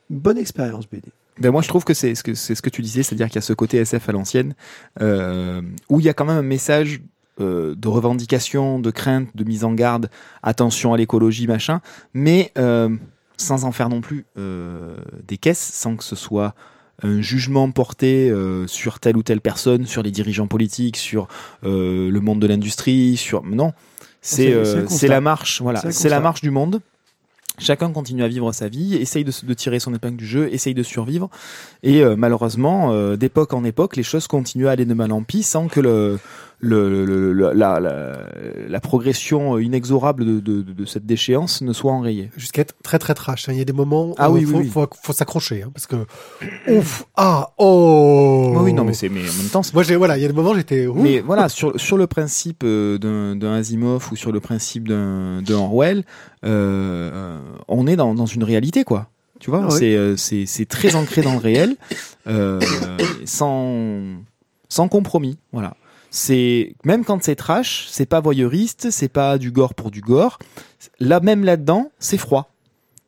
bonne 0.10 0.38
expérience 0.38 0.90
BD. 0.90 1.10
Ben 1.40 1.52
moi, 1.52 1.62
je 1.62 1.68
trouve 1.68 1.84
que 1.84 1.94
c'est 1.94 2.16
ce 2.16 2.24
que 2.24 2.34
c'est 2.34 2.56
ce 2.56 2.62
que 2.62 2.70
tu 2.70 2.82
disais, 2.82 3.04
c'est-à-dire 3.04 3.28
qu'il 3.28 3.36
y 3.36 3.38
a 3.40 3.42
ce 3.42 3.54
côté 3.54 3.78
SF 3.78 4.10
à 4.10 4.12
l'ancienne, 4.12 4.56
euh, 5.02 5.62
où 5.90 6.00
il 6.00 6.06
y 6.06 6.10
a 6.10 6.14
quand 6.14 6.26
même 6.26 6.38
un 6.38 6.42
message 6.42 7.02
euh, 7.40 7.76
de 7.76 7.88
revendication, 7.88 8.80
de 8.80 8.90
crainte, 8.90 9.30
de 9.36 9.44
mise 9.44 9.64
en 9.64 9.74
garde, 9.74 10.10
attention 10.42 10.94
à 10.94 10.98
l'écologie, 10.98 11.46
machin, 11.46 11.82
mais 12.14 12.52
euh, 12.58 12.90
sans 13.36 13.66
en 13.66 13.72
faire 13.72 13.90
non 13.90 14.02
plus 14.02 14.26
des 14.36 15.38
caisses, 15.38 15.60
sans 15.60 15.96
que 15.96 16.04
ce 16.04 16.16
soit 16.16 16.56
un 17.04 17.22
jugement 17.22 17.70
porté 17.72 18.30
euh, 18.30 18.66
sur 18.68 19.00
telle 19.00 19.18
ou 19.18 19.24
telle 19.24 19.42
personne, 19.42 19.86
sur 19.86 20.02
les 20.04 20.12
dirigeants 20.12 20.48
politiques, 20.48 20.98
sur 20.98 21.28
euh, 21.64 22.10
le 22.10 22.20
monde 22.22 22.40
de 22.40 22.48
l'industrie, 22.48 23.18
sur 23.18 23.44
non, 23.44 23.74
c'est 24.22 24.48
C'est- 24.90 25.06
euh, 25.06 25.10
la 25.10 25.22
marche, 25.22 25.62
voilà, 25.62 25.82
C'est 25.92 26.10
la 26.10 26.20
marche 26.20 26.42
du 26.42 26.50
monde. 26.52 26.82
Chacun 27.60 27.92
continue 27.92 28.22
à 28.24 28.28
vivre 28.28 28.52
sa 28.52 28.68
vie, 28.68 28.94
essaye 28.96 29.24
de, 29.24 29.32
de 29.44 29.54
tirer 29.56 29.80
son 29.80 29.92
épingle 29.96 30.18
du 30.18 30.28
jeu, 30.28 30.48
essaye 30.54 30.76
de 30.76 30.84
survivre. 30.84 31.28
Et 31.82 32.04
euh, 32.04 32.16
malheureusement, 32.16 32.92
euh, 32.94 33.16
d'époque 33.16 33.52
en 33.54 33.64
époque, 33.64 33.96
les 33.96 34.04
choses 34.04 34.28
continuent 34.28 34.68
à 34.68 34.72
aller 34.72 34.86
de 34.86 34.94
mal 34.94 35.12
en 35.12 35.24
pis 35.24 35.42
sans 35.42 35.68
que 35.68 35.80
le, 35.80 36.20
le, 36.60 37.06
le- 37.06 37.34
le- 37.34 37.54
la, 37.54 37.80
la, 37.80 38.18
la 38.68 38.80
progression 38.80 39.60
inexorable 39.60 40.26
de, 40.26 40.40
de, 40.40 40.62
de 40.64 40.86
cette 40.86 41.06
déchéance 41.06 41.62
ne 41.62 41.72
soit 41.72 41.92
enrayée. 41.92 42.32
Jusqu'à 42.36 42.64
être 42.64 42.74
très 42.84 42.98
très 42.98 43.14
trash. 43.14 43.48
hein. 43.48 43.52
Il 43.54 43.60
y 43.60 43.62
a 43.62 43.66
des 43.66 43.74
moments 43.74 44.16
Ah 44.18 44.32
où 44.32 44.34
oui, 44.36 44.42
il 44.42 44.46
oui, 44.48 44.52
faut, 44.54 44.60
oui. 44.60 44.68
faut, 44.70 44.88
faut 45.04 45.14
s'accrocher. 45.14 45.62
hein, 45.64 45.70
parce 45.74 45.86
que. 45.86 45.98
Ouf 46.72 47.06
Ah 47.16 47.52
Oh 47.60 48.54
Oui, 48.62 48.74
non, 48.74 48.86
mais 48.86 48.94
c'est 48.94 49.10
mais 49.10 49.22
en 49.22 49.34
même 49.34 49.50
temps. 49.52 49.62
Moi, 49.74 49.84
voilà, 49.98 50.18
il 50.18 50.22
y 50.22 50.26
a 50.26 50.28
des 50.28 50.34
moments 50.34 50.56
j'étais. 50.56 50.88
ouf. 50.88 50.98
Mais 50.98 51.20
voilà, 51.20 51.48
sur, 51.48 51.80
sur 51.80 51.96
le 51.98 52.08
principe 52.08 52.64
euh, 52.64 52.98
d'un 52.98 53.36
d'un 53.36 53.54
Asimov 53.54 54.10
ou 54.12 54.16
sur 54.16 54.32
le 54.32 54.40
principe 54.40 54.88
d'un 54.88 55.44
d'un 55.44 55.56
Orwell, 55.58 56.06
euh, 56.44 57.12
euh, 57.14 57.40
on 57.68 57.86
est 57.86 57.96
dans, 57.96 58.16
dans 58.16 58.26
une 58.26 58.44
réalité, 58.44 58.84
quoi. 58.84 59.10
Tu 59.40 59.52
vois, 59.52 59.62
Ah 59.62 59.68
ouais. 59.72 59.78
c'est 59.80 59.96
euh, 59.96 60.18
c'est 60.18 60.48
c'est 60.48 60.66
très 60.66 60.96
ancré 60.96 61.22
dans 61.22 61.34
le 61.34 61.38
réel, 61.40 61.76
euh, 62.26 62.60
sans 63.26 64.02
sans 64.70 64.88
compromis. 64.88 65.38
Voilà. 65.54 65.76
C'est 66.10 66.76
même 66.86 67.04
quand 67.06 67.24
c'est 67.24 67.36
trash, 67.36 67.88
c'est 67.90 68.06
pas 68.06 68.20
voyeuriste, 68.22 68.92
c'est 68.92 69.10
pas 69.10 69.38
du 69.38 69.52
gore 69.52 69.74
pour 69.76 69.92
du 69.92 70.02
gore. 70.02 70.40
Là 71.00 71.20
même 71.20 71.44
là-dedans, 71.44 71.92
c'est 72.00 72.18
froid. 72.18 72.54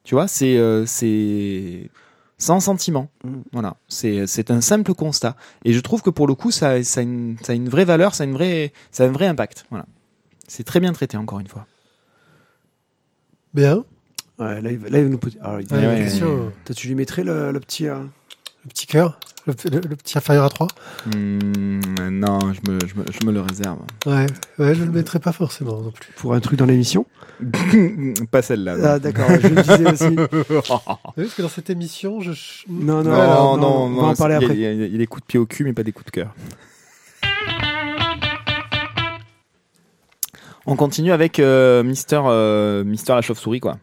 Tu 0.04 0.16
vois, 0.16 0.28
c'est 0.28 0.58
euh, 0.58 0.86
c'est 0.86 1.90
sans 2.38 2.60
sentiment. 2.60 3.10
Mm. 3.24 3.30
Voilà, 3.54 3.76
c'est 3.88 4.28
c'est 4.28 4.52
un 4.52 4.62
simple 4.62 4.94
constat. 4.94 5.36
Et 5.66 5.74
je 5.74 5.80
trouve 5.80 6.02
que 6.02 6.10
pour 6.10 6.28
le 6.28 6.36
coup, 6.36 6.52
ça, 6.52 6.84
ça, 6.84 7.00
a, 7.02 7.04
une, 7.04 7.38
ça 7.42 7.54
a 7.54 7.56
une 7.56 7.70
vraie 7.70 7.86
valeur, 7.86 8.16
ça 8.16 8.24
a, 8.24 8.28
une 8.28 8.34
vraie, 8.34 8.74
ça 8.92 9.04
a 9.04 9.08
un 9.08 9.12
vrai 9.12 9.28
impact. 9.28 9.66
Voilà. 9.70 9.86
C'est 10.48 10.64
très 10.64 10.80
bien 10.80 10.92
traité, 10.94 11.16
encore 11.18 11.40
une 11.40 11.48
fois. 11.48 11.68
Bien. 13.54 13.84
Ouais, 14.40 14.62
là, 14.62 14.72
il 14.72 14.78
va, 14.78 14.90
là, 14.90 15.00
il 15.00 15.04
va 15.04 15.10
nous 15.10 15.18
poser. 15.18 15.38
Alors, 15.42 15.60
il 15.60 15.68
dit, 15.68 15.74
Ouais, 15.74 15.80
ouais, 15.80 15.86
la 15.86 15.94
ouais, 15.96 16.04
question, 16.04 16.52
Toi, 16.66 16.76
tu 16.76 16.88
lui 16.88 16.96
mettrais 16.96 17.24
le, 17.24 17.52
le 17.52 17.60
petit. 17.60 17.88
euh, 17.88 18.04
Le 18.66 18.70
petit 18.70 18.88
cœur. 18.88 19.20
Le, 19.48 19.54
le- 19.72 19.80
le 19.80 19.96
petit 19.96 20.18
inférieur 20.18 20.44
à 20.44 20.50
3 20.50 20.68
Hmm, 21.06 21.80
non, 22.12 22.40
je 22.54 22.72
me, 22.72 22.78
je, 22.86 22.94
me, 22.96 23.06
je 23.10 23.26
me 23.26 23.32
le 23.32 23.42
réserve. 23.42 23.80
Ouais. 24.06 24.26
Ouais, 24.60 24.76
je 24.76 24.84
le 24.84 24.92
mettrais 24.92 25.20
pas 25.20 25.32
forcément 25.32 25.80
non 25.82 25.92
plus. 25.92 26.12
pour 26.18 26.34
un 26.34 26.40
truc 26.40 26.60
dans 26.60 26.66
l'émission? 26.66 27.06
Pas 28.32 28.42
celle-là. 28.42 28.76
non. 28.78 28.84
Ah, 28.86 29.00
d'accord, 29.00 29.28
je 29.42 29.48
le 29.48 29.62
disais 29.62 29.92
aussi. 29.92 30.16
Vous 30.16 30.26
savez, 30.44 31.24
parce 31.24 31.34
que 31.36 31.42
dans 31.42 31.50
cette 31.50 31.70
émission, 31.70 32.20
je. 32.20 32.32
Non, 32.68 33.02
non, 33.02 33.12
Non, 33.12 33.58
non, 33.58 33.58
non, 33.58 33.68
on 33.98 34.02
va 34.02 34.08
en 34.10 34.14
parler 34.16 34.36
après. 34.36 34.54
Il 34.54 34.60
y, 34.60 34.66
a- 34.66 34.74
il 34.74 34.92
y 34.92 34.96
a 34.96 34.98
des 34.98 35.08
coups 35.08 35.24
de 35.24 35.28
pied 35.28 35.40
au 35.40 35.46
cul, 35.46 35.64
mais 35.64 35.74
pas 35.74 35.84
des 35.84 35.94
coups 35.94 36.06
de 36.08 36.12
cœur. 36.12 36.34
On 40.66 40.76
continue 40.76 41.12
avec 41.12 41.40
euh, 41.40 41.82
Mister, 41.84 42.22
euh, 42.26 42.84
Mister 42.84 43.14
la 43.14 43.22
chauve-souris, 43.22 43.62
quoi. 43.62 43.78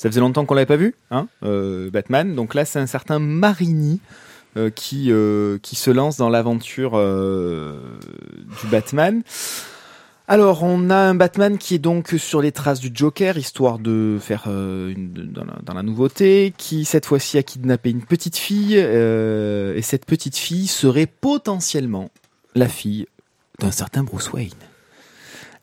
Ça 0.00 0.08
faisait 0.08 0.20
longtemps 0.20 0.46
qu'on 0.46 0.54
l'avait 0.54 0.64
pas 0.64 0.76
vu, 0.76 0.94
hein, 1.10 1.28
euh, 1.42 1.90
Batman. 1.90 2.34
Donc 2.34 2.54
là, 2.54 2.64
c'est 2.64 2.78
un 2.78 2.86
certain 2.86 3.18
Marini 3.18 4.00
euh, 4.56 4.70
qui, 4.70 5.12
euh, 5.12 5.58
qui 5.58 5.76
se 5.76 5.90
lance 5.90 6.16
dans 6.16 6.30
l'aventure 6.30 6.92
du 6.92 8.66
Batman. 8.70 9.20
Alors, 10.26 10.62
on 10.62 10.88
a 10.88 10.96
un 10.96 11.14
Batman 11.14 11.58
qui 11.58 11.74
est 11.74 11.78
donc 11.78 12.14
sur 12.16 12.40
les 12.40 12.50
traces 12.50 12.80
du 12.80 12.90
Joker, 12.94 13.36
histoire 13.36 13.78
de 13.78 14.16
faire 14.18 14.44
dans, 14.46 15.74
la, 15.74 15.82
nouveauté, 15.82 16.54
qui 16.56 16.86
cette 16.86 17.04
fois-ci 17.04 17.36
a 17.36 17.42
kidnappé 17.42 17.90
une 17.90 18.02
petite 18.02 18.38
fille, 18.38 18.76
et 18.76 19.82
cette 19.82 20.06
petite 20.06 20.38
fille 20.38 20.66
serait 20.66 21.04
potentiellement 21.04 22.10
la 22.54 22.68
fille 22.68 23.06
d'un 23.58 23.70
certain 23.70 24.02
Bruce 24.02 24.32
Wayne. 24.32 24.69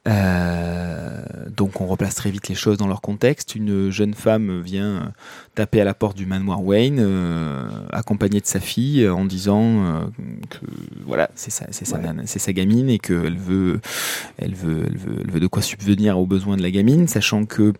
Euh, 0.07 1.21
donc 1.55 1.81
on 1.81 1.87
replace 1.87 2.15
très 2.15 2.29
vite 2.31 2.47
les 2.47 2.55
choses 2.55 2.77
dans 2.77 2.87
leur 2.87 3.01
contexte. 3.01 3.55
Une 3.55 3.89
jeune 3.89 4.13
femme 4.13 4.61
vient 4.61 5.11
taper 5.55 5.81
à 5.81 5.83
la 5.83 5.93
porte 5.93 6.15
du 6.15 6.25
manoir 6.25 6.63
Wayne, 6.63 6.99
euh, 6.99 7.67
accompagnée 7.91 8.39
de 8.39 8.45
sa 8.45 8.59
fille, 8.59 9.07
en 9.07 9.25
disant 9.25 9.61
euh, 9.63 9.99
que 10.49 10.65
voilà, 11.05 11.29
c'est 11.35 11.51
sa, 11.51 11.65
c'est 11.71 11.85
sa, 11.85 11.97
Ouais. 11.97 12.03
nana- 12.03 12.23
c'est 12.25 12.39
sa 12.39 12.53
gamine 12.53 12.89
et 12.89 12.99
qu'elle 12.99 13.37
veut, 13.37 13.79
elle 14.37 14.55
veut, 14.55 14.83
elle 14.87 14.97
veut, 14.97 15.15
elle 15.23 15.31
veut 15.31 15.39
de 15.39 15.47
quoi 15.47 15.61
subvenir 15.61 16.17
aux 16.19 16.25
besoins 16.27 16.57
de 16.57 16.61
la 16.63 16.71
gamine, 16.71 17.07
sachant 17.07 17.45
que 17.45 17.73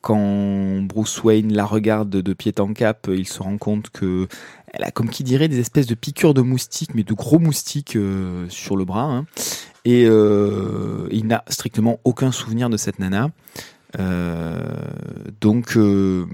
quand 0.00 0.82
Bruce 0.82 1.22
Wayne 1.24 1.52
la 1.54 1.64
regarde 1.64 2.10
de 2.10 2.32
pied 2.34 2.52
en 2.58 2.74
cap, 2.74 3.08
il 3.10 3.26
se 3.26 3.42
rend 3.42 3.56
compte 3.56 3.88
que 3.90 4.28
elle 4.72 4.84
a, 4.84 4.90
comme 4.90 5.08
qui 5.08 5.24
dirait, 5.24 5.48
des 5.48 5.60
espèces 5.60 5.86
de 5.86 5.94
piqûres 5.94 6.34
de 6.34 6.42
moustiques, 6.42 6.94
mais 6.94 7.04
de 7.04 7.14
gros 7.14 7.38
moustiques 7.38 7.96
euh, 7.96 8.46
sur 8.50 8.76
le 8.76 8.84
bras. 8.84 9.04
hein. 9.04 9.24
Et 9.84 10.06
euh, 10.06 11.08
il 11.10 11.26
n'a 11.26 11.44
strictement 11.48 12.00
aucun 12.04 12.32
souvenir 12.32 12.70
de 12.70 12.76
cette 12.76 12.98
nana. 12.98 13.30
Euh, 13.98 14.58
donc 15.40 15.76
euh, 15.76 16.26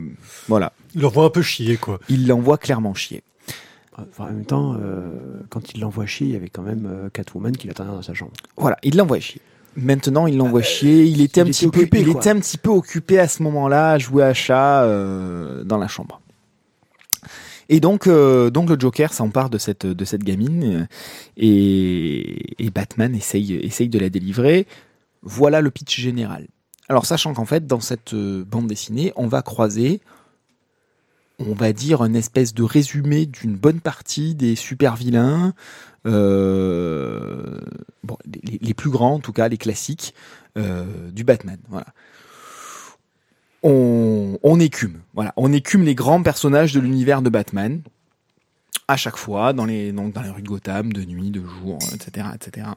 voilà, 0.49 0.73
Il 0.95 1.03
leur 1.03 1.11
voit 1.11 1.25
un 1.25 1.31
peu 1.31 1.43
chier, 1.43 1.77
quoi. 1.77 1.99
il 2.09 2.27
l'envoie 2.27 2.57
clairement 2.59 2.95
chier. 2.95 3.23
Enfin, 3.99 4.25
en 4.25 4.33
même 4.33 4.45
temps, 4.47 4.77
euh, 4.81 5.11
quand 5.51 5.75
il 5.75 5.81
l'envoie 5.81 6.07
chier, 6.07 6.27
il 6.29 6.33
y 6.33 6.37
avait 6.37 6.49
quand 6.49 6.63
même 6.63 6.89
euh, 6.91 7.11
Catwoman 7.11 7.55
qui 7.55 7.67
l'attendait 7.67 7.91
dans 7.91 8.01
sa 8.03 8.15
chambre. 8.15 8.33
Voilà, 8.57 8.79
il 8.83 8.97
l'envoie 8.97 9.21
chier. 9.21 9.43
Maintenant, 9.77 10.27
il 10.27 10.37
l'envoie 10.39 10.63
chier. 10.63 11.05
Il 11.05 11.21
était 11.21 11.43
un 11.43 11.45
petit 11.45 11.69
peu, 11.69 11.81
occupé, 11.81 12.01
il 12.01 12.11
quoi. 12.13 12.21
était 12.21 12.31
un 12.31 12.41
petit 12.41 12.57
peu 12.57 12.71
occupé 12.71 13.19
à 13.19 13.29
ce 13.29 13.43
moment-là 13.43 13.91
à 13.93 13.99
jouer 13.99 14.25
à 14.25 14.33
chat 14.33 14.85
euh, 14.85 15.63
dans 15.65 15.77
la 15.77 15.87
chambre. 15.87 16.21
Et 17.73 17.79
donc, 17.79 18.09
euh, 18.09 18.51
donc 18.51 18.69
le 18.69 18.79
Joker 18.79 19.13
s'empare 19.13 19.49
de 19.49 19.57
cette 19.57 19.87
gamine 20.25 20.83
euh, 20.83 20.87
et, 21.37 22.71
Batman 22.75 23.15
essaye 23.15 23.89
de 23.89 23.99
la 23.99 24.11
délivrer. 24.11 24.67
Voilà 25.23 25.61
le 25.61 25.71
pitch 25.71 26.01
général. 26.01 26.49
Alors, 26.89 27.07
sachant 27.07 27.33
qu'en 27.33 27.45
fait, 27.45 27.69
dans 27.69 27.79
cette 27.79 28.13
euh, 28.13 28.45
bande 28.45 28.67
dessinée, 28.67 29.13
on 29.15 29.29
va 29.29 29.43
croiser, 29.43 30.01
on 31.39 31.55
va 31.55 31.73
dire, 31.73 32.03
une 32.03 32.17
espèce 32.17 32.55
de 32.55 32.65
résumé 32.65 33.27
d'une 33.27 33.55
bonne 33.55 33.79
partie 33.79 34.35
des 34.35 34.57
super 34.57 34.97
vilains. 34.97 35.55
Bon, 36.05 36.11
les, 38.43 38.75
plus 38.75 38.91
grands, 38.91 39.15
en 39.15 39.21
tout 39.21 39.33
cas, 39.33 39.47
les 39.47 39.59
classiques 39.59 40.13
du 40.57 41.23
Batman. 41.23 41.59
Voilà. 41.69 41.87
On, 43.63 44.59
écume, 44.59 45.01
voilà, 45.15 45.35
on 45.37 45.53
écume 45.53 45.83
les 45.83 45.95
grands 45.95 46.23
personnages 46.23 46.73
de 46.73 46.81
l'univers 46.81 47.21
de 47.21 47.29
Batman 47.29 47.83
à 48.89 48.97
chaque 48.97 49.17
fois 49.17 49.53
dans 49.53 49.67
les 49.67 49.93
donc 49.93 50.13
dans 50.13 50.23
les 50.23 50.31
rues 50.31 50.43
de 50.43 50.49
Gotham, 50.49 50.93
de 50.93 51.05
nuit, 51.05 51.31
de 51.31 51.43
jour, 51.45 51.79
etc., 51.93 52.29
etc. 52.35 52.69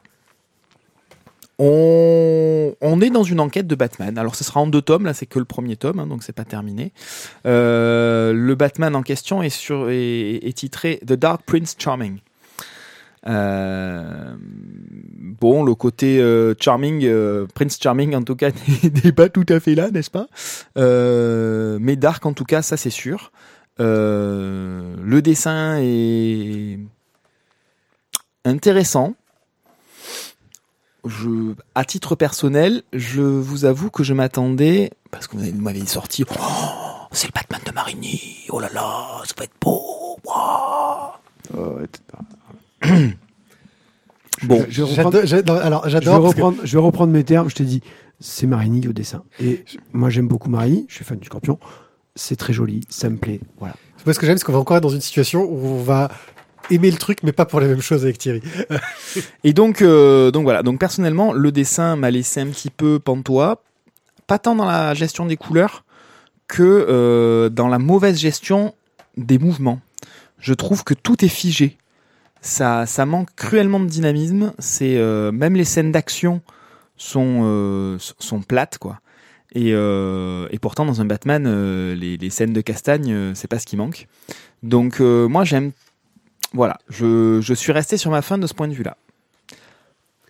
On, 1.58 3.00
est 3.00 3.10
dans 3.10 3.22
une 3.22 3.40
enquête 3.40 3.66
de 3.66 3.74
Batman. 3.76 4.18
Alors, 4.18 4.34
ce 4.34 4.42
sera 4.42 4.60
en 4.60 4.66
deux 4.66 4.82
tomes. 4.82 5.04
Là, 5.04 5.14
c'est 5.14 5.26
que 5.26 5.38
le 5.38 5.44
premier 5.44 5.76
tome, 5.76 6.00
hein, 6.00 6.06
donc 6.06 6.24
c'est 6.24 6.32
pas 6.32 6.44
terminé. 6.44 6.92
Euh, 7.46 8.32
le 8.32 8.54
Batman 8.56 8.96
en 8.96 9.02
question 9.02 9.40
est, 9.42 9.48
est 9.68 10.56
titré 10.56 11.00
The 11.06 11.12
Dark 11.12 11.42
Prince 11.46 11.76
Charming. 11.78 12.18
Euh, 13.26 14.34
bon, 14.38 15.64
le 15.64 15.74
côté 15.74 16.20
euh, 16.20 16.54
charming, 16.60 17.04
euh, 17.04 17.46
Prince 17.54 17.78
Charming 17.80 18.14
en 18.14 18.22
tout 18.22 18.36
cas 18.36 18.50
n'est 19.04 19.12
pas 19.12 19.28
tout 19.28 19.46
à 19.48 19.60
fait 19.60 19.74
là, 19.74 19.90
n'est-ce 19.90 20.10
pas? 20.10 20.26
Mais 20.76 21.96
Dark 21.96 22.24
en 22.26 22.32
tout 22.32 22.44
cas, 22.44 22.62
ça 22.62 22.76
c'est 22.76 22.90
sûr. 22.90 23.32
Le 23.78 25.20
dessin 25.20 25.78
est 25.80 26.78
intéressant. 28.44 29.14
À 31.74 31.84
titre 31.84 32.14
personnel, 32.14 32.82
je 32.94 33.20
vous 33.20 33.66
avoue 33.66 33.90
que 33.90 34.02
je 34.02 34.14
m'attendais 34.14 34.90
parce 35.10 35.26
que 35.26 35.36
vous 35.36 35.60
m'avez 35.60 35.84
sorti. 35.84 36.24
Oh, 36.30 37.06
c'est 37.12 37.26
le 37.26 37.32
Batman 37.34 37.60
de 37.66 37.72
Marigny. 37.72 38.46
Oh 38.48 38.58
là 38.58 38.70
là, 38.72 39.22
ça 39.24 39.34
va 39.36 39.44
être 39.44 39.52
beau. 39.60 40.18
Pas. 40.24 41.20
Bon, 44.42 44.66
je, 44.68 44.82
reprendre, 44.82 45.18
alors, 45.64 45.84
je 45.84 45.90
j'adore. 45.90 46.34
parce 46.34 46.34
que- 46.56 46.66
je 46.66 46.76
vais 46.76 46.82
reprendre 46.82 47.12
mes 47.12 47.24
termes. 47.24 47.48
Je 47.48 47.54
t'ai 47.54 47.64
dit, 47.64 47.82
c'est 48.20 48.46
Marini 48.46 48.86
au 48.88 48.92
dessin. 48.92 49.22
Et 49.40 49.64
moi, 49.92 50.10
j'aime 50.10 50.26
beaucoup 50.28 50.50
Marini. 50.50 50.86
Je 50.88 50.96
suis 50.96 51.04
fan 51.04 51.18
du 51.18 51.26
Scorpion. 51.26 51.58
C'est 52.16 52.36
très 52.36 52.52
joli. 52.52 52.80
Ça 52.88 53.08
me 53.08 53.16
plaît. 53.16 53.40
Voilà. 53.58 53.74
Moi, 54.04 54.12
ce 54.12 54.18
que 54.18 54.26
j'aime, 54.26 54.36
c'est 54.36 54.44
qu'on 54.44 54.52
va 54.52 54.58
encore 54.58 54.76
être 54.76 54.82
dans 54.82 54.88
une 54.90 55.00
situation 55.00 55.44
où 55.44 55.66
on 55.66 55.82
va 55.82 56.10
aimer 56.70 56.90
le 56.90 56.96
truc, 56.98 57.22
mais 57.22 57.32
pas 57.32 57.46
pour 57.46 57.60
les 57.60 57.68
mêmes 57.68 57.80
choses 57.80 58.02
avec 58.04 58.18
Thierry. 58.18 58.42
Et 59.44 59.52
donc, 59.52 59.82
euh, 59.82 60.30
donc 60.30 60.42
voilà. 60.42 60.62
Donc 60.62 60.78
personnellement, 60.80 61.32
le 61.32 61.52
dessin 61.52 61.96
m'a 61.96 62.10
laissé 62.10 62.40
un 62.40 62.46
petit 62.48 62.70
peu 62.70 62.98
pantois, 62.98 63.62
pas 64.26 64.38
tant 64.38 64.54
dans 64.56 64.64
la 64.66 64.94
gestion 64.94 65.26
des 65.26 65.36
couleurs 65.36 65.84
que 66.48 66.62
euh, 66.88 67.48
dans 67.48 67.68
la 67.68 67.78
mauvaise 67.78 68.18
gestion 68.18 68.74
des 69.16 69.38
mouvements. 69.38 69.80
Je 70.38 70.52
trouve 70.54 70.84
que 70.84 70.92
tout 70.94 71.24
est 71.24 71.28
figé. 71.28 71.78
Ça, 72.46 72.84
ça 72.84 73.06
manque 73.06 73.30
cruellement 73.36 73.80
de 73.80 73.86
dynamisme. 73.86 74.52
C'est 74.58 74.98
euh, 74.98 75.32
même 75.32 75.56
les 75.56 75.64
scènes 75.64 75.92
d'action 75.92 76.42
sont 76.98 77.40
euh, 77.42 77.96
sont 78.18 78.42
plates 78.42 78.76
quoi. 78.76 79.00
Et, 79.54 79.70
euh, 79.72 80.46
et 80.50 80.58
pourtant 80.58 80.84
dans 80.84 81.00
un 81.00 81.06
Batman, 81.06 81.94
les, 81.94 82.18
les 82.18 82.30
scènes 82.30 82.52
de 82.52 82.60
castagne, 82.60 83.34
c'est 83.34 83.48
pas 83.48 83.58
ce 83.58 83.64
qui 83.64 83.78
manque. 83.78 84.08
Donc 84.62 85.00
moi 85.00 85.44
j'aime 85.44 85.72
voilà, 86.52 86.76
je, 86.90 87.40
je 87.40 87.54
suis 87.54 87.72
resté 87.72 87.96
sur 87.96 88.10
ma 88.10 88.20
fin 88.20 88.36
de 88.36 88.46
ce 88.46 88.52
point 88.52 88.68
de 88.68 88.74
vue-là. 88.74 88.98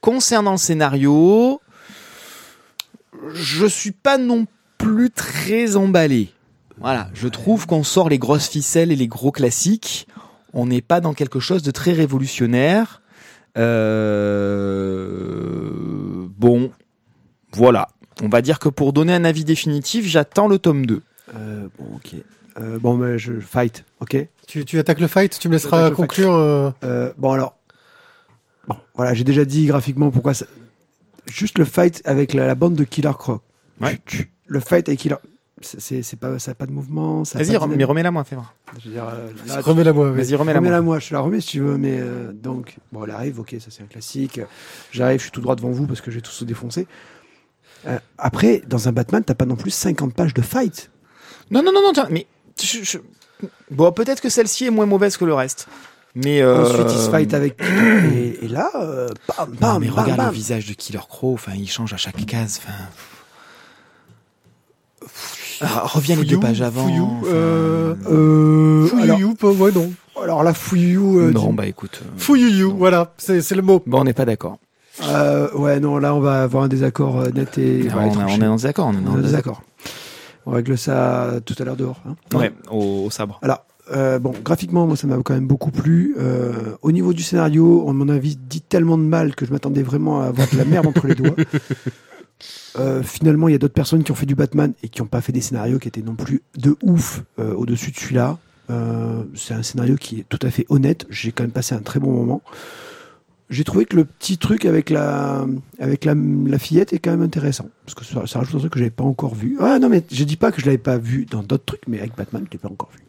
Concernant 0.00 0.52
le 0.52 0.58
scénario, 0.58 1.60
je 3.32 3.66
suis 3.66 3.90
pas 3.90 4.18
non 4.18 4.46
plus 4.78 5.10
très 5.10 5.74
emballé. 5.74 6.30
Voilà, 6.78 7.10
je 7.12 7.26
trouve 7.26 7.66
qu'on 7.66 7.82
sort 7.82 8.08
les 8.08 8.18
grosses 8.18 8.48
ficelles 8.48 8.92
et 8.92 8.96
les 8.96 9.08
gros 9.08 9.32
classiques. 9.32 10.06
On 10.54 10.66
n'est 10.66 10.80
pas 10.82 11.00
dans 11.00 11.12
quelque 11.14 11.40
chose 11.40 11.62
de 11.62 11.70
très 11.70 11.92
révolutionnaire. 11.92 13.02
Euh, 14.84 16.26
Bon, 16.36 16.70
voilà. 17.52 17.88
On 18.22 18.28
va 18.28 18.42
dire 18.42 18.58
que 18.58 18.68
pour 18.68 18.92
donner 18.92 19.12
un 19.14 19.24
avis 19.24 19.44
définitif, 19.44 20.06
j'attends 20.06 20.46
le 20.48 20.58
tome 20.58 20.84
2. 20.86 21.02
Euh, 21.36 21.68
bon, 21.78 21.96
ok. 21.96 22.14
Euh, 22.60 22.78
bon, 22.78 22.96
mais 22.96 23.18
je 23.18 23.40
fight. 23.40 23.84
Ok. 24.00 24.16
Tu, 24.46 24.64
tu 24.64 24.78
attaques 24.78 25.00
le 25.00 25.06
fight, 25.08 25.36
tu 25.38 25.48
me 25.48 25.54
laisseras 25.54 25.90
conclure. 25.90 26.34
euh, 26.34 26.70
Euh, 26.84 27.12
bon 27.16 27.32
alors, 27.32 27.56
bon, 28.68 28.76
voilà, 28.94 29.14
j'ai 29.14 29.24
déjà 29.24 29.44
dit 29.44 29.66
graphiquement 29.66 30.10
pourquoi. 30.10 30.34
Ça... 30.34 30.46
Juste 31.26 31.58
le 31.58 31.64
fight 31.64 32.02
avec 32.04 32.34
la, 32.34 32.46
la 32.46 32.54
bande 32.54 32.74
de 32.74 32.84
Killer 32.84 33.12
Croc. 33.18 33.40
Ouais. 33.80 33.98
Tu- 34.06 34.18
tu- 34.18 34.30
le 34.46 34.60
fight 34.60 34.86
avec 34.88 35.00
Killer, 35.00 35.16
c'est- 35.64 35.80
c'est 35.80 36.02
c'est 36.02 36.16
pas, 36.18 36.38
ça 36.38 36.52
a 36.52 36.54
pas 36.54 36.66
de 36.66 36.72
mouvement. 36.72 37.24
ça 37.24 37.38
Vas-y, 37.38 37.56
rem- 37.56 37.74
mais 37.76 37.84
remets-la 37.84 38.10
moi, 38.10 38.24
fais 38.24 38.36
voir. 38.36 38.54
Euh, 38.86 39.28
Remets-la 39.62 39.92
moi. 39.92 40.10
vas-y. 40.12 40.34
Remets-la 40.34 40.58
Remets-la 40.58 40.80
moi. 40.80 40.94
moi, 40.94 40.98
je 41.00 41.08
te 41.08 41.14
la 41.14 41.20
remets 41.20 41.40
si 41.40 41.48
tu 41.48 41.60
veux, 41.60 41.76
mais 41.76 41.98
euh, 42.00 42.32
donc, 42.32 42.76
bon, 42.92 43.04
elle 43.04 43.10
arrive, 43.10 43.40
ok, 43.40 43.54
ça 43.60 43.66
c'est 43.70 43.82
un 43.82 43.86
classique. 43.86 44.40
J'arrive, 44.92 45.18
je 45.18 45.24
suis 45.24 45.30
tout 45.32 45.40
droit 45.40 45.56
devant 45.56 45.70
vous 45.70 45.86
parce 45.86 46.00
que 46.00 46.10
j'ai 46.10 46.20
tout 46.20 46.30
se 46.30 46.44
défoncer. 46.44 46.86
Euh, 47.86 47.98
après, 48.18 48.62
dans 48.66 48.88
un 48.88 48.92
Batman, 48.92 49.22
t'as 49.24 49.34
pas 49.34 49.44
non 49.46 49.56
plus 49.56 49.70
50 49.70 50.14
pages 50.14 50.34
de 50.34 50.42
fight. 50.42 50.90
Non, 51.50 51.62
non, 51.62 51.72
non, 51.72 51.82
non, 51.82 51.92
tiens, 51.92 52.08
mais. 52.10 52.26
je- 52.62 52.82
je- 52.82 52.98
Bon, 53.70 53.92
peut-être 53.92 54.20
que 54.22 54.28
celle-ci 54.30 54.64
est 54.66 54.70
moins 54.70 54.86
mauvaise 54.86 55.16
que 55.16 55.24
le 55.24 55.34
reste. 55.34 55.66
Mais. 56.14 56.40
euh, 56.40 56.64
Ensuite, 56.64 56.86
il 56.92 56.98
se 56.98 57.10
fight 57.10 57.34
avec. 57.34 57.60
Et, 57.60 58.44
et 58.44 58.48
là, 58.48 58.70
euh, 58.76 59.08
bam, 59.36 59.50
Non, 59.50 59.56
bam, 59.60 59.80
mais 59.80 59.88
bam, 59.88 59.98
regarde 59.98 60.18
bam. 60.18 60.26
le 60.28 60.32
visage 60.32 60.66
de 60.66 60.72
Killer 60.72 61.00
Crow, 61.08 61.34
enfin, 61.34 61.52
il 61.56 61.68
change 61.68 61.92
à 61.92 61.96
chaque 61.96 62.24
case. 62.24 62.60
Enfin. 62.62 62.72
Ah, 65.60 65.82
reviens 65.86 66.16
les 66.16 66.24
deux 66.24 66.38
pages 66.40 66.62
avant. 66.62 66.82
fouillou, 66.86 67.08
enfin, 67.22 67.30
euh, 67.32 67.94
Euh, 68.10 68.88
alors, 69.02 69.16
Fouillou, 69.18 69.34
pas 69.34 69.48
ouais, 69.50 69.72
non. 69.72 69.92
alors 70.22 70.42
la 70.42 70.54
fouillou. 70.54 71.20
euh, 71.20 71.30
non, 71.32 71.52
bah 71.52 71.66
écoute. 71.66 72.00
euh, 72.02 72.08
Fouillou, 72.16 72.74
voilà, 72.76 73.12
c'est 73.18 73.50
le 73.52 73.62
mot. 73.62 73.82
Bon, 73.86 74.00
on 74.00 74.04
n'est 74.04 74.12
pas 74.12 74.24
d'accord. 74.24 74.58
Euh, 75.08 75.50
ouais, 75.54 75.80
non, 75.80 75.98
là, 75.98 76.14
on 76.14 76.20
va 76.20 76.42
avoir 76.42 76.64
un 76.64 76.68
désaccord 76.68 77.20
euh, 77.20 77.30
net 77.30 77.58
et. 77.58 77.88
on, 77.92 77.98
ouais, 77.98 78.04
a- 78.04 78.10
tranché. 78.12 78.36
on 78.38 78.42
est 78.44 78.46
en 78.46 78.56
désaccord. 78.56 78.86
On 78.88 78.92
est 78.92 78.96
On 79.04 79.10
en 79.10 79.14
en 79.14 79.16
désaccord. 79.16 79.22
désaccord. 79.22 79.62
On 80.46 80.50
règle 80.52 80.76
ça 80.78 81.32
tout 81.44 81.54
à 81.58 81.64
l'heure 81.64 81.76
dehors. 81.76 82.00
hein. 82.06 82.14
Ouais, 82.36 82.52
au, 82.70 83.04
au 83.06 83.10
sabre. 83.10 83.38
Alors, 83.42 83.64
euh, 83.94 84.18
bon, 84.18 84.32
graphiquement, 84.44 84.86
moi, 84.86 84.96
ça 84.96 85.06
m'a 85.06 85.16
quand 85.22 85.34
même 85.34 85.46
beaucoup 85.46 85.70
plu. 85.70 86.14
Euh, 86.18 86.52
au 86.82 86.92
niveau 86.92 87.12
du 87.12 87.22
scénario, 87.22 87.82
on 87.86 87.92
m'en 87.94 88.12
a 88.12 88.18
dit 88.18 88.60
tellement 88.60 88.96
de 88.98 89.02
mal 89.02 89.34
que 89.34 89.46
je 89.46 89.52
m'attendais 89.52 89.82
vraiment 89.82 90.20
à 90.20 90.26
avoir 90.26 90.46
de 90.52 90.56
la 90.58 90.64
merde 90.64 90.86
entre 90.86 91.06
les 91.06 91.14
doigts. 91.14 91.34
Euh, 92.76 93.02
finalement, 93.02 93.48
il 93.48 93.52
y 93.52 93.54
a 93.54 93.58
d'autres 93.58 93.74
personnes 93.74 94.02
qui 94.02 94.10
ont 94.12 94.16
fait 94.16 94.26
du 94.26 94.34
Batman 94.34 94.72
et 94.82 94.88
qui 94.88 95.00
n'ont 95.00 95.06
pas 95.08 95.20
fait 95.20 95.32
des 95.32 95.40
scénarios 95.40 95.78
qui 95.78 95.88
étaient 95.88 96.02
non 96.02 96.16
plus 96.16 96.42
de 96.56 96.76
ouf 96.82 97.22
euh, 97.38 97.54
au-dessus 97.54 97.90
de 97.92 97.96
celui-là. 97.96 98.38
Euh, 98.70 99.22
c'est 99.34 99.54
un 99.54 99.62
scénario 99.62 99.96
qui 99.96 100.20
est 100.20 100.24
tout 100.28 100.40
à 100.42 100.50
fait 100.50 100.66
honnête. 100.68 101.06
J'ai 101.10 101.32
quand 101.32 101.44
même 101.44 101.52
passé 101.52 101.74
un 101.74 101.82
très 101.82 102.00
bon 102.00 102.10
moment. 102.10 102.42
j'ai 103.50 103.64
trouvé 103.64 103.84
que 103.84 103.96
le 103.96 104.04
petit 104.04 104.38
truc 104.38 104.64
avec 104.64 104.90
la, 104.90 105.46
avec 105.78 106.04
la, 106.04 106.14
la 106.14 106.58
fillette 106.58 106.92
est 106.92 106.98
quand 106.98 107.10
même 107.10 107.22
intéressant. 107.22 107.68
Parce 107.84 107.94
que 107.94 108.04
ça, 108.04 108.26
ça 108.26 108.38
rajoute 108.40 108.54
un 108.56 108.58
truc 108.58 108.72
que 108.72 108.78
j'avais 108.78 108.90
pas 108.90 109.04
encore 109.04 109.34
vu. 109.34 109.56
Ah 109.60 109.78
non, 109.78 109.88
mais 109.88 110.02
je 110.10 110.24
dis 110.24 110.36
pas 110.36 110.50
que 110.50 110.60
je 110.60 110.66
l'avais 110.66 110.78
pas 110.78 110.98
vu 110.98 111.26
dans 111.26 111.42
d'autres 111.42 111.64
trucs, 111.64 111.86
mais 111.86 111.98
avec 112.00 112.16
Batman, 112.16 112.44
je 112.46 112.52
l'ai 112.52 112.58
pas 112.58 112.68
encore 112.68 112.90
vu. 112.96 113.02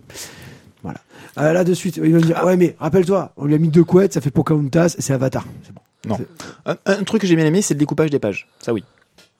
Voilà. 0.83 0.99
Ah, 1.35 1.51
là, 1.53 1.63
de 1.63 1.73
suite, 1.73 1.97
il 1.97 2.11
va 2.11 2.19
me 2.19 2.23
dire, 2.23 2.35
ah 2.39 2.45
ouais, 2.45 2.57
mais 2.57 2.75
rappelle-toi, 2.79 3.33
on 3.37 3.45
lui 3.45 3.55
a 3.55 3.57
mis 3.57 3.69
deux 3.69 3.83
couettes, 3.83 4.13
ça 4.13 4.21
fait 4.21 4.29
Pocahontas, 4.31 4.95
et 4.97 5.01
c'est 5.01 5.13
Avatar. 5.13 5.45
C'est 5.63 5.73
bon. 5.73 5.81
Non. 6.07 6.17
Un, 6.65 6.77
un 6.85 7.03
truc 7.03 7.21
que 7.21 7.27
j'ai 7.27 7.35
bien 7.35 7.45
aimé, 7.45 7.61
c'est 7.61 7.73
le 7.73 7.79
découpage 7.79 8.11
des 8.11 8.19
pages. 8.19 8.47
Ça 8.59 8.71
oui. 8.73 8.83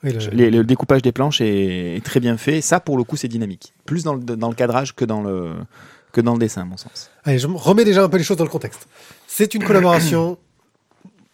Oui, 0.04 0.12
le- 0.14 0.20
Les- 0.32 0.52
le 0.52 0.64
découpage 0.64 1.02
des 1.02 1.12
planches 1.12 1.42
est, 1.42 1.96
est 1.98 2.04
très 2.06 2.20
bien 2.20 2.38
fait. 2.38 2.62
Ça, 2.62 2.80
pour 2.80 2.98
le 2.98 3.04
coup, 3.04 3.16
c'est 3.18 3.28
dynamique. 3.28 3.74
Plus 3.86 4.04
dans 4.04 4.14
le, 4.16 4.20
dans 4.22 4.50
le 4.50 4.56
cadrage 4.56 4.94
que 4.96 5.06
dans 5.06 5.22
le, 5.24 5.54
que 6.12 6.22
dans 6.22 6.34
le 6.34 6.40
dessin, 6.40 6.62
à 6.62 6.66
mon 6.66 6.78
sens. 6.78 7.10
Allez, 7.24 7.40
je 7.40 7.48
me 7.48 7.56
remets 7.58 7.86
déjà 7.86 8.04
un 8.04 8.10
peu 8.10 8.18
les 8.18 8.24
choses 8.24 8.38
dans 8.38 8.44
le 8.44 8.50
contexte. 8.50 8.88
C'est 9.28 9.54
une 9.56 9.64
collaboration. 9.64 10.38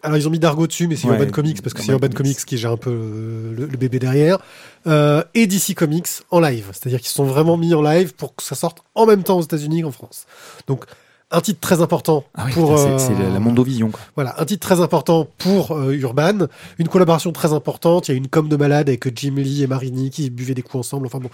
Alors, 0.04 0.17
ils 0.17 0.28
ont 0.28 0.32
mis 0.32 0.39
Dargo 0.39 0.65
dessus, 0.65 0.88
mais 0.88 0.95
c'est 0.95 1.08
Ouais, 1.08 1.15
Urban 1.15 1.30
Comics, 1.32 1.62
parce 1.62 1.76
que 1.76 1.82
c'est 1.84 1.91
Urban 1.91 2.08
Comics. 2.08 2.17
Comics 2.17 2.45
qui 2.45 2.58
gère 2.58 2.71
un 2.71 2.78
peu 2.78 2.89
euh, 2.89 3.54
le, 3.56 3.65
le 3.67 3.78
bébé 3.78 4.00
derrière. 4.00 4.39
Euh, 4.88 5.24
et 5.36 5.45
DC 5.45 5.76
Comics 5.76 6.08
en 6.32 6.39
live. 6.39 6.69
C'est-à-dire 6.71 7.00
qu'ils 7.00 7.10
se 7.10 7.13
sont 7.13 7.24
vraiment 7.26 7.56
mis 7.56 7.76
en 7.76 7.84
live 7.84 8.15
pour 8.15 8.34
que 8.36 8.41
ça 8.41 8.56
sorte 8.56 8.80
en 8.95 9.06
même 9.06 9.21
temps 9.21 9.38
aux 9.38 9.43
États-Unis 9.43 9.84
qu'en 9.84 9.91
France. 9.91 10.26
Donc, 10.65 10.86
un 11.32 11.41
titre 11.41 11.60
très 11.60 11.82
important 11.82 12.24
Ah 12.36 12.44
oui, 12.46 12.54
pour. 12.54 12.76
putain, 12.76 12.98
c'est 12.98 13.13
euh, 13.13 13.32
la, 13.34 13.39
Mondovision. 13.39 13.89
Quoi. 13.89 14.00
Voilà, 14.15 14.36
un 14.39 14.46
titre 14.46 14.67
très 14.67 14.82
important 14.82 15.28
pour 15.38 15.72
euh, 15.72 15.94
Urban, 15.94 16.48
une 16.80 16.88
collaboration 16.88 17.32
très 17.32 17.54
importante. 17.54 18.08
Il 18.08 18.12
y 18.12 18.13
a 18.13 18.17
une 18.17 18.28
com 18.28 18.50
de 18.50 18.56
malade 18.56 18.89
avec 18.89 19.17
Jim 19.17 19.36
Lee 19.38 19.63
et 19.63 19.67
Marini 19.67 20.10
qui 20.10 20.30
buvaient 20.30 20.54
des 20.54 20.62
coups 20.62 20.76
ensemble. 20.88 21.06
Enfin 21.08 21.20
bon, 21.20 21.30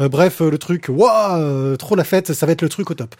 Euh, 0.00 0.08
bref, 0.08 0.40
euh, 0.40 0.50
le 0.50 0.58
truc, 0.58 0.86
waouh, 0.88 1.40
euh, 1.40 1.76
trop 1.76 1.94
la 1.96 2.04
fête, 2.04 2.32
ça 2.32 2.46
va 2.46 2.52
être 2.52 2.62
le 2.62 2.68
truc 2.68 2.90
au 2.90 2.94
top. 2.94 3.14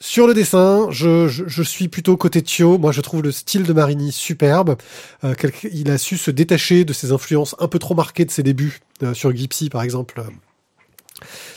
Sur 0.00 0.26
le 0.26 0.34
dessin, 0.34 0.88
je, 0.90 1.28
je, 1.28 1.44
je 1.46 1.62
suis 1.62 1.88
plutôt 1.88 2.16
côté 2.18 2.42
Thio. 2.42 2.76
Moi, 2.76 2.92
je 2.92 3.00
trouve 3.00 3.22
le 3.22 3.32
style 3.32 3.62
de 3.62 3.72
Marini 3.72 4.12
superbe. 4.12 4.76
Euh, 5.22 5.34
il 5.72 5.90
a 5.90 5.96
su 5.96 6.18
se 6.18 6.30
détacher 6.30 6.84
de 6.84 6.92
ses 6.92 7.10
influences 7.12 7.56
un 7.58 7.68
peu 7.68 7.78
trop 7.78 7.94
marquées 7.94 8.26
de 8.26 8.30
ses 8.30 8.42
débuts 8.42 8.80
euh, 9.02 9.14
sur 9.14 9.34
Gypsy, 9.34 9.70
par 9.70 9.82
exemple. 9.82 10.22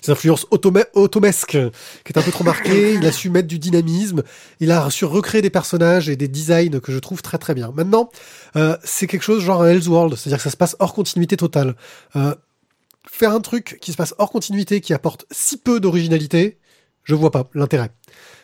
Ses 0.01 0.11
influences 0.11 0.45
automa- 0.51 0.87
automesques, 0.93 1.55
euh, 1.55 1.69
qui 2.05 2.13
est 2.13 2.17
un 2.17 2.21
peu 2.21 2.31
trop 2.31 2.43
marquées. 2.43 2.93
Il 2.93 3.05
a 3.05 3.11
su 3.11 3.29
mettre 3.29 3.47
du 3.47 3.59
dynamisme. 3.59 4.23
Il 4.59 4.71
a 4.71 4.89
su 4.89 5.05
recréer 5.05 5.41
des 5.41 5.49
personnages 5.49 6.09
et 6.09 6.15
des 6.15 6.27
designs 6.27 6.79
que 6.79 6.91
je 6.91 6.99
trouve 6.99 7.21
très 7.21 7.37
très 7.37 7.53
bien. 7.53 7.71
Maintenant, 7.75 8.09
euh, 8.55 8.77
c'est 8.83 9.07
quelque 9.07 9.23
chose 9.23 9.43
genre 9.43 9.61
un 9.63 9.69
Elseworld, 9.69 10.15
c'est-à-dire 10.15 10.37
que 10.37 10.43
ça 10.43 10.49
se 10.49 10.57
passe 10.57 10.75
hors 10.79 10.93
continuité 10.93 11.37
totale. 11.37 11.75
Euh, 12.15 12.33
faire 13.09 13.31
un 13.31 13.41
truc 13.41 13.77
qui 13.81 13.91
se 13.91 13.97
passe 13.97 14.13
hors 14.17 14.31
continuité, 14.31 14.81
qui 14.81 14.93
apporte 14.93 15.25
si 15.31 15.57
peu 15.57 15.79
d'originalité, 15.79 16.57
je 17.03 17.15
vois 17.15 17.31
pas 17.31 17.49
l'intérêt. 17.53 17.91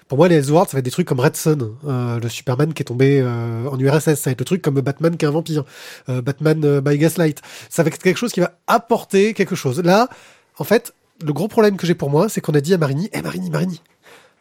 Pour 0.08 0.18
moi, 0.18 0.28
les 0.28 0.36
Elseworlds, 0.36 0.70
ça 0.70 0.78
va 0.78 0.80
être 0.80 0.86
des 0.86 0.92
trucs 0.92 1.08
comme 1.08 1.20
Red 1.20 1.36
Son, 1.36 1.76
euh, 1.88 2.20
le 2.20 2.30
Superman 2.30 2.74
qui 2.74 2.82
est 2.82 2.86
tombé 2.86 3.24
en 3.24 3.80
URSS. 3.80 4.16
Ça 4.16 4.30
va 4.30 4.32
être 4.32 4.40
le 4.40 4.46
truc 4.46 4.62
comme 4.62 4.80
Batman 4.82 5.18
qui 5.18 5.26
est 5.26 5.28
un 5.28 5.32
vampire, 5.32 5.64
Batman 6.08 6.80
by 6.82 6.98
Gaslight. 6.98 7.42
Ça 7.70 7.84
va 7.84 7.88
être 7.88 7.98
quelque 7.98 8.18
chose 8.18 8.32
qui 8.32 8.42
va 8.42 8.60
apporter 8.68 9.34
quelque 9.34 9.56
chose. 9.56 9.82
Là, 9.82 10.10
en 10.58 10.64
fait, 10.66 10.94
le 11.24 11.34
gros 11.34 11.48
problème 11.48 11.78
que 11.78 11.86
j'ai 11.88 11.96
pour 11.96 12.10
moi, 12.10 12.30
c'est 12.30 12.42
qu'on 12.42 12.54
a 12.54 12.62
dit 12.62 12.74
à 12.74 12.78
Marini, 12.78 13.10
eh 13.14 13.22
Marini, 13.22 13.50
Marini, 13.50 13.82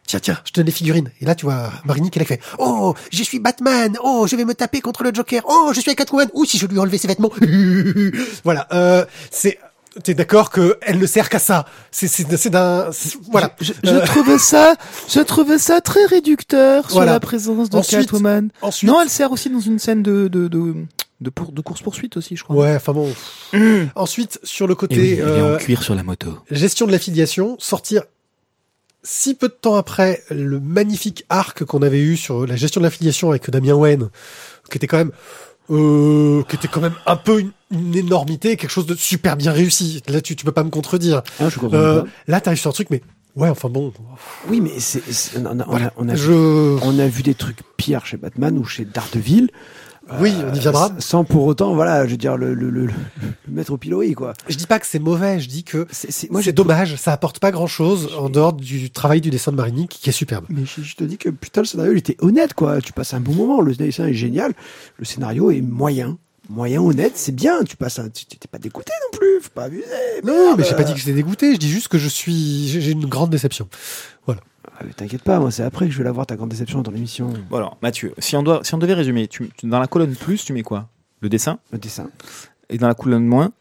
tiens, 0.05 0.19
tiens, 0.19 0.37
je 0.45 0.51
te 0.51 0.59
donne 0.59 0.65
des 0.65 0.71
figurines. 0.71 1.09
Et 1.21 1.25
là, 1.25 1.33
tu 1.35 1.45
vois 1.45 1.71
Marini 1.85 2.09
qui 2.11 2.19
l'a 2.19 2.25
fait. 2.25 2.39
Oh, 2.59 2.93
je 3.11 3.23
suis 3.23 3.39
Batman. 3.39 3.97
Oh, 4.03 4.25
je 4.27 4.35
vais 4.35 4.45
me 4.45 4.53
taper 4.53 4.81
contre 4.81 5.03
le 5.03 5.13
Joker. 5.13 5.41
Oh, 5.47 5.71
je 5.73 5.79
suis 5.81 5.95
Catwoman. 5.95 6.27
Ou 6.33 6.45
si 6.45 6.57
je 6.57 6.67
lui 6.67 6.77
enlevais 6.79 6.97
ses 6.97 7.07
vêtements. 7.07 7.31
voilà. 8.43 8.67
Euh, 8.73 9.05
c'est. 9.31 9.59
T'es 10.03 10.15
d'accord 10.15 10.49
que 10.49 10.79
elle 10.81 10.97
ne 10.97 11.05
sert 11.05 11.29
qu'à 11.29 11.37
ça. 11.37 11.65
C'est 11.91 12.07
c'est 12.07 12.35
c'est 12.35 12.49
d'un. 12.49 12.89
Voilà. 13.31 13.55
Je, 13.61 13.73
Euh, 13.85 14.03
trouvais 14.05 14.39
ça, 14.39 14.73
je 15.07 15.19
trouvais 15.19 15.59
ça 15.59 15.81
très 15.81 16.03
réducteur 16.05 16.85
sur 16.85 16.95
Voilà. 16.95 17.11
la 17.11 17.19
présence 17.19 17.69
de 17.69 17.77
Ensuite- 17.77 17.99
Catwoman. 17.99 18.49
Ensuite. 18.63 18.89
Non, 18.89 18.99
elle 19.01 19.09
sert 19.11 19.31
aussi 19.31 19.51
dans 19.51 19.59
une 19.59 19.77
scène 19.77 20.01
de 20.01 20.27
de 20.29 20.47
de 20.47 20.73
de, 21.21 21.29
pour- 21.29 21.51
de 21.51 21.61
course 21.61 21.81
poursuite 21.81 22.17
aussi, 22.17 22.35
je 22.35 22.43
crois. 22.43 22.55
Ouais. 22.55 22.75
Enfin 22.75 22.93
bon. 22.93 23.13
Ensuite, 23.95 24.39
sur 24.43 24.67
le 24.67 24.73
Et 24.73 24.77
côté 24.77 24.97
oui, 24.99 25.11
elle 25.13 25.19
est 25.19 25.21
euh, 25.21 25.55
en 25.55 25.57
cuir 25.57 25.81
sur 25.83 25.95
la 25.95 26.03
moto. 26.03 26.37
gestion 26.51 26.85
de 26.87 26.91
l'affiliation, 26.91 27.55
sortir 27.59 28.03
si 29.03 29.35
peu 29.35 29.49
de 29.49 29.53
temps 29.53 29.75
après 29.75 30.23
le 30.29 30.59
magnifique 30.59 31.25
arc 31.29 31.65
qu'on 31.65 31.81
avait 31.81 31.99
eu 32.01 32.15
sur 32.15 32.45
la 32.47 32.55
gestion 32.55 32.79
de 32.79 32.85
l'affiliation 32.85 33.29
avec 33.31 33.49
Damien 33.49 33.73
Wayne, 33.73 34.09
qui 34.71 34.77
était 34.77 34.87
quand 34.87 34.97
même 34.97 35.11
euh, 35.69 36.43
qui 36.49 36.55
était 36.57 36.67
quand 36.67 36.81
même 36.81 36.95
un 37.05 37.15
peu 37.15 37.39
une, 37.39 37.51
une 37.71 37.95
énormité, 37.95 38.57
quelque 38.57 38.69
chose 38.69 38.85
de 38.85 38.95
super 38.95 39.37
bien 39.37 39.51
réussi. 39.53 40.01
Là, 40.07 40.19
tu, 40.21 40.35
tu 40.35 40.43
peux 40.45 40.51
pas 40.51 40.63
me 40.63 40.69
contredire. 40.69 41.21
Ah, 41.39 41.47
je 41.49 41.57
comprends 41.59 41.77
Euh, 41.77 42.01
pas. 42.01 42.07
là, 42.27 42.41
t'arrives 42.41 42.59
sur 42.59 42.69
un 42.69 42.73
truc, 42.73 42.89
mais 42.89 43.01
ouais, 43.37 43.47
enfin 43.49 43.69
bon. 43.69 43.93
Oui, 44.49 44.59
mais 44.61 44.71
c'est, 44.79 45.01
c'est- 45.11 45.37
on, 45.37 45.45
a, 45.59 45.65
on, 45.67 45.83
a, 45.85 45.91
on, 45.97 46.09
a, 46.09 46.15
Je, 46.15 46.31
on 46.81 46.99
a 46.99 47.07
vu 47.07 47.23
des 47.23 47.33
trucs 47.33 47.59
pires 47.77 48.05
chez 48.05 48.17
Batman 48.17 48.57
ou 48.57 48.65
chez 48.65 48.83
Daredevil. 48.85 49.49
Oui, 50.19 50.33
on 50.49 50.53
y 50.53 50.59
viendra. 50.59 50.87
Euh, 50.87 50.99
Sans 50.99 51.23
pour 51.23 51.45
autant, 51.45 51.73
voilà, 51.75 52.05
je 52.05 52.11
veux 52.11 52.17
dire, 52.17 52.37
le, 52.37 52.53
le, 52.53 52.69
le, 52.69 52.87
le 52.87 52.93
mettre 53.47 53.71
au 53.71 53.77
pilori, 53.77 54.13
quoi. 54.13 54.33
Je 54.49 54.55
dis 54.55 54.67
pas 54.67 54.79
que 54.79 54.85
c'est 54.85 54.99
mauvais, 54.99 55.39
je 55.39 55.47
dis 55.47 55.63
que 55.63 55.87
C'est, 55.91 56.51
dommage, 56.51 56.95
ça 56.97 57.13
apporte 57.13 57.39
pas 57.39 57.51
grand 57.51 57.67
chose 57.67 58.13
en 58.17 58.29
dehors 58.29 58.53
du 58.53 58.91
travail 58.91 59.21
du 59.21 59.29
dessin 59.29 59.51
de 59.51 59.57
Marini 59.57 59.87
qui, 59.87 60.09
est 60.09 60.13
superbe. 60.13 60.45
Mais 60.49 60.63
je, 60.65 60.81
je 60.81 60.95
te 60.95 61.03
dis 61.03 61.17
que 61.17 61.29
putain, 61.29 61.61
le 61.61 61.67
scénario, 61.67 61.93
il 61.93 61.97
était 61.97 62.17
honnête, 62.19 62.53
quoi. 62.53 62.81
Tu 62.81 62.93
passes 62.93 63.13
un 63.13 63.19
bon 63.19 63.33
moment. 63.33 63.61
Le 63.61 63.73
dessin 63.75 64.07
est 64.07 64.13
génial. 64.13 64.53
Le 64.97 65.05
scénario 65.05 65.51
est 65.51 65.61
moyen. 65.61 66.17
Moyen, 66.49 66.81
honnête, 66.81 67.13
c'est 67.15 67.33
bien. 67.33 67.63
Tu 67.63 67.77
passes 67.77 67.99
un, 67.99 68.09
tu 68.09 68.25
t'es 68.25 68.47
pas 68.49 68.59
dégoûté 68.59 68.91
non 69.03 69.17
plus. 69.17 69.39
Faut 69.41 69.49
pas 69.55 69.63
abuser. 69.63 69.85
Non, 70.25 70.33
merde. 70.33 70.55
mais 70.57 70.65
j'ai 70.65 70.75
pas 70.75 70.83
dit 70.83 70.93
que 70.93 70.99
j'étais 70.99 71.13
dégoûté, 71.13 71.53
je 71.53 71.57
dis 71.59 71.69
juste 71.69 71.87
que 71.87 71.97
je 71.97 72.09
suis, 72.09 72.67
j'ai 72.67 72.91
une 72.91 73.05
grande 73.05 73.29
déception. 73.29 73.69
Mais 74.27 74.33
t'inquiète 74.95 75.23
pas, 75.23 75.39
moi, 75.39 75.51
c'est 75.51 75.63
après 75.63 75.85
que 75.87 75.91
je 75.91 75.97
vais 75.97 76.03
la 76.03 76.11
voir 76.11 76.25
ta 76.25 76.35
grande 76.35 76.49
déception 76.49 76.79
dans 76.79 76.91
ton 76.91 76.95
émission. 76.97 77.33
Bon 77.49 77.57
alors, 77.57 77.77
Mathieu, 77.81 78.13
si 78.17 78.35
on 78.35 78.43
doit, 78.43 78.61
si 78.63 78.73
on 78.75 78.77
devait 78.77 78.93
résumer, 78.93 79.27
tu, 79.27 79.49
tu- 79.57 79.67
dans 79.67 79.79
la 79.79 79.87
colonne 79.87 80.15
plus, 80.15 80.43
tu 80.45 80.53
mets 80.53 80.63
quoi? 80.63 80.89
Le 81.21 81.29
dessin? 81.29 81.59
Le 81.71 81.77
dessin. 81.77 82.09
et 82.69 82.77
dans 82.77 82.87
la 82.87 82.93
colonne 82.95 83.25
moins, 83.25 83.51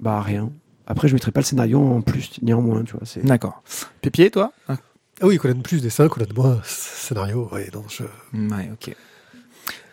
Bah, 0.00 0.20
rien. 0.20 0.50
Après, 0.86 1.08
je 1.08 1.14
mettrai 1.14 1.32
pas 1.32 1.40
le 1.40 1.46
scénario 1.46 1.80
en 1.80 2.00
plus, 2.00 2.30
ni 2.42 2.52
en 2.52 2.60
moins, 2.62 2.84
tu 2.84 2.92
vois. 2.92 3.02
C'est... 3.04 3.24
d'accord. 3.24 3.62
Pépier, 4.02 4.30
toi? 4.30 4.52
Ah, 4.68 4.76
Ah 5.22 5.26
oui, 5.26 5.36
colonne 5.38 5.62
plus 5.62 5.82
dessin, 5.82 6.08
colonne 6.08 6.32
moins 6.36 6.60
scénario. 6.64 7.48
Ouais, 7.50 7.68
non, 7.74 7.82
je... 7.88 8.04
Ouais, 8.34 8.70
ok. 8.72 8.94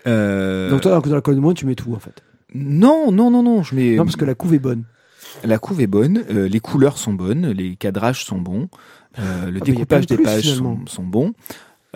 Euh, 0.05 0.69
Donc, 0.69 0.81
toi, 0.81 0.99
dans 0.99 1.15
la 1.15 1.21
colonne 1.21 1.39
moins, 1.39 1.53
tu 1.53 1.65
mets 1.65 1.75
tout, 1.75 1.93
en 1.95 1.99
fait. 1.99 2.21
non, 2.53 3.11
non, 3.11 3.31
non, 3.31 3.41
non, 3.41 3.63
je 3.63 3.73
mets. 3.75 3.95
Non, 3.95 4.03
parce 4.03 4.17
que 4.17 4.25
la 4.25 4.35
couve 4.35 4.53
est 4.53 4.59
bonne. 4.59 4.83
La 5.43 5.57
couve 5.57 5.81
est 5.81 5.87
bonne, 5.87 6.23
euh, 6.29 6.47
les 6.47 6.59
couleurs 6.59 6.97
sont 6.97 7.13
bonnes, 7.13 7.47
les 7.47 7.75
cadrages 7.75 8.23
sont 8.25 8.37
bons, 8.37 8.67
euh, 9.19 9.51
le 9.51 9.57
Ah 9.57 9.59
bah, 9.59 9.65
découpage 9.65 10.05
des 10.07 10.15
plus, 10.15 10.23
pages 10.23 10.55
sont, 10.55 10.79
sont 10.87 11.03
bons. 11.03 11.33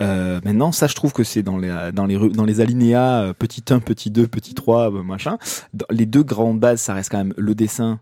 Euh, 0.00 0.40
maintenant, 0.44 0.72
ça, 0.72 0.86
je 0.86 0.94
trouve 0.94 1.12
que 1.12 1.24
c'est 1.24 1.42
dans 1.42 1.58
les 1.58 1.90
dans 1.92 2.06
les 2.06 2.16
dans 2.30 2.44
les 2.44 2.60
alinéas 2.60 3.22
euh, 3.22 3.32
petit 3.32 3.64
1, 3.68 3.80
petit 3.80 4.10
2, 4.10 4.26
petit 4.28 4.54
3, 4.54 4.92
euh, 4.92 5.02
machin. 5.02 5.38
Dans 5.74 5.86
les 5.90 6.06
deux 6.06 6.22
grandes 6.22 6.60
bases, 6.60 6.80
ça 6.80 6.94
reste 6.94 7.10
quand 7.10 7.18
même 7.18 7.34
le 7.36 7.54
dessin, 7.54 8.00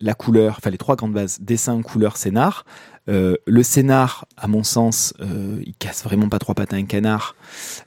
la 0.00 0.14
couleur, 0.14 0.56
enfin 0.58 0.70
les 0.70 0.78
trois 0.78 0.96
grandes 0.96 1.12
bases, 1.12 1.38
dessin, 1.40 1.80
couleur, 1.82 2.16
scénar. 2.16 2.64
Euh, 3.10 3.34
le 3.44 3.62
scénar, 3.62 4.24
à 4.36 4.46
mon 4.46 4.62
sens, 4.62 5.12
euh, 5.20 5.60
il 5.66 5.74
casse 5.74 6.04
vraiment 6.04 6.28
pas 6.28 6.38
trois 6.38 6.54
pattes 6.54 6.72
à 6.72 6.76
un 6.76 6.84
canard. 6.84 7.34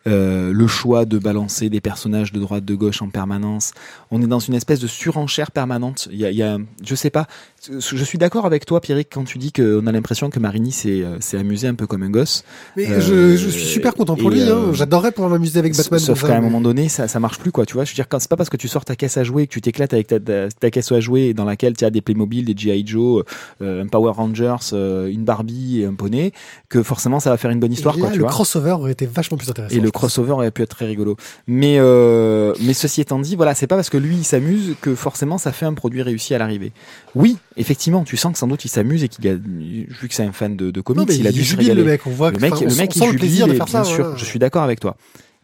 Euh, 0.05 0.51
le 0.51 0.67
choix 0.67 1.05
de 1.05 1.17
balancer 1.17 1.69
des 1.69 1.79
personnages 1.79 2.33
de 2.33 2.39
droite, 2.39 2.65
de 2.65 2.75
gauche 2.75 3.01
en 3.01 3.09
permanence. 3.09 3.71
On 4.11 4.21
est 4.21 4.27
dans 4.27 4.39
une 4.39 4.53
espèce 4.53 4.79
de 4.81 4.87
surenchère 4.87 5.51
permanente. 5.51 6.09
Il 6.11 6.17
y 6.17 6.25
a, 6.25 6.31
il 6.31 6.37
y 6.37 6.43
a 6.43 6.57
je 6.83 6.95
sais 6.95 7.09
pas. 7.09 7.27
Je 7.69 8.03
suis 8.03 8.17
d'accord 8.17 8.45
avec 8.45 8.65
toi, 8.65 8.81
Pierrick, 8.81 9.07
quand 9.13 9.23
tu 9.23 9.37
dis 9.37 9.53
qu'on 9.53 9.87
a 9.87 9.91
l'impression 9.93 10.29
que 10.29 10.37
Marini 10.39 10.73
s'est 10.73 11.05
amusé 11.37 11.67
un 11.69 11.75
peu 11.75 11.87
comme 11.87 12.03
un 12.03 12.09
gosse. 12.09 12.43
Mais 12.75 12.85
je, 12.99 13.37
je 13.37 13.47
suis 13.49 13.65
super 13.65 13.93
content 13.93 14.17
pour 14.17 14.29
lui. 14.29 14.41
hein. 14.41 14.73
J'adorerais 14.73 15.13
pouvoir 15.13 15.31
m'amuser 15.31 15.59
avec 15.59 15.73
Batman. 15.77 15.99
Sauf 15.99 16.23
qu'à 16.23 16.35
un 16.35 16.41
moment 16.41 16.59
donné, 16.59 16.89
ça, 16.89 17.07
ça 17.07 17.21
marche 17.21 17.39
plus, 17.39 17.53
quoi. 17.53 17.65
Tu 17.65 17.75
vois, 17.75 17.85
je 17.85 17.91
veux 17.91 17.95
dire, 17.95 18.07
c'est 18.19 18.29
pas 18.29 18.35
parce 18.35 18.49
que 18.49 18.57
tu 18.57 18.67
sors 18.67 18.83
ta 18.83 18.97
caisse 18.97 19.15
à 19.15 19.23
jouer, 19.23 19.47
que 19.47 19.53
tu 19.53 19.61
t'éclates 19.61 19.93
avec 19.93 20.07
ta, 20.07 20.19
ta, 20.19 20.49
ta 20.49 20.69
caisse 20.71 20.91
à 20.91 20.99
jouer 20.99 21.33
dans 21.33 21.45
laquelle 21.45 21.77
tu 21.77 21.85
as 21.85 21.89
des 21.89 22.01
Playmobil, 22.01 22.43
des 22.43 22.55
G.I. 22.57 22.85
Joe, 22.85 23.23
un 23.61 23.87
Power 23.87 24.11
Rangers, 24.13 24.73
une 25.13 25.23
Barbie 25.23 25.81
et 25.81 25.85
un 25.85 25.93
poney, 25.93 26.31
que 26.69 26.83
forcément 26.83 27.19
ça 27.19 27.29
va 27.29 27.37
faire 27.37 27.51
une 27.51 27.59
bonne 27.59 27.71
histoire, 27.71 27.95
Et 27.95 27.99
quoi. 27.99 28.07
là, 28.09 28.13
Tu 28.13 28.19
le 28.19 28.23
vois. 28.25 28.31
crossover 28.31 28.71
aurait 28.71 28.91
été 28.91 29.05
vachement 29.05 29.37
plus 29.37 29.49
intéressant. 29.49 29.75
Et 29.75 29.79
le 29.79 29.91
pense. 29.91 30.01
crossover 30.01 30.31
aurait 30.31 30.51
pu 30.51 30.61
être 30.63 30.75
très 30.75 30.85
rigolo. 30.85 31.15
Mais 31.47 31.75
euh, 31.79 32.53
mais 32.61 32.73
ceci 32.73 33.01
étant 33.01 33.19
dit, 33.19 33.35
voilà, 33.35 33.55
c'est 33.55 33.67
pas 33.67 33.75
parce 33.75 33.89
que 33.89 33.97
lui 33.97 34.15
il 34.17 34.23
s'amuse 34.23 34.75
que 34.81 34.95
forcément 34.95 35.37
ça 35.37 35.51
fait 35.51 35.65
un 35.65 35.73
produit 35.73 36.01
réussi 36.01 36.33
à 36.35 36.37
l'arrivée. 36.37 36.71
Oui, 37.15 37.37
effectivement, 37.57 38.03
tu 38.03 38.17
sens 38.17 38.33
que 38.33 38.39
sans 38.39 38.47
doute 38.47 38.65
il 38.65 38.69
s'amuse 38.69 39.03
et 39.03 39.07
qu'il 39.09 39.27
a 39.27 39.35
vu 39.35 39.87
que 40.09 40.13
c'est 40.13 40.23
un 40.23 40.31
fan 40.31 40.55
de, 40.55 40.81
comics, 40.81 41.09
il 41.11 41.27
a 41.27 41.31
dû 41.31 41.43
se 41.43 41.55
régaler. 41.55 41.81
le 41.83 41.89
mec. 41.91 42.01
On 42.05 42.09
voit 42.11 42.31
Le 42.31 42.39
mec, 42.39 42.51
le 42.59 42.67
on 42.71 42.75
mec, 42.75 42.93
sent 42.93 43.05
il 43.05 43.11
le 43.11 43.17
plaisir 43.17 43.47
de 43.47 43.53
faire 43.53 43.65
bien 43.65 43.83
ça. 43.83 43.89
sûr, 43.89 44.03
voilà. 44.03 44.17
je 44.17 44.25
suis 44.25 44.39
d'accord 44.39 44.63
avec 44.63 44.79
toi. 44.79 44.95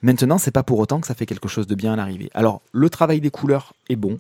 Maintenant, 0.02 0.38
c'est 0.38 0.52
pas 0.52 0.64
pour 0.64 0.80
autant 0.80 1.02
que 1.02 1.08
ça 1.08 1.14
fait 1.14 1.26
quelque 1.26 1.50
chose 1.50 1.68
de 1.68 1.76
bien 1.76 1.92
à 1.94 1.96
l'arrivée. 1.98 2.30
Alors, 2.34 2.62
le 2.72 2.90
travail 2.90 3.20
des 3.20 3.30
couleurs 3.32 3.74
est 3.90 3.98
bon. 3.98 4.18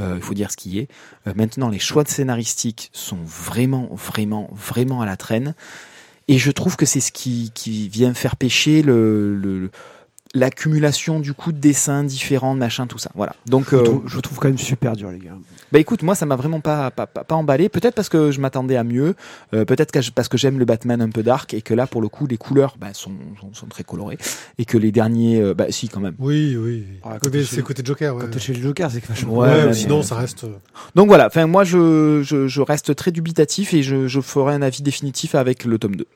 Euh, 0.00 0.14
il 0.16 0.22
faut 0.22 0.34
dire 0.34 0.50
ce 0.50 0.56
qui 0.56 0.78
est. 0.78 0.88
Euh, 1.26 1.32
maintenant, 1.36 1.68
les 1.68 1.78
choix 1.78 2.04
de 2.04 2.08
scénaristiques 2.08 2.90
sont 2.92 3.18
vraiment, 3.24 3.88
vraiment, 3.92 4.48
vraiment 4.52 5.00
à 5.00 5.06
la 5.06 5.16
traîne. 5.16 5.54
Et 6.28 6.38
je 6.38 6.50
trouve 6.50 6.76
que 6.76 6.86
c'est 6.86 7.00
ce 7.00 7.12
qui, 7.12 7.52
qui 7.54 7.88
vient 7.88 8.12
faire 8.14 8.36
pêcher 8.36 8.82
le, 8.82 9.36
le- 9.36 9.70
l'accumulation 10.36 11.18
du 11.20 11.32
coup 11.34 11.50
de 11.52 11.58
dessins 11.58 12.04
différents, 12.04 12.54
machin, 12.54 12.86
tout 12.86 12.98
ça. 12.98 13.10
Voilà. 13.14 13.34
Donc, 13.46 13.66
Je 13.70 13.76
euh, 13.76 13.82
trouve, 13.82 14.02
je 14.06 14.20
trouve 14.20 14.38
quand 14.38 14.48
même 14.48 14.58
super 14.58 14.94
dur, 14.94 15.10
les 15.10 15.18
gars. 15.18 15.36
bah 15.72 15.78
écoute, 15.78 16.02
moi 16.02 16.14
ça 16.14 16.26
m'a 16.26 16.36
vraiment 16.36 16.60
pas, 16.60 16.90
pas, 16.90 17.06
pas, 17.06 17.24
pas 17.24 17.34
emballé. 17.34 17.68
Peut-être 17.68 17.94
parce 17.94 18.08
que 18.08 18.30
je 18.30 18.40
m'attendais 18.40 18.76
à 18.76 18.84
mieux, 18.84 19.14
euh, 19.54 19.64
peut-être 19.64 19.92
parce 20.14 20.28
que 20.28 20.36
j'aime 20.38 20.58
le 20.58 20.64
Batman 20.64 21.00
un 21.00 21.10
peu 21.10 21.22
dark 21.22 21.54
et 21.54 21.62
que 21.62 21.74
là 21.74 21.86
pour 21.86 22.00
le 22.02 22.08
coup 22.08 22.26
les 22.26 22.36
couleurs 22.36 22.76
bah, 22.78 22.88
sont, 22.92 23.12
sont, 23.40 23.52
sont 23.54 23.66
très 23.66 23.82
colorées 23.84 24.18
et 24.58 24.64
que 24.64 24.78
les 24.78 24.92
derniers, 24.92 25.40
euh, 25.40 25.54
bah 25.54 25.66
si 25.70 25.88
quand 25.88 26.00
même. 26.00 26.14
Oui, 26.18 26.56
oui. 26.56 26.84
Ah, 27.02 27.18
c'est 27.22 27.44
chez- 27.44 27.62
côté 27.62 27.82
Joker, 27.84 28.14
ouais. 28.16 28.24
Quand 28.30 28.38
chez 28.38 28.52
le 28.54 28.62
Joker, 28.62 28.90
c'est 28.90 29.00
que 29.00 29.08
vachement. 29.08 29.34
Ouais, 29.38 29.48
Ouais, 29.48 29.66
mais- 29.66 29.72
sinon, 29.74 30.02
ça 30.02 30.16
reste. 30.16 30.44
euh, 30.44 30.56
Donc 30.94 31.08
voilà. 31.08 31.26
Enfin 31.26 31.46
moi 31.46 31.64
je, 31.64 32.22
je, 32.24 32.46
je 32.46 32.60
reste 32.60 32.94
très 32.94 33.10
dubitatif 33.10 33.74
et 33.74 33.82
je, 33.82 34.06
je 34.06 34.20
ferai 34.20 34.54
un 34.54 34.62
avis 34.62 34.82
définitif 34.82 35.34
avec 35.34 35.64
le 35.64 35.78
tome 35.78 35.96
2. 35.96 36.06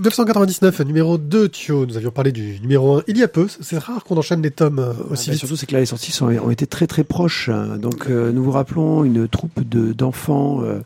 999, 0.00 0.80
numéro 0.80 1.18
2, 1.18 1.48
Thio. 1.50 1.84
Nous 1.84 1.96
avions 1.98 2.10
parlé 2.10 2.32
du 2.32 2.58
numéro 2.60 2.98
1 2.98 3.02
il 3.08 3.18
y 3.18 3.22
a 3.22 3.28
peu. 3.28 3.46
C'est 3.60 3.76
rare 3.78 4.04
qu'on 4.04 4.16
enchaîne 4.16 4.40
les 4.42 4.50
tomes 4.50 4.78
euh, 4.78 4.92
Ah, 4.98 5.12
aussi 5.12 5.26
bah, 5.28 5.32
vite. 5.32 5.40
surtout, 5.40 5.56
c'est 5.56 5.66
que 5.66 5.74
là, 5.74 5.80
les 5.80 5.86
sorties 5.86 6.12
sont, 6.12 6.26
ont 6.26 6.50
été 6.50 6.66
très 6.66 6.86
très 6.86 7.04
proches. 7.04 7.50
hein. 7.50 7.76
Donc, 7.76 8.06
euh, 8.08 8.32
nous 8.32 8.42
vous 8.42 8.52
rappelons, 8.52 9.04
une 9.04 9.28
troupe 9.28 9.62
de- 9.68 9.92
d'enfants 9.92 10.62
euh, 10.62 10.80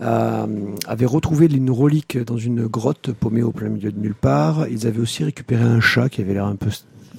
a- 0.00 0.46
avait 0.86 1.04
retrouvé 1.06 1.46
une 1.54 1.70
relique 1.70 2.16
dans 2.18 2.38
une 2.38 2.66
grotte 2.66 3.12
paumée 3.12 3.42
au 3.42 3.52
plein 3.52 3.68
milieu 3.68 3.92
de 3.92 3.98
nulle 4.00 4.14
part. 4.14 4.68
Ils 4.68 4.86
avaient 4.86 5.00
aussi 5.00 5.22
récupéré 5.24 5.62
un 5.62 5.80
chat 5.80 6.08
qui 6.08 6.22
avait 6.22 6.32
l'air 6.34 6.46
un 6.46 6.56
peu 6.56 6.70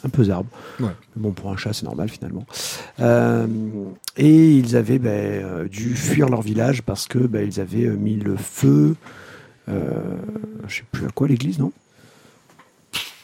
un 0.04 0.10
peu 0.10 0.24
zarbe. 0.26 0.46
Ouais. 0.80 0.90
Bon, 1.16 1.32
pour 1.32 1.52
un 1.52 1.58
chat, 1.58 1.74
c'est 1.74 1.86
normal 1.86 2.10
finalement. 2.10 2.46
Euh, 3.00 3.48
et 4.18 4.52
ils 4.58 4.76
avaient 4.76 5.00
ben, 5.00 5.10
euh, 5.44 5.68
dû 5.68 5.96
fuir 5.96 6.30
leur 6.30 6.42
village 6.44 6.84
parce 6.84 7.08
que 7.08 7.18
ben, 7.18 7.48
ils 7.48 7.60
avaient 7.60 7.86
euh, 7.86 7.96
mis 7.96 8.16
le 8.18 8.36
feu. 8.36 8.96
Euh, 9.70 10.18
je 10.68 10.78
sais 10.78 10.84
plus 10.92 11.06
à 11.06 11.10
quoi 11.10 11.28
l'église, 11.28 11.60
non? 11.60 11.72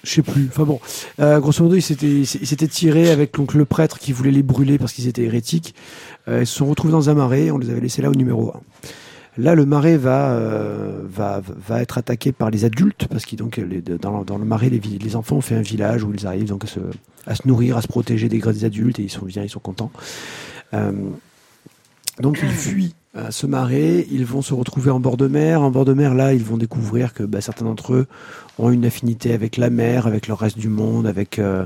Je 0.04 0.10
sais 0.10 0.22
plus. 0.24 0.48
Enfin 0.50 0.64
bon, 0.64 0.80
euh, 1.20 1.40
grosso 1.40 1.64
modo, 1.64 1.76
ils 1.76 2.26
s'étaient 2.26 2.68
tirés 2.68 3.12
avec 3.12 3.34
donc 3.36 3.54
le 3.54 3.66
prêtre 3.66 4.00
qui 4.00 4.12
voulait 4.14 4.32
les 4.32 4.42
brûler 4.42 4.78
parce 4.78 4.94
qu'ils 4.94 5.08
étaient 5.08 5.24
hérétiques. 5.24 5.76
Euh, 6.28 6.42
ils 6.42 6.48
se 6.48 6.56
sont 6.56 6.66
retrouvés 6.66 6.92
dans 6.92 7.10
un 7.10 7.14
marais. 7.14 7.52
On 7.52 7.58
les 7.58 7.70
avait 7.70 7.82
laissés 7.82 8.02
là 8.02 8.10
au 8.10 8.16
numéro 8.16 8.50
1. 8.50 8.62
Là, 9.38 9.56
le 9.56 9.66
marais 9.66 9.98
va, 9.98 10.32
euh, 10.32 11.04
va, 11.06 11.42
va 11.42 11.82
être 11.82 11.98
attaqué 11.98 12.32
par 12.32 12.50
les 12.50 12.66
adultes 12.66 13.08
parce 13.08 13.26
que 13.26 13.36
donc 13.38 13.62
dans, 14.02 14.38
le 14.38 14.46
marais, 14.46 14.70
les, 14.70 15.16
enfants 15.16 15.38
ont 15.38 15.42
fait 15.42 15.56
un 15.56 15.62
village 15.62 16.04
où 16.04 16.14
ils 16.14 16.28
arrivent 16.28 16.50
donc 16.50 16.66
à 16.66 16.68
se, 16.68 16.80
à 17.26 17.36
se 17.36 17.48
nourrir, 17.48 17.78
à 17.78 17.82
se 17.82 17.88
protéger 17.88 18.28
des 18.28 18.40
des 18.40 18.66
adultes 18.66 19.00
et 19.00 19.04
ils 19.04 19.10
sont 19.10 19.26
bien, 19.26 19.44
ils 19.44 19.50
sont 19.50 19.60
contents. 19.60 19.92
Euh, 20.74 20.92
donc 22.20 22.40
ils 22.44 22.50
fuient 22.50 22.94
euh, 23.18 23.30
ce 23.30 23.46
marais, 23.46 24.08
ils 24.10 24.26
vont 24.26 24.42
se 24.42 24.54
retrouver 24.54 24.90
en 24.90 25.02
bord 25.02 25.18
de 25.18 25.28
mer. 25.28 25.62
En 25.62 25.70
bord 25.70 25.84
de 25.84 25.94
mer, 25.94 26.14
là, 26.14 26.34
ils 26.34 26.44
vont 26.44 26.58
découvrir 26.58 27.14
que 27.14 27.24
bah, 27.24 27.42
certains 27.42 27.66
d'entre 27.66 27.94
eux 27.94 28.08
ont 28.58 28.70
une 28.70 28.86
affinité 28.86 29.34
avec 29.34 29.58
la 29.58 29.70
mer, 29.70 30.08
avec 30.08 30.28
le 30.28 30.34
reste 30.34 30.58
du 30.58 30.70
monde, 30.70 31.06
avec 31.06 31.38
euh, 31.38 31.66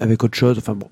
avec 0.00 0.22
autre 0.22 0.36
chose. 0.36 0.58
Enfin 0.58 0.74
bon. 0.74 0.88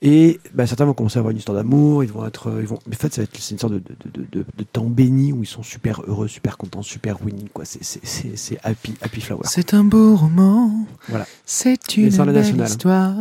Et 0.00 0.40
bah, 0.54 0.66
certains 0.66 0.86
vont 0.86 0.94
commencer 0.94 1.18
à 1.18 1.20
avoir 1.20 1.32
une 1.32 1.38
histoire 1.38 1.56
d'amour. 1.56 2.04
Ils 2.04 2.12
vont 2.12 2.26
être, 2.26 2.48
euh, 2.48 2.60
ils 2.60 2.66
vont. 2.66 2.78
Mais 2.86 2.96
en 2.96 2.98
fait, 2.98 3.12
ça 3.12 3.20
va 3.20 3.24
être 3.24 3.36
c'est 3.38 3.52
une 3.52 3.58
sorte 3.58 3.74
de, 3.74 3.82
de, 4.12 4.44
de, 4.56 4.64
temps 4.64 4.84
béni 4.84 5.32
où 5.32 5.42
ils 5.42 5.46
sont 5.46 5.62
super 5.62 6.02
heureux, 6.06 6.28
super 6.28 6.56
contents, 6.56 6.82
super 6.82 7.22
winning. 7.22 7.48
Quoi. 7.48 7.66
C'est 7.66 7.84
c'est 7.84 8.04
c'est 8.04 8.36
c'est 8.36 8.58
happy 8.64 8.94
happy 9.02 9.20
flower. 9.20 9.42
C'est 9.44 9.74
un 9.74 9.84
beau 9.84 10.16
roman. 10.16 10.86
Voilà. 11.08 11.26
C'est 11.44 11.96
une 11.96 12.08
belle 12.08 12.64
histoire. 12.64 13.14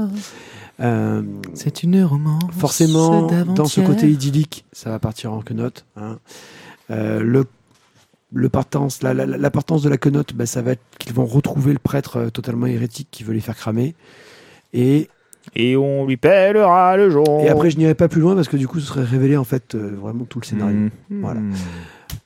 Euh, 0.83 1.21
C'est 1.53 1.83
une 1.83 2.03
romance. 2.03 2.43
forcément, 2.57 3.27
dans 3.45 3.65
ce 3.65 3.81
côté 3.81 4.09
idyllique, 4.09 4.65
ça 4.71 4.89
va 4.89 4.99
partir 4.99 5.31
en 5.33 5.41
quenotte. 5.41 5.85
Hein. 5.97 6.17
Euh, 6.91 7.21
le 7.21 7.45
le 8.35 8.49
partance, 8.49 9.03
la, 9.03 9.13
la, 9.13 9.25
la 9.27 9.51
partance 9.51 9.83
de 9.83 9.89
la 9.89 9.97
quenotte, 9.97 10.33
bah, 10.33 10.47
ça 10.47 10.63
va 10.63 10.71
être 10.71 10.81
qu'ils 10.97 11.13
vont 11.13 11.25
retrouver 11.25 11.71
le 11.71 11.77
prêtre 11.77 12.17
euh, 12.17 12.29
totalement 12.31 12.65
hérétique 12.65 13.07
qui 13.11 13.23
veut 13.23 13.33
les 13.33 13.41
faire 13.41 13.55
cramer. 13.55 13.93
Et, 14.73 15.07
Et 15.55 15.77
on 15.77 16.07
lui 16.07 16.17
pèlera 16.17 16.97
le 16.97 17.11
jour. 17.11 17.41
et 17.43 17.49
après, 17.49 17.69
je 17.69 17.77
n'irai 17.77 17.93
pas 17.93 18.07
plus 18.07 18.21
loin 18.21 18.33
parce 18.33 18.47
que 18.47 18.57
du 18.57 18.67
coup, 18.67 18.79
ce 18.79 18.87
serait 18.87 19.03
révélé 19.03 19.37
en 19.37 19.43
fait 19.43 19.75
euh, 19.75 19.95
vraiment 20.01 20.25
tout 20.25 20.39
le 20.39 20.45
scénario. 20.45 20.75
Mhm. 20.75 21.21
Voilà. 21.21 21.41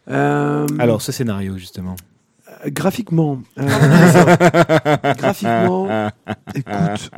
Euh, 0.09 0.65
Alors 0.79 1.01
ce 1.01 1.11
scénario 1.11 1.57
justement. 1.57 1.97
euh, 2.65 2.69
graphiquement, 2.69 3.41
euh, 3.59 3.67
graphiquement, 5.17 5.89
écoute, 6.55 7.11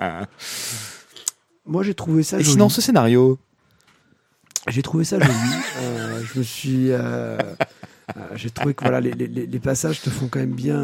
moi 1.70 1.84
j'ai 1.84 1.94
trouvé 1.94 2.24
ça 2.24 2.38
Et 2.40 2.44
joli. 2.44 2.52
sinon 2.54 2.68
ce 2.70 2.82
scénario. 2.82 3.38
J'ai 4.68 4.82
trouvé 4.82 5.04
ça 5.06 5.20
joli. 5.20 5.34
Euh, 5.82 6.22
je 6.34 6.40
me 6.40 6.44
suis. 6.44 6.92
euh, 6.92 7.38
euh, 8.18 8.22
J'ai 8.36 8.50
trouvé 8.50 8.74
que 8.74 8.84
voilà, 8.84 9.00
les, 9.00 9.12
les- 9.14 9.28
les- 9.28 9.46
les 9.48 9.60
passages 9.60 10.02
te 10.02 10.10
font 10.10 10.28
quand 10.28 10.40
même 10.40 10.52
bien, 10.54 10.80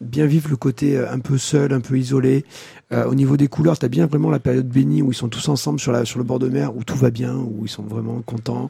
bien 0.00 0.26
vivre 0.26 0.48
le 0.50 0.56
côté 0.56 0.96
euh, 0.96 1.10
un 1.12 1.18
peu 1.18 1.36
seul, 1.38 1.72
un 1.72 1.80
peu 1.80 1.98
isolé. 1.98 2.44
Euh, 2.92 3.04
au 3.04 3.14
niveau 3.14 3.36
des 3.36 3.46
couleurs, 3.46 3.78
tu 3.78 3.84
as 3.86 3.88
bien 3.88 4.06
vraiment 4.06 4.30
la 4.30 4.40
période 4.40 4.66
bénie 4.66 5.00
où 5.02 5.12
ils 5.12 5.14
sont 5.14 5.28
tous 5.28 5.48
ensemble 5.48 5.78
sur, 5.78 5.92
la, 5.92 6.04
sur 6.04 6.18
le 6.18 6.24
bord 6.24 6.38
de 6.40 6.48
mer, 6.48 6.74
où 6.76 6.82
tout 6.82 6.96
va 6.96 7.10
bien, 7.10 7.34
où 7.36 7.60
ils 7.64 7.68
sont 7.68 7.84
vraiment 7.84 8.20
contents. 8.26 8.68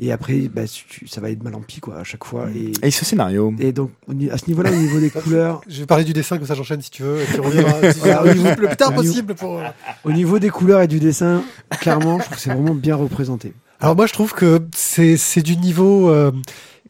Et 0.00 0.10
après, 0.10 0.48
bah, 0.52 0.62
tu- 0.66 1.06
ça 1.06 1.20
va 1.20 1.30
être 1.30 1.42
mal 1.44 1.54
en 1.54 1.60
pis 1.60 1.78
quoi, 1.80 1.98
à 1.98 2.04
chaque 2.04 2.24
fois. 2.24 2.48
Et, 2.54 2.72
Et 2.86 2.90
ce 2.90 3.04
scénario. 3.04 3.54
et 3.60 3.72
donc, 3.72 3.90
à 4.32 4.38
ce 4.38 4.46
niveau-là, 4.48 4.72
au 4.72 4.76
niveau 4.76 4.98
des 4.98 5.10
couleurs, 5.10 5.60
Je 5.68 5.80
vais 5.80 5.86
parler 5.86 6.04
du 6.04 6.12
dessin, 6.12 6.38
comme 6.38 6.46
ça 6.46 6.54
j'enchaîne 6.54 6.80
si 6.82 6.90
tu 6.90 7.02
veux. 7.04 7.20
Et 7.20 7.24
puis 7.26 7.38
on 7.40 7.48
Voilà, 8.00 8.24
au 8.24 8.34
niveau- 8.34 8.48
le 8.48 8.56
plus 8.56 8.76
tard 8.76 8.92
possible 8.94 9.34
pour. 9.34 9.60
au 10.04 10.12
niveau 10.12 10.38
des 10.40 10.50
couleurs 10.50 10.82
et 10.82 10.88
du 10.88 10.98
dessin, 10.98 11.42
clairement, 11.80 12.18
je 12.18 12.24
trouve 12.24 12.36
que 12.36 12.42
c'est 12.42 12.52
vraiment 12.52 12.74
bien 12.74 12.96
représenté. 12.96 13.52
Alors 13.82 13.94
moi 13.96 14.06
je 14.06 14.12
trouve 14.12 14.34
que 14.34 14.60
c'est 14.74 15.16
c'est 15.16 15.40
du 15.42 15.56
niveau 15.56 16.10
euh, 16.10 16.32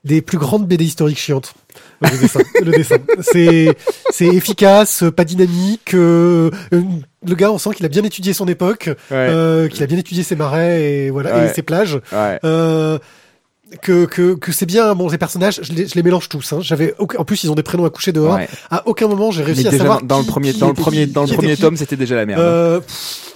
des 0.05 0.23
plus 0.23 0.39
grandes 0.39 0.67
BD 0.67 0.85
historiques 0.85 1.19
chiantes. 1.19 1.53
Le 2.01 2.19
dessin, 2.19 2.41
le 2.65 2.71
dessin. 2.73 2.97
c'est 3.21 3.77
c'est 4.11 4.27
efficace, 4.27 5.05
pas 5.15 5.25
dynamique. 5.25 5.93
euh, 5.95 6.51
euh, 6.73 6.83
le 7.27 7.35
gars, 7.35 7.53
on 7.53 7.59
sent 7.59 7.71
qu'il 7.77 7.85
a 7.85 7.91
bien 7.91 8.03
étudié 8.05 8.33
son 8.33 8.49
époque, 8.49 8.89
euh, 9.13 9.69
qu'il 9.69 9.83
a 9.83 9.87
bien 9.87 9.99
étudié 9.99 10.23
ses 10.23 10.37
marais 10.37 10.83
et 10.83 11.11
voilà 11.11 11.37
Ouais. 11.37 11.51
et 11.51 11.53
ses 11.53 11.63
plages. 11.63 12.01
Ouais. 12.13 12.39
Euh, 12.45 12.99
que 13.83 14.05
que 14.07 14.35
que 14.35 14.51
c'est 14.51 14.67
bien. 14.67 14.95
Bon, 14.97 15.09
les 15.09 15.19
personnages, 15.19 15.61
je 15.63 15.73
les, 15.73 15.87
je 15.87 15.95
les 15.95 16.03
mélange 16.03 16.29
tous. 16.29 16.53
Hein. 16.53 16.59
J'avais 16.61 16.95
aucun- 16.99 17.19
en 17.21 17.25
plus 17.25 17.45
ils 17.45 17.51
ont 17.51 17.55
des 17.55 17.63
prénoms 17.63 17.85
à 17.85 17.91
coucher 17.91 18.11
dehors. 18.13 18.35
Ouais. 18.35 18.49
À 18.71 18.89
aucun 18.89 19.07
moment 19.07 19.31
j'ai 19.31 19.45
réussi 19.45 19.63
Mais 19.63 19.69
à 19.69 19.71
déjà 19.71 19.85
savoir 19.85 20.03
dans 20.03 20.19
le 20.19 20.25
premier 20.25 20.53
dans 20.55 20.69
le 20.69 20.75
premier 20.75 21.07
dans 21.07 21.23
le 21.25 21.29
premier 21.33 21.57
tome 21.57 21.77
c'était 21.77 21.97
déjà 21.97 22.17
la 22.17 22.27
merde. 22.27 22.41
Euh, 22.41 22.81
pff, 22.81 23.30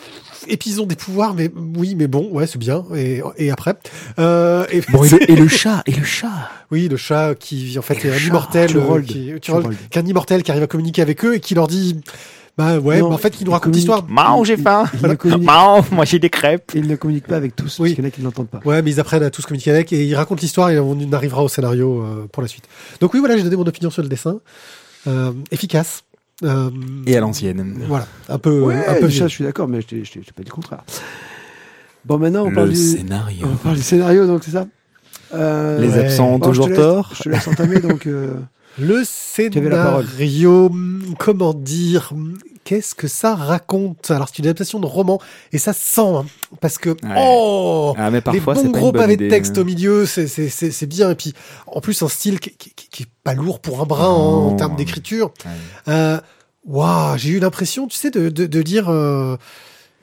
et 0.48 0.57
puis 0.57 0.70
ils 0.70 0.80
ont 0.80 0.87
des 0.87 0.96
pouvoirs, 0.96 1.35
mais 1.35 1.50
oui, 1.76 1.94
mais 1.96 2.07
bon, 2.07 2.28
ouais, 2.30 2.46
c'est 2.46 2.59
bien. 2.59 2.85
Et, 2.94 3.20
et 3.37 3.50
après, 3.50 3.74
euh, 4.18 4.64
et, 4.70 4.80
Bon 4.92 5.02
et 5.04 5.09
le, 5.11 5.30
et 5.30 5.37
le 5.37 5.48
chat 5.61 5.83
et 5.87 5.92
le 5.92 6.04
chat. 6.04 6.50
oui, 6.70 6.88
le 6.88 6.96
chat 6.96 7.35
qui 7.35 7.76
en 7.78 7.83
fait 7.83 7.94
Et 7.94 8.09
est 8.09 8.11
le 8.11 8.12
un 8.14 8.18
chat, 8.18 8.26
immortel, 8.28 8.70
tu 8.70 8.76
euh, 8.76 8.80
rolls, 8.85 9.04
qui, 9.04 9.26
tu 9.35 9.40
tu 9.40 9.50
rolls, 9.52 9.62
rolls. 9.64 9.76
qui 9.90 9.98
est 9.98 10.02
un 10.02 10.07
immortel 10.07 10.42
qui 10.42 10.50
arrive 10.50 10.62
à 10.62 10.66
communiquer 10.66 11.02
avec 11.02 11.24
eux 11.24 11.35
et 11.35 11.40
qui 11.40 11.54
leur 11.54 11.66
dit, 11.66 12.00
bah 12.57 12.78
ouais, 12.78 13.00
Non, 13.00 13.09
mais 13.09 13.14
en 13.16 13.18
fait, 13.18 13.30
qui 13.30 13.44
nous 13.44 13.50
il 13.50 13.54
raconte 13.54 13.74
l'histoire. 13.74 14.07
Mao 14.09 14.44
j'ai 14.44 14.57
faim. 14.57 14.85
Il 15.02 15.09
ne 15.09 15.14
communique, 15.16 15.44
Mao 15.46 15.83
moi 15.90 16.04
j'ai 16.04 16.18
des 16.20 16.30
crêpes. 16.30 16.70
il 16.74 16.87
ne 16.87 16.94
communique 16.96 17.26
pas 17.26 17.37
avec 17.37 17.57
tous, 17.57 17.78
Oui. 17.80 17.88
parce 17.90 17.94
qu'il 17.96 18.04
y 18.04 18.07
en 18.07 18.09
a 18.09 18.11
qui 18.12 18.20
ne 18.20 18.26
l'entendent 18.26 18.48
pas. 18.48 18.61
Ouais, 18.64 18.80
mais 18.83 18.90
ils 18.92 19.00
apprennent 19.00 19.22
à 19.24 19.30
tous 19.30 19.44
communiquer 19.44 19.70
avec 19.72 19.92
et 19.92 20.04
ils 20.04 20.14
racontent 20.14 20.40
l'histoire 20.40 20.70
et 20.70 20.78
on 20.78 20.96
arrivera 21.12 21.42
au 21.42 21.48
scénario 21.48 22.02
euh, 22.02 22.26
pour 22.33 22.42
la 22.42 22.48
suite. 22.48 22.64
Donc 23.00 23.12
oui, 23.14 23.20
voilà, 23.20 23.37
j'ai 23.37 23.42
donné 23.42 23.57
mon 23.57 23.66
opinion 23.66 23.90
sur 23.90 24.02
le 24.02 24.09
dessin. 24.09 24.38
Euh, 25.07 25.33
efficace. 25.50 26.04
Euh, 26.42 26.70
Et 27.07 27.16
à 27.16 27.20
l'ancienne. 27.20 27.79
Voilà, 27.88 28.07
un 28.29 28.38
peu, 28.38 28.61
Ouais, 28.61 28.75
un 28.87 28.94
peu 28.94 29.03
ça, 29.03 29.07
vieux. 29.07 29.23
je 29.29 29.33
suis 29.35 29.44
d'accord, 29.44 29.68
mais 29.68 29.81
je 29.81 29.87
t'ai 29.87 30.03
pas 30.03 30.42
dit 30.42 30.49
le 30.49 30.53
contraire. 30.55 30.83
Bon, 32.05 32.18
maintenant, 32.18 32.47
on 32.47 32.53
parle, 32.53 32.68
Le 32.68 32.75
du, 32.75 32.79
scénario. 32.79 33.47
on 33.51 33.57
parle 33.57 33.77
du 33.77 33.83
scénario, 33.83 34.27
donc 34.27 34.42
c'est 34.44 34.51
ça 34.51 34.66
Euh, 35.33 35.81
Les 35.81 35.88
Ouais. 35.88 35.99
absents 36.05 36.29
ont 36.29 36.38
bon, 36.38 36.53
je 36.53 36.61
te 36.61 36.62
toujours 36.62 36.68
laisse- 36.68 36.77
tort. 36.79 37.12
Je 37.16 37.23
te 37.25 37.29
laisse 37.29 37.49
entamer, 37.49 37.81
donc. 37.81 38.07
euh, 38.07 38.35
Le 38.79 39.05
avais 39.59 39.68
la 39.70 39.85
parole. 39.85 40.07
scénario, 40.07 40.66
hum, 40.66 41.03
comment 41.18 41.55
dire, 41.55 42.12
qu'est-ce 42.64 42.94
que 42.94 43.07
ça 43.09 43.35
raconte? 43.35 44.11
Alors 44.11 44.29
c'est 44.29 44.38
une 44.38 44.46
adaptation 44.46 44.81
de 44.81 44.87
roman 44.87 45.20
et 45.53 45.59
ça 45.59 45.72
se 45.72 45.85
sent 45.85 46.00
hein, 46.00 46.27
parce 46.61 46.79
que 46.79 46.96
oh 47.16 47.94
Ah 47.98 48.11
mais 48.11 48.20
parfois 48.20 48.55
les 48.55 48.62
bons 48.62 48.70
gros 48.70 48.92
pavés 48.92 49.16
de 49.16 49.29
texte 49.29 49.59
au 49.59 49.64
milieu, 49.64 50.07
c'est 50.07 50.27
c'est 50.27 50.48
c'est 50.48 50.70
c'est 50.70 50.87
bien 50.87 51.11
et 51.11 51.14
puis 51.14 51.35
en 51.66 51.81
plus 51.81 52.03
un 52.03 52.09
style 52.09 52.40
qui, 52.40 52.50
qui, 52.57 53.03
est 53.03 53.09
pas 53.22 53.35
lourd 53.35 53.61
pour 53.61 53.81
un 53.81 53.85
brin 53.85 54.09
en, 54.09 54.50
Non. 54.50 54.57
termes 54.57 54.77
d'écriture. 54.77 55.33
Ouais. 55.44 55.92
Euh, 55.92 56.20
Waouh, 56.66 57.18
j'ai 57.18 57.31
eu 57.31 57.40
l'impression, 57.40 57.87
tu 57.87 57.96
sais, 57.96 58.11
de 58.11 58.31
de, 58.31 58.46
de 58.46 58.61
lire. 58.61 58.88
Euh, 58.88 59.37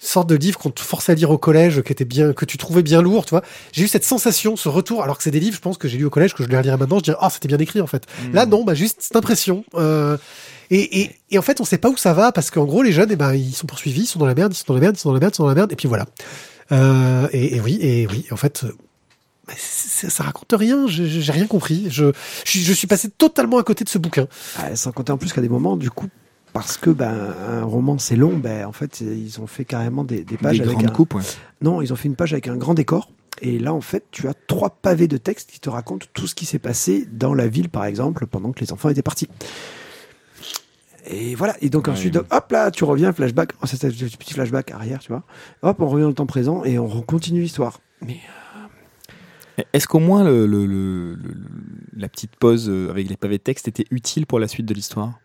sorte 0.01 0.27
de 0.27 0.35
livre 0.35 0.57
qu'on 0.57 0.71
te 0.71 0.81
forçait 0.81 1.11
à 1.11 1.15
lire 1.15 1.29
au 1.29 1.37
collège, 1.37 1.81
qui 1.83 1.91
était 1.91 2.05
bien, 2.05 2.33
que 2.33 2.43
tu 2.45 2.57
trouvais 2.57 2.81
bien 2.81 3.01
lourd, 3.01 3.23
tu 3.23 3.31
vois. 3.31 3.43
J'ai 3.71 3.83
eu 3.83 3.87
cette 3.87 4.03
sensation, 4.03 4.55
ce 4.55 4.67
retour, 4.67 5.03
alors 5.03 5.17
que 5.17 5.23
c'est 5.23 5.31
des 5.31 5.39
livres, 5.39 5.55
je 5.55 5.61
pense 5.61 5.77
que 5.77 5.87
j'ai 5.87 5.97
lu 5.97 6.05
au 6.05 6.09
collège, 6.09 6.33
que 6.33 6.43
je 6.43 6.49
les 6.49 6.57
relirais 6.57 6.77
maintenant, 6.77 6.97
je 6.97 7.03
dirais, 7.03 7.17
ah, 7.21 7.29
c'était 7.29 7.47
bien 7.47 7.59
écrit, 7.59 7.81
en 7.81 7.87
fait. 7.87 8.07
Hmm. 8.23 8.33
Là, 8.33 8.45
non, 8.47 8.63
bah, 8.63 8.73
juste 8.73 8.97
cette 9.01 9.15
impression. 9.15 9.63
Euh, 9.75 10.17
et, 10.71 11.01
et, 11.01 11.11
et 11.29 11.37
en 11.37 11.41
fait, 11.43 11.61
on 11.61 11.65
sait 11.65 11.77
pas 11.77 11.89
où 11.89 11.97
ça 11.97 12.13
va 12.13 12.31
parce 12.31 12.49
qu'en 12.49 12.65
gros, 12.65 12.81
les 12.81 12.91
jeunes, 12.91 13.09
eh 13.11 13.15
ben, 13.15 13.33
ils 13.35 13.53
sont 13.53 13.67
poursuivis, 13.67 14.01
ils 14.01 14.05
sont 14.07 14.19
dans 14.19 14.25
la 14.25 14.33
merde, 14.35 14.53
ils 14.53 14.57
sont 14.57 14.65
dans 14.67 14.73
la 14.73 14.79
merde, 14.79 14.95
ils 14.95 14.99
sont 14.99 15.09
dans 15.09 15.13
la 15.15 15.19
merde, 15.19 15.33
ils 15.33 15.37
sont 15.37 15.43
dans 15.43 15.49
la 15.49 15.55
merde, 15.55 15.71
et 15.71 15.75
puis 15.75 15.87
voilà. 15.87 16.05
Euh, 16.71 17.27
et, 17.31 17.55
et 17.57 17.59
oui, 17.61 17.77
et 17.81 18.07
oui, 18.07 18.25
en 18.31 18.37
fait, 18.37 18.63
euh, 18.63 18.71
bah, 19.47 19.53
ça 19.57 20.23
raconte 20.23 20.53
rien. 20.57 20.85
J'ai 20.87 21.31
rien 21.31 21.47
compris. 21.47 21.87
Je, 21.89 22.11
je, 22.45 22.49
suis- 22.49 22.61
je 22.63 22.73
suis 22.73 22.87
passé 22.87 23.09
totalement 23.09 23.57
à 23.57 23.63
côté 23.63 23.83
de 23.83 23.89
ce 23.89 23.97
bouquin. 23.97 24.27
ah, 24.57 24.75
sans 24.75 24.91
compter 24.91 25.11
en 25.11 25.17
plus 25.17 25.33
qu'à 25.33 25.41
des 25.41 25.49
moments, 25.49 25.75
du 25.77 25.89
coup, 25.91 26.07
parce 26.53 26.77
que 26.77 26.89
ben, 26.89 27.13
un 27.49 27.63
roman 27.63 27.97
c'est 27.97 28.15
long, 28.15 28.37
ben, 28.37 28.65
en 28.65 28.71
fait, 28.71 29.01
ils 29.01 29.39
ont 29.41 29.47
fait 29.47 29.65
carrément 29.65 30.03
des, 30.05 30.23
des 30.23 30.37
pages 30.37 30.59
Des 30.59 30.63
avec 30.69 30.83
un. 30.83 30.87
coupes. 30.89 31.13
ouais. 31.15 31.23
Non, 31.61 31.81
ils 31.81 31.91
ont 31.91 31.95
fait 31.97 32.07
une 32.07 32.15
page 32.15 32.31
avec 32.33 32.47
un 32.47 32.55
grand 32.55 32.73
décor. 32.73 33.11
Et 33.41 33.57
là, 33.57 33.73
en 33.73 33.81
fait, 33.81 34.05
tu 34.11 34.27
as 34.27 34.33
trois 34.47 34.69
pavés 34.69 35.07
de 35.07 35.17
texte 35.17 35.49
qui 35.51 35.59
te 35.59 35.69
racontent 35.69 36.05
tout 36.13 36.27
ce 36.27 36.35
qui 36.35 36.45
s'est 36.45 36.59
passé 36.59 37.07
dans 37.11 37.33
la 37.33 37.47
ville, 37.47 37.69
par 37.69 37.85
exemple, 37.85 38.27
pendant 38.27 38.51
que 38.51 38.59
les 38.59 38.71
enfants 38.71 38.89
étaient 38.89 39.01
partis. 39.01 39.27
Et 41.07 41.35
voilà. 41.35 41.55
Et 41.61 41.69
donc 41.69 41.87
Ouais. 41.87 41.93
ensuite, 41.93 42.15
hop 42.17 42.51
là, 42.51 42.69
tu 42.71 42.83
reviens, 42.83 43.11
flashback. 43.13 43.53
Oh, 43.61 43.65
c'est 43.65 43.83
un 43.85 43.89
petit 43.89 44.33
flashback 44.33 44.71
arrière, 44.71 44.99
tu 44.99 45.09
vois. 45.11 45.23
Hop, 45.63 45.77
on 45.81 45.87
revient 45.87 46.03
dans 46.03 46.09
le 46.09 46.13
temps 46.13 46.25
présent 46.25 46.63
et 46.63 46.77
on 46.79 47.01
continue 47.01 47.41
l'histoire. 47.41 47.79
Mais 48.05 48.17
Est-ce 49.73 49.87
qu'au 49.87 49.99
moins 49.99 50.23
le, 50.23 50.45
le- 50.47 50.65
le- 50.65 51.15
le- 51.15 51.33
la 51.95 52.07
petite 52.09 52.35
pause 52.35 52.67
euh, 52.69 52.89
avec 52.89 53.09
les 53.09 53.17
pavés 53.17 53.37
de 53.37 53.43
texte 53.43 53.67
était 53.67 53.85
utile 53.91 54.25
pour 54.25 54.39
la 54.39 54.47
suite 54.47 54.65
de 54.65 54.73
l'histoire? 54.73 55.19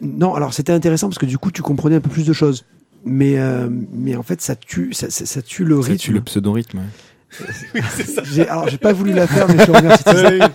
Non, 0.00 0.34
alors 0.34 0.52
c'était 0.54 0.72
intéressant 0.72 1.08
parce 1.08 1.18
que 1.18 1.26
du 1.26 1.38
coup, 1.38 1.50
tu 1.50 1.62
comprenais 1.62 1.96
un 1.96 2.00
peu 2.00 2.10
plus 2.10 2.26
de 2.26 2.32
choses. 2.32 2.64
Mais, 3.04 3.38
euh, 3.38 3.68
mais 3.70 4.14
en 4.16 4.22
fait, 4.22 4.40
ça 4.42 4.54
tue, 4.56 4.92
ça, 4.92 5.08
ça- 5.10 5.24
ça 5.26 5.40
tue 5.42 5.64
le 5.64 5.80
Ça 5.80 5.88
rythme. 5.88 5.98
tue 6.04 6.12
le 6.12 6.20
pseudo-rythme. 6.20 6.78
ouais. 6.78 6.84
J'ai, 8.24 8.48
alors, 8.48 8.68
j'ai 8.68 8.78
pas 8.78 8.92
voulu 8.92 9.12
la 9.12 9.26
faire, 9.26 9.46
mais 9.48 9.58
je 9.58 9.64
te 9.64 9.70
remercie. 9.70 10.52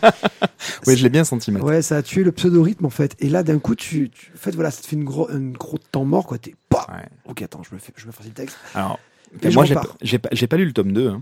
Ouais, 0.88 0.96
je 0.96 1.04
l'ai 1.04 1.10
bien 1.10 1.24
senti, 1.24 1.52
Matt. 1.52 1.64
Ouais, 1.64 1.82
ça 1.82 1.98
a 1.98 2.02
tué 2.04 2.24
le 2.24 2.32
pseudo-rythme 2.32 2.86
en 2.86 2.90
fait. 2.90 3.16
Et 3.20 3.30
là, 3.30 3.44
d'un 3.44 3.60
coup, 3.60 3.76
tu, 3.76 4.10
tu- 4.10 4.32
en 4.36 4.38
fait, 4.38 4.52
voilà, 4.56 4.72
ça 4.72 4.82
te 4.82 4.88
fait 4.88 4.96
une 4.96 5.04
gros, 5.06 5.30
un 5.32 5.52
gros 5.52 5.78
temps 5.78 6.06
mort, 6.06 6.26
quoi. 6.28 6.38
T'es, 6.38 6.56
pas. 6.70 6.86
Ouais. 6.92 7.06
Ok, 7.26 7.42
attends, 7.42 7.64
je 7.64 7.74
me 7.74 7.80
fais, 7.80 7.94
je 7.96 8.06
me 8.08 8.12
fais 8.12 8.24
le 8.26 8.30
texte. 8.32 8.58
Alors, 8.74 9.00
Et 9.42 9.50
moi, 9.52 9.66
j'ai 9.66 9.76
pas- 9.76 9.84
j'ai 10.02 10.20
pas, 10.20 10.30
j'ai 10.32 10.48
pas 10.48 10.58
lu 10.58 10.66
le 10.66 10.74
tome 10.74 10.92
2, 10.92 11.08
hein, 11.10 11.22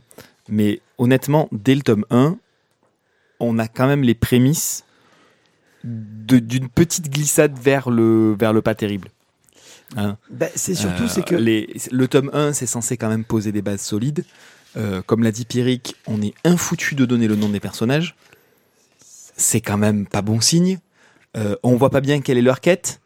mais 0.49 0.82
honnêtement, 0.97 1.47
dès 1.51 1.76
le 1.76 1.82
tome 1.82 2.06
1, 2.10 2.36
on 3.39 3.60
a 3.60 3.68
quand 3.68 3.88
même 3.88 4.01
les 4.04 4.16
prémices 4.16 4.84
d'une 5.84 6.70
petite 6.70 7.10
glissade 7.12 7.58
vers 7.60 7.89
le, 7.89 8.36
vers 8.39 8.54
le 8.54 8.62
pas 8.62 8.74
terrible. 8.76 9.10
Hein. 9.97 10.18
Ben, 10.32 10.49
c'est 10.56 10.76
surtout, 10.76 11.04
Euh, 11.04 11.08
c'est 11.08 11.24
que. 11.26 11.36
les, 11.36 11.76
le 11.91 12.08
tome 12.08 12.30
1, 12.34 12.54
c'est 12.54 12.66
censé 12.66 12.97
quand 12.97 13.10
même 13.10 13.26
poser 13.26 13.51
des 13.51 13.62
bases 13.62 13.82
solides. 13.82 14.24
Euh, 14.76 15.01
comme 15.01 15.24
l'a 15.24 15.32
dit 15.32 15.45
Pierrick, 15.45 15.95
on 16.07 16.21
est 16.21 16.34
infoutu 16.43 16.95
de 16.95 17.05
donner 17.05 17.28
le 17.28 17.36
nom 17.36 17.49
des 17.49 17.59
personnages. 17.59 18.15
C'est 19.36 19.61
quand 19.61 19.78
même 19.78 20.05
pas 20.05 20.21
bon 20.21 20.41
signe. 20.41 20.80
Euh, 21.36 21.55
on 21.63 21.76
voit 21.76 21.89
pas 21.89 22.01
bien 22.01 22.21
quelle 22.21 22.38
est 22.38 22.43
leur 22.43 22.61
quête. 22.61 22.99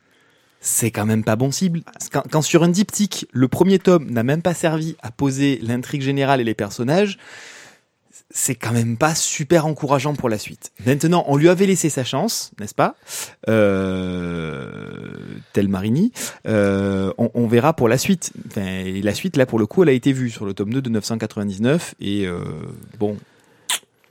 C'est 0.59 0.91
quand 0.91 1.05
même 1.05 1.23
pas 1.23 1.35
bon 1.35 1.51
cible. 1.51 1.81
Quand, 2.11 2.23
quand 2.29 2.41
sur 2.41 2.63
un 2.63 2.69
diptyque, 2.69 3.27
le 3.31 3.47
premier 3.47 3.79
tome 3.79 4.09
n'a 4.09 4.23
même 4.23 4.41
pas 4.41 4.53
servi 4.53 4.95
à 5.01 5.11
poser 5.11 5.59
l'intrigue 5.61 6.01
générale 6.01 6.41
et 6.41 6.43
les 6.43 6.55
personnages, 6.55 7.17
c'est 8.29 8.55
quand 8.55 8.71
même 8.71 8.97
pas 8.97 9.15
super 9.15 9.65
encourageant 9.65 10.13
pour 10.13 10.29
la 10.29 10.37
suite. 10.37 10.71
Maintenant, 10.85 11.23
on 11.27 11.37
lui 11.37 11.49
avait 11.49 11.65
laissé 11.65 11.89
sa 11.89 12.03
chance, 12.03 12.51
n'est-ce 12.59 12.75
pas? 12.75 12.95
Euh, 13.47 15.15
Tel 15.53 15.69
Marini. 15.69 16.11
Euh, 16.47 17.13
on, 17.17 17.31
on 17.33 17.47
verra 17.47 17.73
pour 17.73 17.87
la 17.87 17.97
suite. 17.97 18.33
Enfin, 18.47 18.65
et 18.65 19.01
la 19.01 19.13
suite, 19.13 19.37
là, 19.37 19.45
pour 19.45 19.59
le 19.59 19.65
coup, 19.65 19.83
elle 19.83 19.89
a 19.89 19.93
été 19.93 20.11
vue 20.11 20.29
sur 20.29 20.45
le 20.45 20.53
tome 20.53 20.73
2 20.73 20.81
de 20.81 20.89
999. 20.89 21.95
Et 21.99 22.25
euh, 22.25 22.39
bon, 22.99 23.17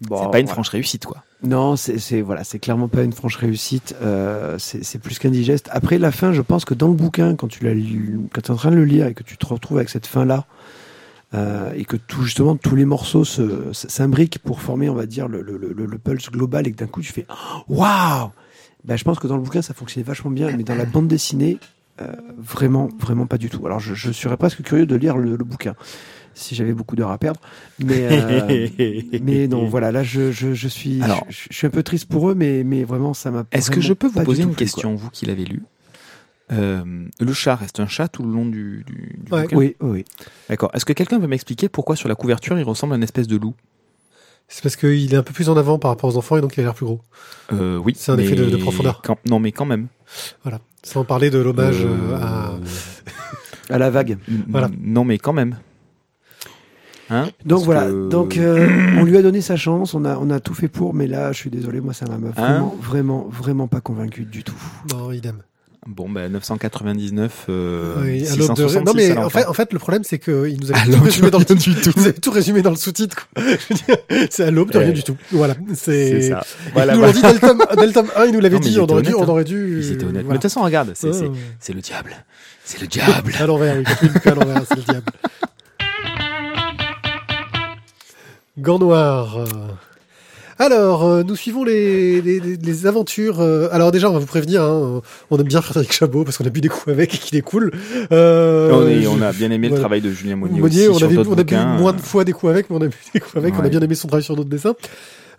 Bon, 0.02 0.22
c'est 0.22 0.30
pas 0.30 0.40
une 0.40 0.48
franche 0.48 0.68
réussite, 0.68 1.06
quoi. 1.06 1.24
Non, 1.42 1.76
c'est, 1.76 2.20
voilà, 2.20 2.44
c'est 2.44 2.58
clairement 2.58 2.88
pas 2.88 3.02
une 3.02 3.12
franche 3.12 3.36
réussite. 3.36 3.94
Euh, 4.02 4.56
c'est, 4.58 4.98
plus 4.98 5.18
qu'indigeste. 5.18 5.68
Après 5.72 5.98
la 5.98 6.12
fin, 6.12 6.32
je 6.32 6.42
pense 6.42 6.64
que 6.64 6.74
dans 6.74 6.88
le 6.88 6.94
bouquin, 6.94 7.34
quand 7.34 7.48
tu 7.48 7.64
l'as 7.64 7.74
lu, 7.74 8.20
quand 8.32 8.40
tu 8.42 8.48
es 8.48 8.50
en 8.50 8.56
train 8.56 8.70
de 8.70 8.76
le 8.76 8.84
lire 8.84 9.06
et 9.06 9.14
que 9.14 9.22
tu 9.22 9.36
te 9.36 9.46
retrouves 9.46 9.78
avec 9.78 9.88
cette 9.88 10.06
fin-là, 10.06 10.46
euh, 11.34 11.72
et 11.74 11.84
que 11.84 11.96
tout, 11.96 12.22
justement 12.22 12.56
tous 12.56 12.76
les 12.76 12.84
morceaux 12.84 13.24
s'imbriquent 13.72 14.38
pour 14.38 14.60
former, 14.60 14.88
on 14.88 14.94
va 14.94 15.06
dire, 15.06 15.28
le, 15.28 15.42
le, 15.42 15.56
le, 15.58 15.72
le 15.86 15.98
pulse 15.98 16.30
global 16.30 16.66
et 16.66 16.72
que 16.72 16.76
d'un 16.76 16.86
coup 16.86 17.00
tu 17.02 17.12
fais 17.12 17.26
Waouh 17.68 18.30
ben, 18.84 18.96
Je 18.96 19.04
pense 19.04 19.18
que 19.18 19.26
dans 19.26 19.36
le 19.36 19.42
bouquin, 19.42 19.62
ça 19.62 19.74
fonctionnait 19.74 20.04
vachement 20.06 20.30
bien, 20.30 20.56
mais 20.56 20.62
dans 20.62 20.76
la 20.76 20.84
bande 20.84 21.08
dessinée, 21.08 21.58
euh, 22.00 22.12
vraiment, 22.38 22.88
vraiment 23.00 23.26
pas 23.26 23.38
du 23.38 23.50
tout. 23.50 23.66
Alors 23.66 23.80
je, 23.80 23.94
je 23.94 24.12
serais 24.12 24.36
presque 24.36 24.62
curieux 24.62 24.86
de 24.86 24.94
lire 24.96 25.16
le, 25.16 25.36
le 25.36 25.44
bouquin 25.44 25.74
si 26.34 26.54
j'avais 26.54 26.74
beaucoup 26.74 26.96
d'heures 26.96 27.10
à 27.10 27.18
perdre. 27.18 27.40
Mais, 27.82 28.06
euh, 28.10 28.68
mais 29.22 29.48
non, 29.48 29.66
voilà, 29.66 29.90
là 29.90 30.02
je, 30.02 30.30
je, 30.32 30.52
je 30.54 30.68
suis, 30.68 31.02
Alors- 31.02 31.24
je, 31.28 31.48
suis 31.50 31.66
un 31.66 31.70
peu 31.70 31.82
triste 31.82 32.06
pour 32.08 32.30
eux, 32.30 32.34
mais, 32.34 32.62
mais 32.62 32.84
vraiment 32.84 33.14
ça 33.14 33.30
m'a. 33.30 33.44
Est-ce 33.52 33.70
que 33.70 33.80
je 33.80 33.94
peux 33.94 34.06
vous 34.06 34.22
poser 34.22 34.42
une 34.44 34.54
question, 34.54 34.94
vous 34.94 35.10
qui 35.10 35.26
l'avez 35.26 35.44
lu? 35.44 35.62
Euh, 36.52 36.84
Le 37.18 37.32
chat 37.32 37.56
reste 37.56 37.80
un 37.80 37.86
chat 37.88 38.08
tout 38.08 38.22
le 38.22 38.30
long 38.32 38.46
du, 38.46 38.84
du, 38.86 39.18
du 39.18 39.32
Ouais. 39.32 39.42
bouquin 39.42 39.56
quoi. 39.56 39.58
Oui, 39.58 39.76
oui. 39.80 40.04
D'accord. 40.48 40.70
Est-ce 40.74 40.84
que 40.84 40.92
quelqu'un 40.92 41.18
peut 41.20 41.26
m'expliquer 41.26 41.68
pourquoi 41.68 41.96
sur 41.96 42.08
la 42.08 42.14
couverture 42.14 42.56
il 42.58 42.62
ressemble 42.62 42.92
à 42.92 42.96
une 42.96 43.02
espèce 43.02 43.26
de 43.26 43.36
loup 43.36 43.54
C'est 44.46 44.62
parce 44.62 44.76
qu'il 44.76 45.12
est 45.12 45.16
un 45.16 45.22
peu 45.24 45.32
plus 45.32 45.48
en 45.48 45.56
avant 45.56 45.78
par 45.80 45.90
rapport 45.90 46.08
aux 46.08 46.16
enfants 46.16 46.36
et 46.36 46.40
donc 46.40 46.56
il 46.56 46.60
a 46.60 46.62
l'air 46.64 46.74
plus 46.74 46.86
gros. 46.86 47.00
euh, 47.52 47.78
Oui. 47.78 47.94
C'est 47.96 48.12
un 48.12 48.18
effet 48.18 48.36
de- 48.36 48.44
de 48.48 48.56
profondeur. 48.56 49.02
quand- 49.02 49.18
non, 49.28 49.40
mais 49.40 49.50
quand 49.50 49.64
même. 49.66 49.88
Voilà. 50.44 50.60
Sans 50.84 51.04
parler 51.04 51.30
de 51.30 51.38
l'hommage 51.38 51.84
Euh, 51.84 52.16
à. 52.16 52.52
À 53.68 53.78
la 53.78 53.90
vague. 53.90 54.16
Voilà. 54.46 54.70
Non, 54.80 55.04
mais 55.04 55.18
quand 55.18 55.32
même. 55.32 55.56
Hein 57.10 57.24
Donc 57.44 57.58
Parce 57.58 57.64
voilà, 57.64 57.86
que- 57.86 58.08
donc 58.08 58.36
euh, 58.36 58.68
on 58.98 59.04
lui 59.04 59.16
a 59.16 59.22
donné 59.22 59.40
sa 59.40 59.56
chance, 59.56 59.94
on 59.94 60.04
a, 60.04 60.16
on 60.18 60.30
a 60.30 60.38
tout 60.40 60.54
fait 60.54 60.68
pour, 60.68 60.92
mais 60.94 61.06
là 61.08 61.30
je 61.32 61.38
suis 61.38 61.50
désolé, 61.50 61.80
moi 61.80 61.92
ça 61.92 62.04
m'a 62.06 62.14
Hein 62.14 62.30
vraiment, 62.36 62.76
vraiment, 62.80 63.28
vraiment 63.28 63.68
pas 63.68 63.80
convaincu 63.80 64.24
du 64.24 64.42
tout. 64.44 64.56
Non, 64.92 65.12
idem. 65.12 65.42
Bon, 65.88 66.08
ben 66.08 66.32
999, 66.32 67.46
euh, 67.48 67.94
Oui, 68.02 68.26
à 68.26 68.34
l'aube 68.34 68.56
de- 68.56 68.66
666, 68.66 68.84
Non, 68.84 68.92
mais 68.94 69.16
en 69.16 69.30
fait, 69.30 69.46
en 69.46 69.52
fait, 69.52 69.72
le 69.72 69.78
problème, 69.78 70.02
c'est 70.02 70.18
qu'il 70.18 70.58
nous 70.60 70.66
l'aube 70.68 70.74
tout 70.90 71.02
résumé 71.04 71.30
dans 71.30 71.38
le 71.38 71.44
du 71.54 71.74
tout. 71.74 71.92
Tout 72.22 72.30
résumé 72.32 72.62
dans 72.62 72.70
le 72.70 72.76
sous-titre. 72.76 73.28
C'est 74.30 74.44
à 74.44 74.50
l'aube 74.50 74.72
de 74.72 74.78
rien 74.78 74.90
du 74.90 75.04
tout. 75.04 75.16
Voilà. 75.30 75.54
c'est 75.74 76.30
ça. 76.30 76.44
Ils 76.66 76.72
Voilà, 76.72 76.94
nous 76.96 77.02
l'ont 77.02 77.12
dit 77.12 77.22
dès 77.22 77.32
le 77.32 77.38
tome, 77.38 77.62
dès 77.76 77.86
le 77.86 77.92
tome 77.92 78.10
1, 78.16 78.24
ils 78.26 78.32
nous 78.32 78.40
l'avaient 78.40 78.58
dit, 78.58 78.78
on 78.80 78.86
aurait 78.86 79.02
dû, 79.02 79.14
on 79.14 79.22
hein. 79.22 79.28
aurait 79.28 79.44
dû. 79.44 79.78
Ils 79.80 79.92
étaient 79.92 80.04
honnêtes. 80.04 80.24
Mais 80.24 80.30
de 80.30 80.34
toute 80.34 80.42
façon, 80.42 80.62
regarde, 80.62 80.92
c'est 80.94 81.12
c'est 81.60 81.72
le 81.72 81.80
diable. 81.80 82.16
C'est 82.64 82.80
le 82.80 82.88
diable. 82.88 83.32
À 83.38 83.46
l'envers, 83.46 83.76
oui. 83.76 83.84
à 84.24 84.34
l'envers, 84.34 84.62
c'est 84.68 84.76
le 84.76 84.82
diable. 84.82 85.06
Gants 88.58 88.78
noirs. 88.80 89.44
Euh. 90.60 90.64
Alors, 90.64 91.04
euh, 91.04 91.22
nous 91.22 91.36
suivons 91.36 91.64
les, 91.64 92.20
les, 92.22 92.40
les- 92.40 92.86
aventures. 92.86 93.40
euh, 93.40 93.68
alors 93.72 93.92
déjà, 93.92 94.08
on 94.10 94.12
va 94.12 94.18
vous 94.18 94.26
prévenir, 94.26 94.62
hein, 94.62 95.02
on 95.30 95.38
aime 95.38 95.44
bien 95.46 95.60
Frédéric 95.60 95.92
Chabot 95.92 96.24
parce 96.24 96.36
qu'on 96.38 96.44
a 96.46 96.50
bu 96.50 96.60
des 96.60 96.68
coups 96.68 96.88
avec 96.88 97.14
et 97.14 97.18
qu'il 97.18 97.36
est 97.38 97.42
cool. 97.42 97.72
Euh, 98.12 98.70
on, 98.72 98.86
est- 98.86 99.02
je- 99.02 99.08
on 99.08 99.20
a 99.22 99.32
bien 99.32 99.50
aimé 99.50 99.68
le 99.68 99.76
travail 99.76 100.00
de 100.00 100.10
Julien 100.10 100.36
Monnier, 100.36 100.60
Monnier, 100.60 100.88
aussi 100.88 100.94
on, 100.94 100.98
sur 100.98 101.08
on 101.30 101.38
a 101.38 101.42
bu 101.44 101.54
moins 101.78 101.92
de 101.92 102.00
fois 102.00 102.24
des 102.24 102.32
coups 102.32 102.50
avec, 102.50 102.70
mais 102.70 102.76
on 102.76 102.82
a 102.82 102.86
bu 102.88 102.96
des 103.14 103.20
coups 103.20 103.36
avec. 103.36 103.54
On 103.58 103.64
a 103.64 103.68
bien 103.68 103.80
aimé 103.80 103.94
son 103.94 104.08
travail 104.08 104.24
sur 104.24 104.36
d'autres 104.36 104.48
dessins. 104.50 104.74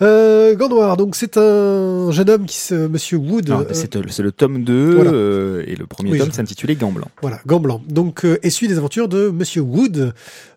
Euh, 0.02 0.56
donc 0.96 1.16
c'est 1.16 1.38
un 1.38 2.12
jeune 2.12 2.30
homme 2.30 2.46
qui 2.46 2.58
se, 2.58 2.74
Monsieur 2.76 3.18
Wood. 3.18 3.50
Non, 3.50 3.62
euh, 3.62 3.66
c'est 3.72 3.94
le, 4.22 4.32
tome 4.32 4.64
2 4.64 4.96
Voilà. 4.96 5.12
euh, 5.12 5.64
et 5.68 5.76
le 5.76 5.88
premier 5.88 6.12
Oui, 6.12 6.20
tome 6.20 6.32
s'intitulait 6.32 6.76
Gants 6.76 6.92
Blancs. 6.92 7.10
Voilà, 7.22 7.40
Gants 7.46 7.60
blancs. 7.60 7.82
Donc, 7.88 8.26
euh, 8.26 8.38
et 8.44 8.50
suit 8.50 8.68
les 8.68 8.78
aventures 8.78 9.08
de 9.08 9.30
Monsieur 9.30 9.62
Wood, 9.62 10.14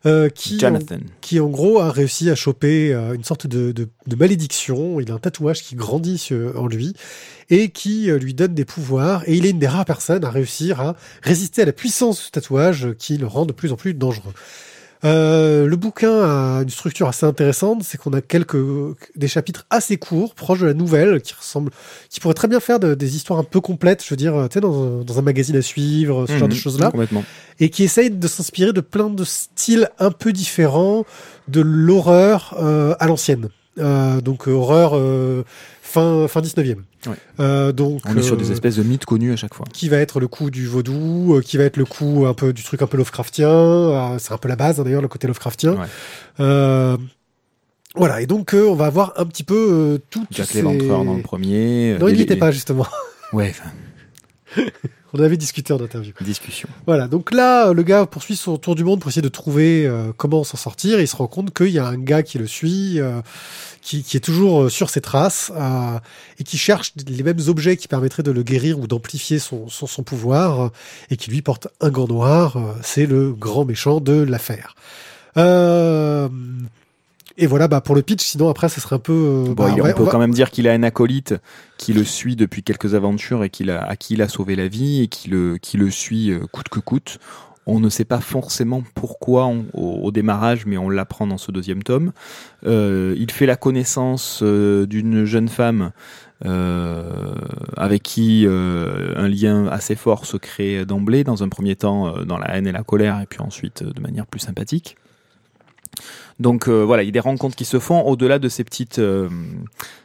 euh, 0.07 0.29
qui, 0.29 0.57
en, 0.57 0.69
Jonathan. 0.69 0.99
qui 1.21 1.41
en 1.41 1.49
gros 1.49 1.81
a 1.81 1.91
réussi 1.91 2.31
à 2.31 2.35
choper 2.35 2.93
euh, 2.93 3.15
une 3.15 3.25
sorte 3.25 3.47
de, 3.47 3.73
de, 3.73 3.89
de 4.07 4.17
malédiction. 4.17 5.01
Il 5.01 5.11
a 5.11 5.15
un 5.15 5.19
tatouage 5.19 5.63
qui 5.63 5.75
grandit 5.75 6.19
sur- 6.19 6.61
en 6.61 6.67
lui 6.67 6.95
et 7.51 7.71
qui 7.71 8.11
euh, 8.11 8.19
lui 8.19 8.35
donne 8.35 8.55
des 8.55 8.65
pouvoirs. 8.65 9.23
Et 9.27 9.35
il 9.35 9.47
est 9.47 9.51
une 9.51 9.59
des 9.59 9.67
rares 9.69 9.85
personnes 9.85 10.25
à 10.25 10.31
réussir 10.31 10.81
à 10.81 10.97
résister 11.23 11.63
à 11.63 11.65
la 11.65 11.73
puissance 11.73 12.21
ce 12.23 12.31
tatouage 12.31 12.87
euh, 12.87 12.95
qui 12.99 13.17
le 13.17 13.27
rend 13.27 13.47
de 13.47 13.53
plus 13.53 13.73
en 13.73 13.77
plus 13.77 13.95
dangereux. 13.95 14.33
Euh, 15.05 15.67
le 15.67 15.77
bouquin 15.77 16.13
a 16.23 16.63
une 16.63 16.69
structure 16.69 17.09
assez 17.09 17.25
intéressante, 17.25 17.83
c'est 17.85 17.97
qu'on 17.97 18.13
a 18.13 18.21
quelques 18.21 18.59
des 19.17 19.29
chapitres 19.29 19.65
assez 19.71 19.97
courts, 19.97 20.35
proches 20.35 20.61
de 20.61 20.67
la 20.67 20.75
nouvelle, 20.75 21.23
qui 21.23 21.33
ressemblent, 21.35 21.71
qui 22.11 22.21
pourraient 22.21 22.35
très 22.35 22.49
bien 22.49 22.61
faire 22.61 22.79
de- 22.81 22.95
des 22.95 23.17
histoires 23.17 23.39
un 23.39 23.45
peu 23.45 23.61
complètes, 23.61 24.05
je 24.05 24.11
veux 24.11 24.17
dire, 24.17 24.35
tu 24.51 24.55
sais, 24.55 24.61
dans, 24.61 25.01
un- 25.01 25.05
dans 25.05 25.19
un 25.19 25.23
magazine 25.23 25.57
à 25.57 25.63
suivre, 25.63 26.27
ce 26.27 26.33
genre 26.37 26.49
de 26.49 26.55
Mhm, 26.55 26.61
choses-là 26.61 26.91
et 27.61 27.71
qui 27.71 27.85
essaye 27.85 28.11
de 28.11 28.29
s'inspirer 28.29 28.73
de 28.75 28.81
plein 28.83 29.09
de 29.09 29.25
styles 29.25 29.89
un 29.99 30.11
peu 30.11 30.33
différents 30.33 31.05
de 31.49 31.61
l'horreur 31.63 32.55
euh, 32.61 32.95
à 33.01 33.07
l'ancienne. 33.07 33.49
Euh, 33.79 34.21
donc 34.21 34.49
euh, 34.49 34.53
horreur 34.53 34.93
euh, 34.95 35.45
fin 35.93 36.29
fin 36.29 36.41
19e. 36.41 36.77
Ouais. 37.07 37.13
Euh, 37.41 37.73
donc 37.73 38.01
On 38.07 38.17
est 38.17 38.23
sur 38.23 38.35
euh, 38.35 38.39
des 38.39 38.53
espèces 38.53 38.77
de 38.77 38.83
mythes 38.83 39.05
connus 39.05 39.33
à 39.33 39.37
chaque 39.37 39.55
fois. 39.55 39.67
qui 39.73 39.89
va 39.89 39.97
être 39.99 40.21
le 40.21 40.29
coup 40.29 40.51
du 40.51 40.67
vaudou, 40.67 41.35
euh, 41.37 41.41
qui 41.41 41.57
va 41.57 41.65
être 41.65 41.77
le 41.77 41.85
coup 41.85 42.25
un 42.27 42.35
peu 42.35 42.53
du 42.53 42.63
truc 42.63 42.83
un 42.83 42.87
peu 42.87 42.97
Lovecraftien, 42.97 44.17
c'est 44.19 44.33
un 44.33 44.39
peu 44.39 44.49
la 44.49 44.57
base 44.57 44.79
hein, 44.81 44.85
d'ailleurs 44.85 45.03
le 45.03 45.09
côté 45.09 45.27
Lovecraftien. 45.27 45.73
Ouais. 45.73 46.97
Voilà 47.97 48.21
et 48.21 48.27
donc 48.27 48.55
on 48.55 48.75
va 48.75 48.87
avoir 48.87 49.15
un 49.17 49.27
petit 49.27 49.43
peu 49.43 50.01
toutes 50.11 50.29
Jack 50.31 50.47
ces... 50.47 50.59
l'Éventreur 50.59 51.05
dans 51.05 51.15
le 51.17 51.23
premier. 51.23 51.97
Non, 51.99 52.07
il 52.09 52.13
n'y 52.13 52.19
les- 52.19 52.23
était 52.25 52.37
pas 52.37 52.53
justement. 52.53 52.87
Ouais, 53.33 53.53
On 55.13 55.21
avait 55.21 55.37
discuté 55.37 55.73
en 55.73 55.81
interview. 55.81 56.13
discussion. 56.21 56.69
Voilà, 56.87 57.09
donc 57.09 57.33
là, 57.33 57.73
le 57.73 57.83
gars 57.83 58.07
poursuit 58.07 58.37
son 58.37 58.57
tour 58.59 58.75
du 58.75 58.85
monde 58.85 59.01
pour 59.01 59.09
essayer 59.09 59.23
de 59.23 59.29
trouver 59.29 59.87
euh, 59.87 60.13
comment 60.17 60.45
s'en 60.45 60.57
sortir. 60.57 60.99
Et 61.01 61.03
il 61.03 61.09
se 61.09 61.17
rend 61.17 61.27
compte 61.27 61.53
qu'il 61.53 61.71
y 61.71 61.79
a 61.79 61.87
un 61.87 61.99
gars 61.99 62.23
qui 62.23 62.39
le 62.39 62.47
suit, 62.47 63.01
euh, 63.01 63.21
qui, 63.83 64.03
qui 64.03 64.17
est 64.17 64.21
toujours 64.21 64.63
euh, 64.63 64.69
sur 64.69 64.89
ses 64.89 65.01
traces 65.01 65.51
euh, 65.57 65.99
et 66.39 66.45
qui 66.45 66.59
cherche 66.59 66.93
les 67.09 67.23
mêmes 67.23 67.41
objets 67.49 67.77
qui 67.77 67.89
permettraient 67.89 68.23
de 68.23 68.31
le 68.31 68.43
guérir 68.43 68.79
ou 68.79 68.87
d'amplifier 68.87 69.39
son, 69.39 69.69
son, 69.69 69.87
son 69.87 70.03
pouvoir 70.03 70.61
euh, 70.61 70.69
et 71.11 71.17
qui 71.17 71.31
lui 71.31 71.43
porte 71.43 71.69
un 71.81 71.91
gant 71.91 72.07
noir. 72.07 72.57
Euh, 72.57 72.73
C'est 72.83 73.07
le 73.07 73.33
grand 73.33 73.65
méchant 73.65 74.01
de 74.01 74.13
l'affaire. 74.23 74.75
Euh, 75.37 76.29
et 77.41 77.47
voilà, 77.47 77.67
bah 77.69 77.81
pour 77.81 77.95
le 77.95 78.03
pitch. 78.03 78.23
Sinon 78.25 78.49
après, 78.49 78.69
ça 78.69 78.81
serait 78.81 78.97
un 78.97 79.01
peu. 79.01 79.13
euh, 79.13 79.45
Bon, 79.47 79.55
bah, 79.55 79.71
on 79.73 79.77
peut 79.77 79.95
on 79.99 80.05
va- 80.05 80.11
quand 80.13 80.19
même 80.19 80.33
dire 80.35 80.51
qu'il 80.51 80.69
a 80.69 80.73
un 80.73 80.83
acolyte 80.83 81.35
qui 81.79 81.93
le 81.93 82.05
suit 82.05 82.37
depuis 82.37 82.63
quelques 82.63 82.95
aventures 82.95 83.43
et 83.45 83.51
qu'il 83.51 83.71
a, 83.71 83.83
à 83.83 83.97
qui 83.97 84.15
il 84.15 84.23
a 84.23 84.29
sauvé 84.29 84.55
la 84.57 84.69
vie 84.69 85.03
et 85.03 85.09
qui 85.09 85.29
le, 85.31 85.57
qui 85.59 85.77
le 85.77 85.91
suit 85.91 86.31
euh, 86.31 86.41
coûte 86.53 86.69
que 86.69 86.79
coûte. 86.81 87.19
On 87.67 87.79
ne 87.79 87.89
sait 87.89 88.05
pas 88.07 88.21
forcément 88.21 88.83
pourquoi 88.95 89.47
on- 89.47 89.67
au, 89.75 90.01
au 90.03 90.11
démarrage, 90.11 90.67
mais 90.67 90.79
on 90.79 90.89
l'apprend 90.89 91.27
dans 91.27 91.39
ce 91.39 91.53
deuxième 91.53 91.83
tome. 91.83 92.13
Euh, 92.67 93.15
il 93.19 93.31
fait 93.31 93.47
la 93.47 93.57
connaissance 93.57 94.41
euh, 94.43 94.87
d'une 94.87 95.25
jeune 95.25 95.49
femme 95.49 95.93
euh, 96.47 97.35
avec 97.77 98.03
qui 98.03 98.47
un 98.47 99.29
lien 99.29 99.67
assez 99.67 99.95
fort 99.95 100.25
se 100.27 100.37
crée 100.39 100.85
d'emblée, 100.87 101.23
dans 101.23 101.43
un 101.43 101.49
premier 101.49 101.77
temps 101.77 102.25
dans 102.25 102.39
la 102.39 102.57
haine 102.57 102.67
et 102.67 102.73
la 102.73 102.83
colère, 102.83 103.21
et 103.21 103.27
puis 103.27 103.41
ensuite 103.41 103.83
de 103.85 104.01
manière 104.01 104.27
plus 104.27 104.41
sympathique. 104.41 104.97
Donc 106.39 106.69
euh, 106.69 106.83
voilà, 106.85 107.03
il 107.03 107.07
y 107.07 107.09
a 107.11 107.13
des 107.13 107.21
rencontres 107.21 107.57
qui 107.57 107.65
se 107.65 107.79
font 107.79 108.01
au-delà 108.03 108.39
de 108.39 108.49
ces 108.49 108.65
petites. 108.65 108.99
euh, 108.99 109.29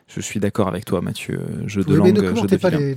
je 0.07 0.21
suis 0.21 0.39
d'accord 0.39 0.67
avec 0.67 0.85
toi, 0.85 1.01
Mathieu. 1.01 1.39
Jeu 1.65 1.83
de 1.83 1.93
langue, 1.95 2.07
ne 2.11 2.15
jeu 2.15 2.21
de 2.21 2.27
commentez 2.33 2.57
pas 2.57 2.69
les, 2.69 2.77
les, 2.77 2.95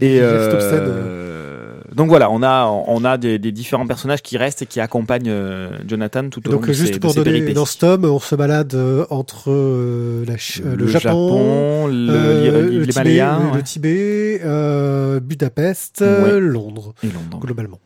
les- 0.00 0.06
Et 0.16 0.20
euh, 0.20 1.80
donc 1.94 2.08
voilà, 2.08 2.30
on 2.30 2.42
a 2.42 2.64
on 2.66 3.04
a 3.04 3.18
des, 3.18 3.38
des 3.38 3.52
différents 3.52 3.86
personnages 3.86 4.22
qui 4.22 4.36
restent 4.38 4.62
et 4.62 4.66
qui 4.66 4.80
accompagnent 4.80 5.28
euh, 5.28 5.68
Jonathan 5.86 6.28
tout 6.28 6.46
au 6.48 6.52
long 6.52 6.58
Donc 6.58 6.68
de 6.68 6.72
juste 6.72 6.94
ses, 6.94 7.00
pour 7.00 7.10
de 7.10 7.14
ses 7.14 7.20
donner, 7.20 7.30
péripéties. 7.32 7.54
dans 7.54 7.66
ce 7.66 7.78
tome, 7.78 8.04
on 8.06 8.18
se 8.18 8.34
balade 8.34 8.74
euh, 8.74 9.04
entre 9.10 9.50
euh, 9.50 10.24
la 10.26 10.34
euh, 10.34 10.70
le, 10.76 10.76
le 10.76 10.86
Japon, 10.86 11.86
le- 11.86 12.10
euh, 12.10 12.68
les 12.70 12.78
le 12.78 12.86
Tibet, 12.86 13.20
ouais. 13.22 13.56
le 13.56 13.62
Tibet, 13.62 14.40
euh, 14.44 15.20
Budapest, 15.20 16.00
Ouais. 16.00 16.06
euh, 16.06 16.38
Londres, 16.40 16.94
et 17.02 17.08
Londres. 17.08 17.38
globalement. 17.40 17.78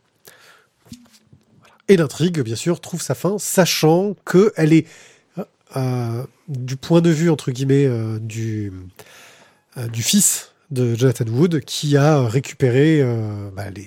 Et 1.91 1.97
l'intrigue, 1.97 2.39
bien 2.39 2.55
sûr, 2.55 2.79
trouve 2.79 3.01
sa 3.01 3.15
fin, 3.15 3.37
sachant 3.37 4.15
que 4.23 4.53
elle 4.55 4.71
est 4.71 4.87
euh, 5.37 5.43
euh, 5.75 6.23
du 6.47 6.77
point 6.77 7.01
de 7.01 7.09
vue 7.09 7.29
entre 7.29 7.51
guillemets 7.51 7.85
euh, 7.85 8.17
du 8.17 8.71
euh, 9.77 9.87
du 9.87 10.01
fils 10.01 10.53
de 10.69 10.95
Jonathan 10.95 11.25
Wood 11.27 11.59
qui 11.65 11.97
a 11.97 12.21
récupéré 12.25 13.03
bah, 13.53 13.69
les 13.75 13.85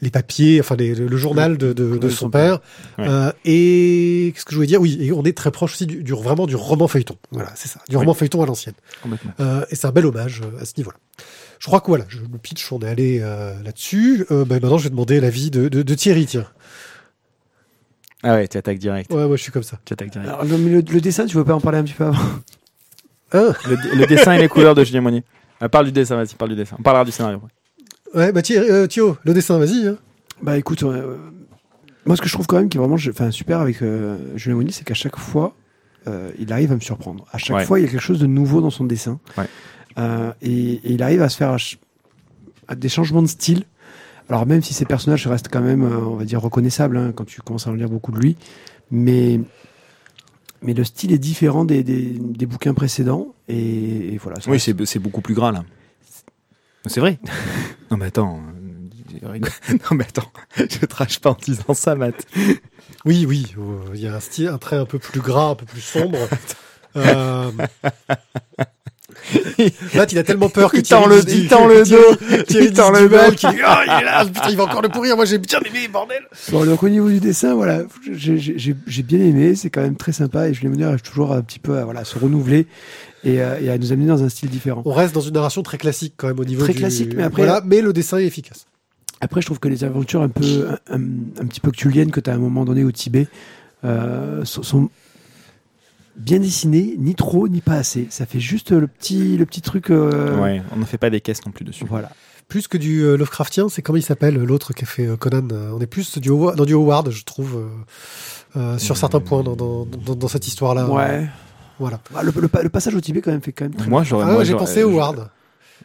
les 0.00 0.10
papiers, 0.10 0.60
enfin 0.60 0.76
les- 0.76 0.94
le, 0.94 1.16
journal 1.16 1.56
de, 1.58 1.72
de, 1.74 2.08
son 2.10 2.28
père. 2.30 2.60
Ouais. 2.98 3.06
Euh, 3.08 3.32
et 3.44 4.32
qu'est-ce 4.34 4.44
que 4.46 4.50
je 4.52 4.56
voulais 4.56 4.66
dire? 4.66 4.80
Oui, 4.80 4.98
et 5.00 5.12
on 5.12 5.24
est 5.24 5.36
très 5.36 5.50
proche 5.50 5.74
aussi 5.74 5.86
du, 5.86 6.02
du- 6.02 6.12
vraiment 6.12 6.46
du 6.46 6.56
roman 6.56 6.88
feuilleton. 6.88 7.16
Voilà, 7.30 7.52
c'est 7.54 7.68
ça, 7.68 7.80
du 7.88 7.96
Oui. 7.96 8.00
roman 8.00 8.12
feuilleton 8.14 8.42
à 8.42 8.46
l'ancienne. 8.46 8.74
Euh, 9.40 9.64
et 9.70 9.76
c'est 9.76 9.86
un 9.86 9.92
bel 9.92 10.04
hommage 10.06 10.42
à 10.60 10.64
ce 10.64 10.72
niveau-là. 10.78 10.96
Je 11.58 11.66
crois 11.66 11.80
que 11.80 11.86
voilà, 11.86 12.04
je, 12.08 12.18
le 12.18 12.38
pitch, 12.38 12.70
on 12.72 12.80
est 12.80 12.88
allé 12.88 13.20
euh, 13.22 13.54
là-dessus. 13.62 14.26
Bah, 14.30 14.44
maintenant, 14.60 14.76
je 14.78 14.84
vais 14.84 14.90
demander 14.90 15.20
l'avis 15.20 15.50
de, 15.50 15.68
de, 15.68 15.82
de 15.82 15.94
Thierry. 15.94 16.26
Tiens, 16.26 16.46
Ah 18.26 18.34
ouais, 18.34 18.48
tu 18.48 18.56
attaques 18.56 18.78
direct. 18.78 19.12
ouais, 19.12 19.26
moi, 19.26 19.36
je 19.36 19.42
suis 19.42 19.52
comme 19.52 19.62
ça. 19.62 19.78
Tu 19.84 19.92
attaques 19.92 20.10
direct. 20.10 20.28
Alors, 20.28 20.44
non, 20.46 20.56
mais 20.58 20.70
le, 20.70 20.80
le 20.80 21.00
dessin, 21.00 21.26
tu 21.26 21.36
veux 21.36 21.44
pas 21.44 21.54
en 21.54 21.60
parler 21.60 21.78
un 21.78 21.84
petit 21.84 21.94
peu 21.94 22.04
avant 22.04 22.18
Hein 23.32 23.52
Le, 23.68 23.96
le 23.98 24.06
dessin 24.06 24.32
et 24.34 24.38
les 24.40 24.48
couleurs 24.48 24.74
de 24.74 24.82
Julien 24.84 25.00
Monnier. 25.02 25.22
Ah, 25.60 25.68
parle 25.68 25.86
du 25.86 25.92
dessin, 25.92 26.16
vas-y, 26.16 26.34
parle 26.34 26.50
du 26.50 26.56
dessin. 26.56 26.76
On 26.78 26.82
parlera 26.82 27.04
du 27.04 27.10
scénario. 27.12 27.38
après. 27.38 28.18
ouais, 28.20 28.32
bah 28.32 28.42
Thierry, 28.42 28.70
euh, 28.70 28.86
Thio, 28.86 29.16
le 29.24 29.34
dessin, 29.34 29.58
vas-y. 29.58 29.86
Hein. 29.88 29.96
Bah 30.42 30.56
écoute, 30.58 30.82
euh, 30.82 31.16
moi 32.06 32.16
ce 32.16 32.22
que 32.22 32.28
je 32.28 32.32
trouve 32.34 32.46
quand 32.46 32.56
même 32.58 32.68
qui 32.68 32.76
est 32.76 32.80
vraiment 32.80 32.94
enfin, 32.96 33.30
super 33.30 33.60
avec 33.60 33.82
euh, 33.82 34.18
Julien 34.36 34.56
Mounier, 34.56 34.72
c'est 34.72 34.84
qu'à 34.84 34.94
chaque 34.94 35.16
fois, 35.18 35.54
euh, 36.06 36.30
il 36.38 36.52
arrive 36.52 36.72
à 36.72 36.74
me 36.76 36.80
surprendre. 36.80 37.24
À 37.32 37.38
chaque 37.38 37.56
Ouais. 37.56 37.64
fois, 37.64 37.78
il 37.80 37.84
y 37.84 37.88
a 37.88 37.90
quelque 37.90 38.00
chose 38.00 38.20
de 38.20 38.26
nouveau 38.26 38.60
dans 38.60 38.70
son 38.70 38.84
dessin. 38.84 39.20
Ouais. 39.38 39.46
Euh, 39.98 40.32
et, 40.42 40.72
et 40.74 40.92
il 40.92 41.02
arrive 41.02 41.22
à 41.22 41.28
se 41.28 41.36
faire 41.36 41.56
à 42.68 42.74
des 42.74 42.88
changements 42.88 43.22
de 43.22 43.26
style. 43.28 43.64
Alors 44.28 44.46
même 44.46 44.62
si 44.62 44.72
ces 44.74 44.84
personnages 44.84 45.26
restent 45.26 45.48
quand 45.50 45.60
même, 45.60 45.82
euh, 45.84 45.98
on 45.98 46.16
va 46.16 46.24
dire, 46.24 46.40
reconnaissables 46.40 46.96
hein, 46.96 47.12
quand 47.14 47.24
tu 47.24 47.40
commences 47.42 47.66
à 47.66 47.70
en 47.70 47.74
lire 47.74 47.88
beaucoup 47.88 48.12
de 48.12 48.18
lui, 48.18 48.36
mais 48.90 49.40
mais 50.62 50.72
le 50.72 50.82
style 50.84 51.12
est 51.12 51.18
différent 51.18 51.64
des, 51.66 51.82
des, 51.84 52.16
des 52.18 52.46
bouquins 52.46 52.72
précédents 52.72 53.34
et, 53.48 54.14
et 54.14 54.18
voilà. 54.18 54.38
Oui, 54.46 54.58
c'est 54.58 54.74
c'est 54.86 54.98
beaucoup 54.98 55.20
plus 55.20 55.34
gras 55.34 55.52
là. 55.52 55.64
C'est 56.86 57.00
vrai. 57.00 57.18
non 57.90 57.96
mais 57.98 58.06
attends. 58.06 58.38
euh. 58.38 58.50
Non 59.90 59.96
mais 59.96 60.04
attends, 60.04 60.30
je 60.56 60.84
trash 60.86 61.20
pas 61.20 61.30
en 61.30 61.36
disant 61.40 61.72
ça, 61.74 61.94
Matt. 61.94 62.26
Oui, 63.04 63.26
oui, 63.28 63.54
euh, 63.58 63.78
il 63.94 64.00
y 64.00 64.08
a 64.08 64.14
un 64.16 64.20
style, 64.20 64.48
un 64.48 64.58
trait 64.58 64.76
un 64.76 64.86
peu 64.86 64.98
plus 64.98 65.20
gras, 65.20 65.50
un 65.50 65.54
peu 65.54 65.66
plus 65.66 65.80
sombre. 65.82 66.18
Euh... 66.96 67.50
Matt, 69.94 70.12
il 70.12 70.18
a 70.18 70.22
tellement 70.22 70.48
peur 70.48 70.70
que 70.70 70.76
Il 70.78 70.82
tend 70.82 71.06
le- 71.06 71.22
il 71.28 71.48
tend 71.48 71.66
le 71.66 71.82
dos. 71.88 71.96
Il 72.50 72.72
tend 72.72 72.90
le 72.90 73.08
dit, 73.08 73.46
Ah, 73.64 73.82
il 73.86 74.02
est 74.02 74.04
là, 74.04 74.24
putain, 74.24 74.50
il 74.50 74.56
va 74.56 74.64
encore 74.64 74.82
le 74.82 74.88
pourrir. 74.88 75.16
Moi, 75.16 75.24
j'ai 75.24 75.38
bien 75.38 75.60
aimé, 75.60 75.88
bordel. 75.92 76.22
Bon, 76.50 76.64
donc 76.64 76.82
au 76.82 76.88
niveau 76.88 77.08
du 77.08 77.20
dessin, 77.20 77.54
voilà, 77.54 77.82
j'ai- 78.12 79.02
bien 79.02 79.18
aimé, 79.20 79.54
c'est 79.54 79.70
quand 79.70 79.82
même 79.82 79.96
très 79.96 80.12
sympa 80.12 80.48
et 80.48 80.54
Julien 80.54 80.70
Mounier 80.70 80.84
arrive 80.84 81.02
toujours 81.02 81.32
un 81.32 81.42
petit 81.42 81.58
peu 81.58 81.78
à, 81.78 81.84
voilà, 81.84 82.04
se 82.04 82.18
renouveler 82.18 82.66
et, 83.24 83.40
euh, 83.42 83.58
et 83.60 83.70
à 83.70 83.78
nous 83.78 83.92
amener 83.92 84.06
dans 84.08 84.22
un 84.22 84.28
style 84.28 84.50
différent. 84.50 84.82
On 84.84 84.92
reste 84.92 85.14
dans 85.14 85.20
une 85.20 85.34
narration 85.34 85.62
très 85.62 85.78
classique 85.78 86.14
quand 86.16 86.26
même 86.28 86.38
au 86.40 86.44
niveau 86.44 86.62
Très 86.64 86.72
du- 86.74 86.78
classique, 86.80 87.12
mais 87.16 87.22
après- 87.22 87.44
Voilà, 87.44 87.62
mais 87.64 87.80
le 87.80 87.92
dessin 87.92 88.18
est 88.18 88.24
efficace. 88.26 88.66
Après, 89.20 89.40
je 89.40 89.46
trouve 89.46 89.58
que 89.60 89.68
les 89.68 89.84
aventures 89.84 90.20
un 90.22 90.28
peu, 90.28 90.66
un, 90.90 90.96
un- 90.96 91.00
un 91.40 91.46
petit 91.46 91.60
peu 91.60 91.70
que 91.70 91.76
tu 91.76 91.88
as 92.28 92.32
à 92.32 92.36
un 92.36 92.38
moment 92.38 92.64
donné 92.66 92.84
au 92.84 92.92
Tibet 92.92 93.26
euh, 93.84 94.44
sont, 94.44 94.62
sont 94.62 94.90
bien 96.16 96.38
dessinées, 96.38 96.94
ni 96.98 97.14
trop, 97.14 97.48
ni 97.48 97.60
pas 97.60 97.74
assez. 97.74 98.06
Ça 98.10 98.26
fait 98.26 98.40
juste 98.40 98.70
le 98.72 98.86
petit, 98.86 99.36
le 99.36 99.46
petit 99.46 99.60
truc. 99.62 99.90
euh, 99.90 100.40
Ouais, 100.40 100.62
on 100.74 100.78
ne 100.78 100.84
fait 100.84 100.98
pas 100.98 101.10
des 101.10 101.20
caisses 101.20 101.44
non 101.46 101.52
plus 101.52 101.64
dessus. 101.64 101.84
Voilà. 101.88 102.10
Plus 102.48 102.68
que 102.68 102.76
du 102.76 103.00
euh, 103.02 103.16
Lovecraftien, 103.16 103.68
c'est 103.70 103.80
comment 103.80 103.96
il 103.96 104.02
s'appelle 104.02 104.34
l'autre 104.36 104.74
qui 104.74 104.84
a 104.84 104.86
fait 104.86 105.06
euh, 105.06 105.16
Conan. 105.16 105.48
euh, 105.52 105.70
on 105.74 105.80
est 105.80 105.86
plus 105.86 106.18
du 106.18 106.28
Howard, 106.30 106.56
dans 106.56 106.66
du 106.66 106.74
Howard, 106.74 107.10
je 107.10 107.24
trouve, 107.24 107.56
euh, 108.56 108.60
euh, 108.60 108.78
sur 108.78 108.96
certains 108.96 109.20
points 109.20 109.42
dans, 109.42 109.56
dans, 109.56 109.86
dans, 109.86 110.14
dans 110.14 110.28
cette 110.28 110.46
histoire-là. 110.46 110.86
Ouais. 110.88 111.26
Voilà. 111.78 112.00
Ah, 112.14 112.22
Le, 112.22 112.32
le 112.38 112.48
pa- 112.48 112.62
le 112.62 112.68
passage 112.68 112.94
au 112.94 113.00
Tibet, 113.00 113.20
quand 113.22 113.32
même, 113.32 113.40
fait 113.40 113.52
quand 113.52 113.64
même 113.64 113.74
très 113.74 113.88
Moi, 113.88 114.02
j'aurais. 114.04 114.26
Ah, 114.28 114.32
moi, 114.32 114.44
j'ai 114.44 114.54
pensé 114.54 114.82
Howard. 114.82 115.30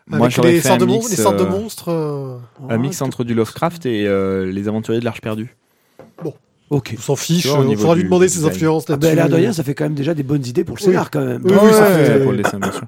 Moi, 0.05 0.19
Avec 0.25 0.31
j'aurais 0.35 0.51
les 0.53 0.61
sortes, 0.61 0.81
un 0.81 0.85
de, 0.85 0.91
mix, 0.91 1.09
les 1.09 1.15
sortes 1.15 1.37
de 1.37 1.43
euh, 1.43 1.49
monstres. 1.49 1.89
euh, 1.89 2.37
Un 2.67 2.77
mix 2.77 3.01
entre 3.01 3.23
du 3.23 3.33
Lovecraft 3.33 3.85
et 3.85 4.05
euh, 4.07 4.51
les 4.51 4.67
aventuriers 4.67 4.99
de 4.99 5.05
l'Arche 5.05 5.21
perdue. 5.21 5.55
Ok. 6.69 6.95
on 6.97 7.01
s'en 7.01 7.15
fiche. 7.15 7.47
Vois, 7.47 7.59
On 7.59 7.75
faudra 7.77 7.95
lui 7.95 8.03
demander 8.03 8.27
ses 8.29 8.37
design. 8.37 8.53
influences 8.53 8.85
Ah, 8.87 8.91
là-dessus. 8.93 9.09
ben, 9.09 9.15
l'air 9.15 9.29
de 9.29 9.35
rien, 9.35 9.53
ça 9.53 9.63
fait 9.63 9.73
quand 9.73 9.85
même 9.85 9.95
déjà 9.95 10.13
des 10.13 10.23
bonnes 10.23 10.45
idées 10.45 10.63
pour 10.63 10.75
le 10.75 10.81
Oui. 10.81 10.85
scénar, 10.87 11.09
quand 11.11 11.23
même. 11.25 11.41
Oui, 11.43 11.51
Ouais, 11.51 11.57
oui, 11.63 11.73
ça 11.73 11.89
ouais, 11.89 12.05
fait- 12.05 12.19
pour 12.23 12.31
le 12.31 12.37
dessin, 12.37 12.59
bien 12.59 12.71
sûr. 12.71 12.83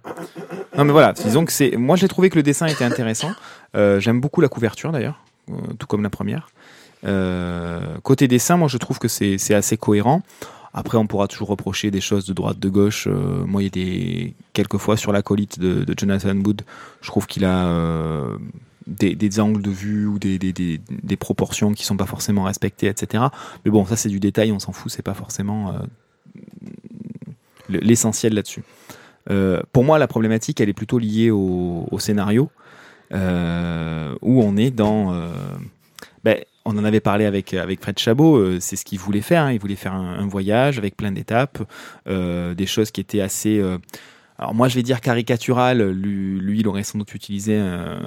Non, 0.77 0.85
mais 0.85 0.91
voilà, 0.91 1.13
disons 1.13 1.45
que 1.45 1.51
c'est. 1.51 1.75
Moi, 1.77 1.95
j'ai 1.95 2.07
trouvé 2.07 2.29
que 2.29 2.35
le 2.35 2.43
dessin 2.43 2.67
était 2.67 2.83
intéressant. 2.85 3.31
Euh, 3.75 3.99
J'aime 3.99 4.21
beaucoup 4.21 4.41
la 4.41 4.47
couverture 4.49 4.91
d'ailleurs, 4.91 5.19
euh, 5.49 5.53
tout 5.79 5.87
comme 5.87 6.03
la 6.03 6.09
première. 6.09 6.49
Euh, 7.05 7.79
côté 8.03 8.27
dessin, 8.27 8.57
moi, 8.57 8.67
je 8.67 8.77
trouve 8.77 8.99
que 8.99 9.07
c'est 9.07 9.37
c'est 9.37 9.53
assez 9.55 9.77
cohérent. 9.77 10.21
Après, 10.73 10.97
on 10.97 11.05
pourra 11.07 11.27
toujours 11.27 11.49
reprocher 11.49 11.91
des 11.91 11.99
choses 11.99 12.25
de 12.25 12.33
droite, 12.33 12.57
de 12.59 12.69
gauche. 12.69 13.07
Euh, 13.07 13.43
moi, 13.45 13.61
il 13.61 13.65
y 13.65 13.67
a 13.67 13.71
des 13.71 14.33
quelques 14.53 14.77
fois 14.77 14.95
sur 14.95 15.11
l'acolyte 15.11 15.59
de, 15.59 15.83
de 15.83 15.93
Jonathan 15.97 16.35
Wood, 16.37 16.61
je 17.01 17.07
trouve 17.07 17.27
qu'il 17.27 17.43
a 17.43 17.65
euh, 17.65 18.37
des, 18.87 19.39
angles 19.39 19.61
de 19.61 19.69
vue 19.69 20.07
ou 20.07 20.19
des, 20.19 20.37
des, 20.37 21.17
proportions 21.17 21.73
qui 21.73 21.85
sont 21.85 21.97
pas 21.97 22.05
forcément 22.05 22.43
respectées, 22.43 22.87
etc. 22.87 23.25
Mais 23.63 23.71
bon, 23.71 23.85
ça 23.85 23.95
c'est 23.95 24.09
du 24.09 24.19
détail, 24.19 24.51
on 24.51 24.59
s'en 24.59 24.71
fout, 24.71 24.91
c'est 24.91 25.01
pas 25.01 25.13
forcément 25.13 25.69
euh, 25.69 25.79
le- 27.69 27.79
l'essentiel 27.79 28.33
là-dessus. 28.33 28.63
Euh, 29.29 29.61
pour 29.71 29.83
moi, 29.83 29.99
la 29.99 30.07
problématique, 30.07 30.59
elle 30.61 30.69
est 30.69 30.73
plutôt 30.73 30.97
liée 30.97 31.29
au, 31.29 31.87
scénario, 31.99 32.49
euh, 33.13 34.15
où 34.21 34.41
on 34.41 34.57
est 34.57 34.71
dans. 34.71 35.13
ben, 36.23 36.37
on 36.65 36.77
en 36.77 36.83
avait 36.83 36.99
parlé 36.99 37.25
avec 37.25 37.53
avec 37.53 37.81
Fred 37.81 37.99
Chabot. 37.99 38.59
c'est 38.59 38.75
ce 38.75 38.85
qu'il 38.85 38.99
voulait 38.99 39.21
faire. 39.21 39.43
hein, 39.43 39.51
il 39.51 39.59
voulait 39.59 39.75
faire 39.75 39.93
un, 39.93 40.27
voyage 40.27 40.79
avec 40.79 40.97
plein 40.97 41.11
d'étapes, 41.11 41.59
des 42.07 42.65
choses 42.65 42.89
qui 42.89 43.01
étaient 43.01 43.21
assez. 43.21 43.61
Alors 44.41 44.55
moi, 44.55 44.67
je 44.67 44.75
vais 44.75 44.81
dire 44.81 45.01
caricatural. 45.01 45.87
Lui, 45.91 46.59
il 46.59 46.67
aurait 46.67 46.81
sans 46.81 46.97
doute 46.97 47.13
utilisé 47.13 47.55
euh, 47.59 47.99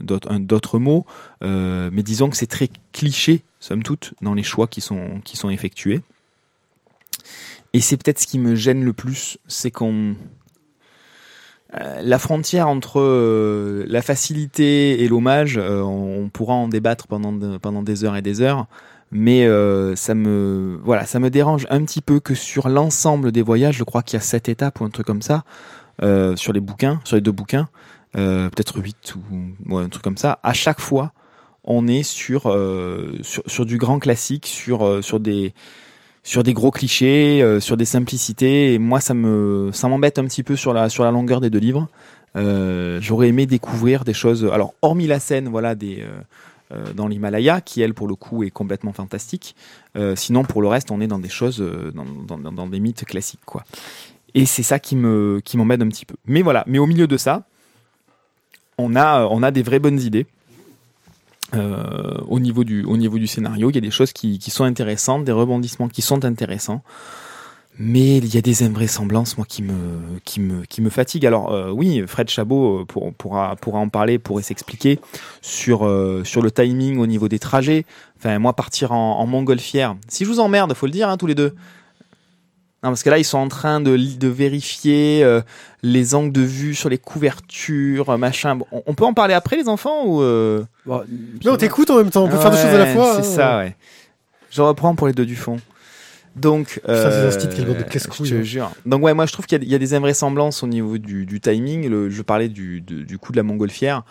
d'autres 0.00 0.80
mots, 0.80 1.06
euh, 1.44 1.88
mais 1.92 2.02
disons 2.02 2.28
que 2.30 2.36
c'est 2.36 2.48
très 2.48 2.68
cliché, 2.90 3.44
somme 3.60 3.84
toute, 3.84 4.12
dans 4.22 4.34
les 4.34 4.42
choix 4.42 4.66
qui 4.66 4.80
sont 4.80 5.20
qui 5.24 5.36
sont 5.36 5.50
effectués. 5.50 6.00
Et 7.74 7.80
c'est 7.80 7.96
peut-être 7.96 8.18
ce 8.18 8.26
qui 8.26 8.40
me 8.40 8.56
gêne 8.56 8.84
le 8.84 8.92
plus, 8.92 9.38
c'est 9.46 9.70
qu'on 9.70 10.16
euh, 11.80 12.02
la 12.02 12.18
frontière 12.18 12.66
entre 12.66 13.84
la 13.86 14.02
facilité 14.02 15.04
et 15.04 15.06
l'hommage, 15.06 15.58
on, 15.58 16.28
pourra 16.28 16.54
en 16.54 16.66
débattre 16.66 17.06
pendant 17.06 17.38
pendant 17.60 17.84
des 17.84 18.02
heures 18.02 18.16
et 18.16 18.22
des 18.22 18.40
heures, 18.40 18.66
mais 19.12 19.44
euh, 19.44 19.94
ça 19.94 20.14
me 20.14 20.80
voilà, 20.82 21.04
ça 21.04 21.20
me 21.20 21.28
dérange 21.28 21.66
un 21.68 21.84
petit 21.84 22.00
peu 22.00 22.18
que 22.18 22.34
sur 22.34 22.70
l'ensemble 22.70 23.30
des 23.30 23.42
voyages, 23.42 23.76
je 23.76 23.84
crois 23.84 24.02
qu'il 24.02 24.16
y 24.16 24.20
a 24.20 24.24
sept 24.24 24.48
étapes 24.48 24.80
ou 24.80 24.84
un 24.84 24.90
truc 24.90 25.06
comme 25.06 25.20
ça 25.20 25.44
euh, 26.02 26.34
sur 26.34 26.54
les 26.54 26.60
bouquins, 26.60 26.98
sur 27.04 27.16
les 27.16 27.20
deux 27.20 27.30
bouquins, 27.30 27.68
euh, 28.16 28.48
peut-être 28.48 28.78
huit 28.78 29.14
ou 29.68 29.76
un 29.76 29.88
truc 29.90 30.02
comme 30.02 30.16
ça. 30.16 30.40
À 30.42 30.54
chaque 30.54 30.80
fois, 30.80 31.12
on 31.62 31.86
est 31.88 32.02
sur 32.02 32.42
sur, 33.20 33.42
sur 33.46 33.66
du 33.66 33.76
grand 33.76 33.98
classique, 33.98 34.46
sur 34.46 35.04
sur 35.04 35.20
des 35.20 35.52
sur 36.22 36.42
des 36.42 36.54
gros 36.54 36.70
clichés, 36.70 37.58
sur 37.60 37.76
des 37.76 37.84
simplicités. 37.84 38.72
Et 38.72 38.78
moi, 38.78 39.00
ça 39.00 39.12
me 39.12 39.70
ça 39.74 39.88
m'embête 39.88 40.18
un 40.18 40.24
petit 40.24 40.42
peu 40.42 40.56
sur 40.56 40.72
la 40.72 40.88
sur 40.88 41.04
la 41.04 41.10
longueur 41.10 41.42
des 41.42 41.50
deux 41.50 41.58
livres. 41.58 41.86
J'aurais 42.34 43.28
aimé 43.28 43.44
découvrir 43.44 44.04
des 44.04 44.14
choses. 44.14 44.48
Alors, 44.50 44.72
hormis 44.80 45.06
la 45.06 45.20
scène, 45.20 45.50
voilà, 45.50 45.74
des 45.74 46.02
dans 46.94 47.08
l'Himalaya, 47.08 47.60
qui 47.60 47.82
elle 47.82 47.94
pour 47.94 48.08
le 48.08 48.14
coup 48.14 48.42
est 48.42 48.50
complètement 48.50 48.92
fantastique. 48.92 49.54
Euh, 49.96 50.16
sinon, 50.16 50.44
pour 50.44 50.62
le 50.62 50.68
reste, 50.68 50.90
on 50.90 51.00
est 51.00 51.06
dans 51.06 51.18
des 51.18 51.28
choses, 51.28 51.60
euh, 51.60 51.92
dans, 51.92 52.38
dans, 52.38 52.66
des 52.66 52.80
mythes 52.80 53.04
classiques, 53.04 53.44
quoi. 53.44 53.64
Et 54.34 54.46
c'est 54.46 54.62
ça 54.62 54.78
qui 54.78 54.96
me 54.96 55.40
qui 55.44 55.58
m'embête 55.58 55.82
un 55.82 55.88
petit 55.88 56.06
peu. 56.06 56.14
Mais 56.24 56.42
voilà. 56.42 56.64
Mais 56.66 56.78
au 56.78 56.86
milieu 56.86 57.06
de 57.06 57.16
ça, 57.16 57.44
on 58.78 58.96
a 58.96 59.26
on 59.26 59.42
a 59.42 59.50
des 59.50 59.62
vraies 59.62 59.78
bonnes 59.78 60.00
idées. 60.00 60.26
Euh, 61.54 62.18
au 62.28 62.40
niveau 62.40 62.64
du 62.64 62.82
au 62.84 62.96
niveau 62.96 63.18
du 63.18 63.26
scénario, 63.26 63.68
il 63.68 63.74
y 63.74 63.78
a 63.78 63.82
des 63.82 63.90
choses 63.90 64.14
qui 64.14 64.40
sont 64.50 64.64
intéressantes, 64.64 65.24
des 65.24 65.32
rebondissements 65.32 65.88
qui 65.88 66.00
sont 66.00 66.24
intéressants. 66.24 66.82
Mais 67.78 68.18
il 68.18 68.34
y 68.34 68.36
a 68.36 68.42
des 68.42 68.62
invraisemblances, 68.64 69.38
moi, 69.38 69.46
qui 69.48 69.62
me, 69.62 69.72
qui 70.24 70.40
me, 70.40 70.64
qui 70.66 70.82
me 70.82 70.90
fatiguent. 70.90 71.26
Alors 71.26 71.52
euh, 71.52 71.70
oui, 71.70 72.04
Fred 72.06 72.28
Chabot 72.28 72.80
euh, 72.80 72.84
pour, 72.84 73.12
pourra, 73.14 73.56
pourra 73.56 73.78
en 73.78 73.88
parler, 73.88 74.18
pourrait 74.18 74.42
s'expliquer 74.42 75.00
sur, 75.40 75.86
euh, 75.86 76.22
sur 76.22 76.42
le 76.42 76.50
timing 76.50 76.98
au 76.98 77.06
niveau 77.06 77.28
des 77.28 77.38
trajets. 77.38 77.86
Enfin, 78.18 78.38
moi, 78.38 78.52
partir 78.52 78.92
en, 78.92 79.18
en 79.18 79.26
montgolfière. 79.26 79.96
Si 80.06 80.24
je 80.24 80.30
vous 80.30 80.38
emmerde, 80.38 80.74
faut 80.74 80.84
le 80.84 80.92
dire, 80.92 81.08
hein, 81.08 81.16
tous 81.16 81.26
les 81.26 81.34
deux. 81.34 81.54
Non, 82.84 82.90
parce 82.90 83.02
que 83.02 83.10
là, 83.10 83.16
ils 83.16 83.24
sont 83.24 83.38
en 83.38 83.48
train 83.48 83.80
de, 83.80 83.96
de 83.96 84.28
vérifier 84.28 85.24
euh, 85.24 85.40
les 85.82 86.14
angles 86.14 86.32
de 86.32 86.42
vue 86.42 86.74
sur 86.74 86.90
les 86.90 86.98
couvertures, 86.98 88.18
machin. 88.18 88.56
Bon, 88.56 88.66
on, 88.70 88.82
on 88.86 88.94
peut 88.94 89.04
en 89.04 89.14
parler 89.14 89.34
après, 89.34 89.56
les 89.56 89.68
enfants 89.68 90.04
ou. 90.04 90.18
Bon, 90.84 91.02
Mais 91.42 91.50
on 91.50 91.56
t'écoute 91.56 91.88
en 91.90 91.96
même 91.96 92.10
temps, 92.10 92.24
on 92.24 92.28
peut 92.28 92.36
faire 92.36 92.50
deux 92.50 92.56
choses 92.58 92.74
à 92.74 92.78
la 92.78 92.86
fois. 92.86 93.14
C'est 93.14 93.20
hein. 93.20 93.36
ça, 93.36 93.58
ouais. 93.58 93.76
Je 94.50 94.60
reprends 94.60 94.94
pour 94.94 95.06
les 95.06 95.14
deux 95.14 95.24
du 95.24 95.36
fond. 95.36 95.56
Donc, 96.36 96.80
euh, 96.88 97.30
bande 97.30 97.76
de 97.76 97.84
Je 98.24 98.30
te 98.30 98.34
hein. 98.40 98.42
jure. 98.42 98.72
Donc 98.86 99.02
ouais, 99.02 99.12
moi 99.14 99.26
je 99.26 99.32
trouve 99.32 99.46
qu'il 99.46 99.58
y, 99.58 99.60
a- 99.60 99.64
il 99.64 99.70
y 99.70 99.74
a 99.74 99.78
des 99.78 99.94
invraisemblances 99.94 100.62
au 100.62 100.66
niveau 100.66 100.96
du, 100.98 101.26
du 101.26 101.40
timing. 101.40 101.88
Le- 101.88 102.08
je 102.10 102.22
parlais 102.22 102.48
du, 102.48 102.82
coup 103.20 103.32
de 103.32 103.36
la 103.36 103.42
montgolfière. 103.42 104.02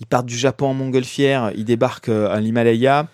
Ils 0.00 0.06
partent 0.06 0.26
du 0.26 0.36
Japon 0.36 0.66
en 0.66 0.74
montgolfière, 0.74 1.52
ils 1.56 1.64
débarquent 1.64 2.08
euh, 2.08 2.30
à 2.30 2.40
l'Himalaya. 2.40 3.06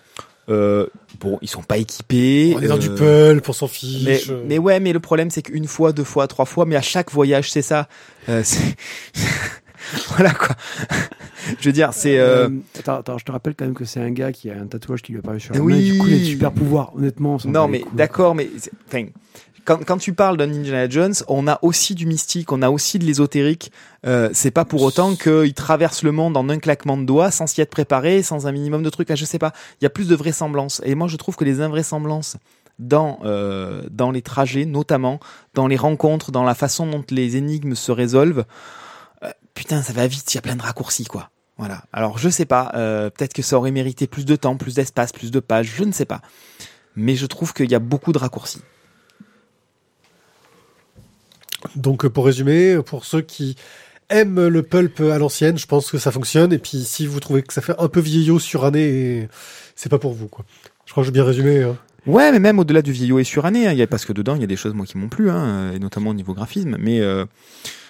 Euh, 0.49 0.85
bon, 1.19 1.39
ils 1.41 1.47
sont 1.49 1.63
pas 1.63 1.77
équipés. 1.77 2.53
On 2.55 2.61
est 2.61 2.67
dans 2.67 2.75
euh, 2.75 2.79
du 2.79 2.91
peul 2.91 3.41
pour 3.41 3.55
s'en 3.55 3.67
fiche. 3.67 4.03
mais, 4.05 4.21
mais 4.47 4.57
ouais, 4.59 4.79
mais 4.79 4.93
le 4.93 4.99
problème 4.99 5.29
c'est 5.31 5.41
qu'une 5.41 5.67
fois, 5.67 5.91
deux 5.91 6.03
fois, 6.03 6.27
trois 6.27 6.45
fois, 6.45 6.65
mais 6.65 6.75
à 6.75 6.81
chaque 6.83 7.11
voyage 7.11 7.51
c'est 7.51 7.63
ça. 7.63 7.87
Euh, 8.29 8.41
c'est- 8.43 8.75
voilà 10.17 10.31
quoi. 10.31 10.55
je 11.59 11.69
veux 11.69 11.73
dire, 11.73 11.93
c'est. 11.93 12.17
euh, 12.17 12.47
Euh, 12.47 12.49
attends, 12.79 12.95
attends, 12.99 13.17
je 13.17 13.25
te 13.25 13.31
rappelle 13.31 13.55
quand 13.55 13.65
même 13.65 13.73
que 13.75 13.85
c'est 13.85 13.99
un 14.01 14.11
gars 14.11 14.31
qui 14.31 14.49
a 14.49 14.55
un 14.59 14.67
tatouage 14.67 15.01
qui 15.01 15.11
lui 15.11 15.19
apparaît 15.19 15.39
sur 15.39 15.53
la 15.53 15.61
Oui. 15.61 15.73
main. 15.73 15.93
Du 15.93 15.97
coup, 15.99 16.07
il 16.07 16.13
a 16.15 16.17
des 16.19 16.25
super 16.25 16.51
pouvoirs. 16.51 16.91
Honnêtement, 16.95 17.37
Non, 17.45 17.67
mais 17.67 17.83
d'accord, 17.93 18.35
mais 18.35 18.49
enfin, 18.87 19.05
quand, 19.63 19.83
quand 19.83 19.97
tu 19.97 20.13
parles 20.13 20.37
d'un 20.37 20.49
Indiana 20.51 20.87
Jones, 20.89 21.13
on 21.27 21.47
a 21.47 21.57
aussi 21.63 21.95
du 21.95 22.05
mystique, 22.05 22.51
on 22.51 22.61
a 22.61 22.69
aussi 22.69 22.99
de 22.99 23.05
l'ésotérique. 23.05 23.71
Euh, 24.05 24.29
c'est 24.33 24.51
pas 24.51 24.65
pour 24.65 24.83
autant 24.83 25.15
qu'il 25.15 25.53
traverse 25.55 26.03
le 26.03 26.11
monde 26.11 26.37
en 26.37 26.47
un 26.49 26.59
claquement 26.59 26.97
de 26.97 27.03
doigts, 27.03 27.31
sans 27.31 27.47
s'y 27.47 27.61
être 27.61 27.71
préparé, 27.71 28.21
sans 28.21 28.45
un 28.47 28.51
minimum 28.51 28.83
de 28.83 28.89
trucs. 28.89 29.09
Enfin, 29.09 29.15
je 29.15 29.25
sais 29.25 29.39
pas. 29.39 29.53
Il 29.81 29.83
y 29.83 29.87
a 29.87 29.89
plus 29.89 30.07
de 30.07 30.15
vraisemblances. 30.15 30.81
Et 30.85 30.93
moi, 30.95 31.07
je 31.07 31.17
trouve 31.17 31.35
que 31.35 31.43
les 31.43 31.61
invraisemblances 31.61 32.37
dans 32.77 33.19
euh, 33.23 33.83
dans 33.89 34.11
les 34.11 34.21
trajets, 34.21 34.65
notamment 34.65 35.19
dans 35.53 35.65
les 35.67 35.77
rencontres, 35.77 36.31
dans 36.31 36.43
la 36.43 36.53
façon 36.55 36.85
dont 36.85 37.03
les 37.09 37.37
énigmes 37.37 37.73
se 37.73 37.91
résolvent, 37.91 38.43
putain, 39.55 39.81
ça 39.81 39.93
va 39.93 40.05
vite. 40.05 40.31
Il 40.33 40.35
y 40.35 40.37
a 40.37 40.41
plein 40.41 40.55
de 40.55 40.61
raccourcis, 40.61 41.05
quoi. 41.05 41.31
Voilà. 41.57 41.83
Alors, 41.91 42.19
je 42.19 42.29
sais 42.29 42.45
pas. 42.45 42.71
euh, 42.75 43.09
Peut-être 43.09 43.33
que 43.33 43.41
ça 43.41 43.57
aurait 43.57 43.71
mérité 43.71 44.05
plus 44.05 44.25
de 44.25 44.35
temps, 44.35 44.55
plus 44.57 44.75
d'espace, 44.75 45.11
plus 45.11 45.31
de 45.31 45.39
pages. 45.39 45.73
Je 45.75 45.83
ne 45.83 45.91
sais 45.91 46.05
pas 46.05 46.21
mais 46.97 47.15
je 47.15 47.25
trouve 47.25 47.53
qu'il 47.53 47.69
y 47.69 47.75
a 47.75 47.79
beaucoup 47.79 48.13
de 48.13 48.17
raccourcis. 48.17 48.61
Donc 51.75 52.05
euh, 52.05 52.09
pour 52.09 52.25
résumer, 52.25 52.79
pour 52.85 53.05
ceux 53.05 53.21
qui 53.21 53.55
aiment 54.09 54.47
le 54.47 54.63
pulp 54.63 55.01
à 55.01 55.17
l'ancienne, 55.17 55.57
je 55.57 55.65
pense 55.65 55.91
que 55.91 55.97
ça 55.97 56.11
fonctionne. 56.11 56.53
Et 56.53 56.57
puis 56.57 56.83
si 56.83 57.05
vous 57.05 57.19
trouvez 57.19 57.43
que 57.43 57.53
ça 57.53 57.61
fait 57.61 57.75
un 57.79 57.87
peu 57.89 57.99
vieillot 57.99 58.39
suranné, 58.39 59.27
c'est 59.75 59.89
pas 59.89 59.99
pour 59.99 60.13
vous 60.13 60.27
quoi. 60.27 60.45
Je 60.85 60.91
crois 60.91 61.03
que 61.03 61.05
j'ai 61.07 61.11
bien 61.11 61.25
résumé. 61.25 61.63
hein. 61.63 61.77
Ouais, 62.05 62.31
mais 62.31 62.39
même 62.39 62.59
au-delà 62.59 62.81
du 62.83 62.91
vieillot 62.91 63.17
et 63.19 63.23
suranné, 63.23 63.67
hein, 63.67 63.71
il 63.71 63.77
y 63.79 63.81
a, 63.81 63.87
parce 63.87 64.05
que 64.05 64.13
dedans, 64.13 64.35
il 64.35 64.41
y 64.41 64.43
a 64.43 64.47
des 64.47 64.55
choses 64.55 64.73
moi 64.75 64.85
qui 64.85 64.97
m'ont 64.97 65.09
plu, 65.09 65.31
hein, 65.31 65.71
et 65.73 65.79
notamment 65.79 66.11
au 66.11 66.13
niveau 66.13 66.33
graphisme. 66.35 66.77
Mais, 66.79 67.01
euh, 67.01 67.25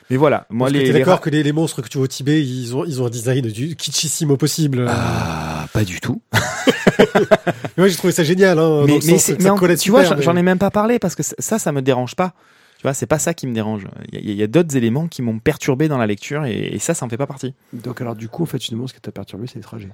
mais 0.09 0.17
voilà, 0.17 0.45
moi 0.49 0.67
Parce 0.67 0.73
les, 0.73 0.79
t'es 0.79 0.85
les 0.93 0.99
d'accord 0.99 1.13
ra- 1.15 1.19
que 1.19 1.29
les, 1.29 1.41
les 1.43 1.51
monstres 1.51 1.81
que 1.81 1.87
tu 1.89 1.97
vois 1.97 2.05
au 2.05 2.07
Tibet, 2.07 2.43
ils 2.45 2.75
ont, 2.75 2.85
ils 2.85 3.01
ont 3.01 3.05
un 3.07 3.09
design 3.09 3.41
du 3.47 3.75
kitschissimo 3.75 4.37
possible. 4.37 4.85
Ah, 4.87 5.67
pas 5.73 5.83
du 5.83 5.99
tout. 5.99 6.21
Mais 6.33 7.05
Moi 7.77 7.87
j'ai 7.87 7.95
trouvé 7.95 8.13
ça 8.13 8.23
génial. 8.23 8.59
Hein, 8.59 8.83
mais 8.85 8.99
mais, 9.05 9.17
sens 9.17 9.37
mais 9.39 9.49
en- 9.49 9.57
tu 9.57 9.89
vois, 9.89 10.03
super, 10.03 10.17
j'en 10.17 10.21
j'en 10.21 10.33
mais- 10.33 10.39
ai 10.41 10.43
même 10.43 10.59
pas 10.59 10.71
parlé 10.71 10.99
parce 10.99 11.15
que 11.15 11.23
ça, 11.23 11.59
ça, 11.59 11.71
me 11.71 11.81
dérange 11.81 12.15
pas. 12.15 12.33
Tu 12.77 12.83
vois, 12.83 12.93
c'est 12.93 13.05
pas 13.07 13.19
ça 13.19 13.33
qui 13.33 13.47
me 13.47 13.53
dérange. 13.53 13.87
Il 14.11 14.15
y 14.15 14.17
a, 14.17 14.31
il 14.33 14.37
y 14.37 14.43
a 14.43 14.47
d'autres 14.47 14.75
éléments 14.75 15.07
qui 15.07 15.21
m'ont 15.21 15.39
perturbé 15.39 15.87
dans 15.87 15.97
la 15.97 16.05
lecture 16.07 16.45
et, 16.45 16.71
et 16.73 16.79
ça, 16.79 16.93
ça 16.93 17.05
en 17.05 17.09
fait 17.09 17.17
pas 17.17 17.25
partie. 17.27 17.53
Donc, 17.73 18.01
alors, 18.01 18.15
du 18.15 18.27
coup, 18.27 18.43
en 18.43 18.45
fait, 18.45 18.61
finalement, 18.61 18.85
ce 18.87 18.93
qui 18.93 19.01
t'a 19.01 19.11
perturbé, 19.11 19.47
c'est 19.47 19.55
les 19.55 19.61
trajets. 19.61 19.89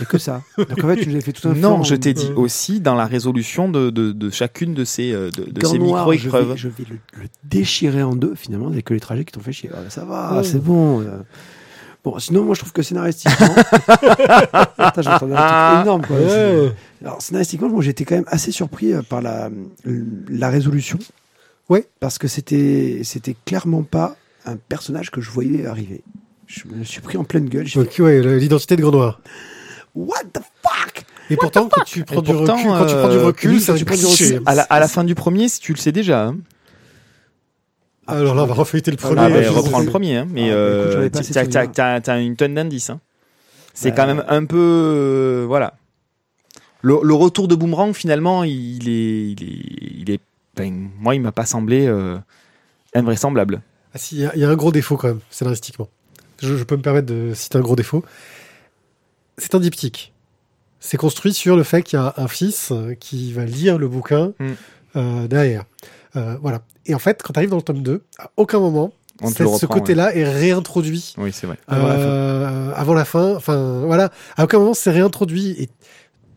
Et 0.00 0.04
que 0.06 0.18
ça. 0.18 0.42
Donc, 0.56 0.82
en 0.84 0.88
fait, 0.88 0.96
tu 1.02 1.08
nous 1.10 1.16
as 1.16 1.20
fait 1.20 1.32
tout 1.32 1.48
un 1.48 1.52
Non, 1.54 1.82
je 1.82 1.94
t'ai 1.94 2.14
dit 2.14 2.28
euh, 2.30 2.36
aussi 2.40 2.80
dans 2.80 2.94
la 2.94 3.06
résolution 3.06 3.68
de, 3.68 3.90
de, 3.90 4.12
de 4.12 4.30
chacune 4.30 4.72
de 4.74 4.84
ces, 4.84 5.12
euh, 5.12 5.30
de, 5.30 5.66
ces 5.66 5.78
noir, 5.78 6.06
je 6.06 6.12
micro-épreuves. 6.12 6.50
vais, 6.52 6.56
je 6.56 6.68
vais 6.68 6.84
le, 6.88 6.96
le 7.22 7.28
déchirer 7.44 8.02
en 8.02 8.16
deux, 8.16 8.34
finalement, 8.34 8.68
avec 8.68 8.86
que 8.86 8.94
les 8.94 9.00
trajets 9.00 9.24
qui 9.24 9.32
t'ont 9.32 9.40
fait 9.40 9.52
chier. 9.52 9.70
Ah, 9.74 9.88
ça 9.90 10.04
va, 10.04 10.36
Oh. 10.38 10.42
c'est 10.42 10.62
bon. 10.62 11.00
euh. 11.02 11.18
Bon, 12.04 12.18
sinon, 12.18 12.42
moi, 12.44 12.54
je 12.54 12.60
trouve 12.60 12.72
que 12.72 12.82
scénaristiquement. 12.82 13.46
Attends, 14.78 15.02
j'entendais 15.02 15.34
un 15.36 15.70
truc 15.74 15.82
énorme, 15.82 16.06
quoi. 16.06 16.16
Ouais. 16.16 16.72
Alors, 17.02 17.22
scénaristiquement, 17.22 17.68
moi, 17.68 17.82
j'étais 17.82 18.04
quand 18.04 18.16
même 18.16 18.24
assez 18.26 18.50
surpris 18.50 18.92
par 19.08 19.22
la, 19.22 19.50
la 20.28 20.48
résolution. 20.50 20.98
Ouais. 21.68 21.86
Parce 22.00 22.18
que 22.18 22.28
c'était, 22.28 23.02
c'était 23.04 23.36
clairement 23.44 23.82
pas 23.82 24.16
un 24.46 24.56
personnage 24.56 25.10
que 25.10 25.20
je 25.20 25.30
voyais 25.30 25.66
arriver. 25.66 26.02
Je 26.46 26.62
me 26.74 26.82
suis 26.84 27.00
pris 27.00 27.16
en 27.16 27.24
pleine 27.24 27.48
gueule. 27.48 27.66
Donc 27.74 27.94
ouais, 28.00 28.20
l'identité 28.38 28.76
de 28.76 28.82
Grand 28.82 28.90
Noir. 28.90 29.20
fait, 29.24 29.30
What 29.94 30.24
the 30.32 30.40
fuck? 30.62 31.04
Et 31.30 31.36
pourtant, 31.36 31.68
quand 31.68 31.84
tu 31.84 32.04
prends 32.04 32.16
Et 32.20 32.22
du 32.22 32.32
pourtant, 32.32 32.56
recul, 32.56 32.68
quand 32.70 32.86
tu 32.86 32.94
prends 32.94 33.08
du 33.08 33.16
euh, 33.16 33.24
recul, 33.24 33.50
oui, 33.52 33.60
ça 33.60 33.74
tu 33.74 33.84
prends 33.84 33.96
du 33.96 34.06
recul, 34.06 34.42
À 34.46 34.54
la, 34.54 34.62
à 34.64 34.80
la 34.80 34.88
fin 34.88 35.04
du 35.04 35.14
premier, 35.14 35.48
si 35.48 35.60
tu 35.60 35.72
le 35.72 35.78
sais 35.78 35.92
déjà. 35.92 36.24
Hein. 36.26 36.38
Alors 38.06 38.34
là, 38.34 38.42
on 38.42 38.46
va 38.46 38.54
refeuilleter 38.54 38.90
le 38.90 38.96
premier. 38.96 39.20
Ah, 39.20 39.26
ouais, 39.28 39.32
mais 39.32 39.42
je 39.44 39.48
reprends 39.50 39.80
le 39.80 39.86
premier, 39.86 40.16
hein. 40.16 40.26
mais 40.30 40.50
Ah, 40.50 40.54
bah, 40.54 40.58
euh, 40.58 42.00
t'as- 42.00 42.18
une 42.20 42.36
tonne 42.36 42.54
d'indices. 42.54 42.90
Hein. 42.90 43.00
C'est 43.74 43.90
Bah, 43.90 43.96
quand 43.96 44.06
même 44.06 44.24
un 44.28 44.44
peu, 44.44 44.58
euh, 44.58 45.44
voilà. 45.46 45.74
Le, 46.82 46.98
le 47.02 47.14
retour 47.14 47.46
de 47.46 47.54
Boomerang, 47.54 47.94
finalement, 47.94 48.42
il 48.44 48.88
est, 48.88 49.30
il 49.30 49.42
est, 49.44 50.00
il 50.00 50.10
est. 50.10 50.70
moi, 50.98 51.14
il 51.14 51.20
m'a 51.22 51.32
pas 51.32 51.46
semblé 51.46 51.86
euh, 51.86 52.18
invraisemblable. 52.94 53.62
Ah 53.94 53.98
si, 53.98 54.16
il 54.16 54.20
y, 54.22 54.26
a- 54.26 54.32
il 54.34 54.40
y 54.40 54.44
a 54.44 54.48
un 54.50 54.56
gros 54.56 54.72
défaut 54.72 54.96
quand 54.96 55.08
même, 55.08 55.20
scénaristiquement. 55.30 55.88
Je, 56.42 56.56
je 56.56 56.64
peux 56.64 56.76
me 56.76 56.82
permettre 56.82 57.06
de 57.06 57.32
citer 57.34 57.56
un 57.58 57.60
gros 57.60 57.76
défaut. 57.76 58.04
C'est 59.38 59.54
un 59.54 59.60
diptyque. 59.60 60.12
C'est 60.80 60.96
construit 60.96 61.32
sur 61.32 61.56
le 61.56 61.62
fait 61.62 61.82
qu'il 61.82 61.98
y 61.98 62.02
a 62.02 62.14
un 62.16 62.28
fils 62.28 62.72
qui 63.00 63.32
va 63.32 63.44
lire 63.44 63.78
le 63.78 63.88
bouquin 63.88 64.32
Mm. 64.38 64.50
euh, 64.96 65.28
derrière. 65.28 65.64
Euh, 66.16 66.36
voilà. 66.42 66.62
Et 66.86 66.94
en 66.94 66.98
fait, 66.98 67.22
quand 67.22 67.32
tu 67.32 67.38
arrives 67.38 67.50
dans 67.50 67.56
le 67.56 67.62
tome 67.62 67.82
2, 67.82 68.02
à 68.18 68.30
aucun 68.36 68.58
moment, 68.58 68.92
ce 69.24 69.66
côté-là 69.66 70.14
est 70.16 70.24
réintroduit 70.24 71.14
Oui, 71.18 71.32
c'est 71.32 71.46
vrai. 71.46 71.56
Avant 71.68 71.86
la 71.86 71.94
fin. 71.94 72.00
euh, 72.00 72.72
avant 72.74 72.94
la 72.94 73.04
fin. 73.04 73.34
Enfin, 73.36 73.82
voilà. 73.86 74.10
À 74.36 74.44
aucun 74.44 74.58
moment, 74.58 74.74
c'est 74.74 74.90
réintroduit. 74.90 75.50
Et 75.62 75.68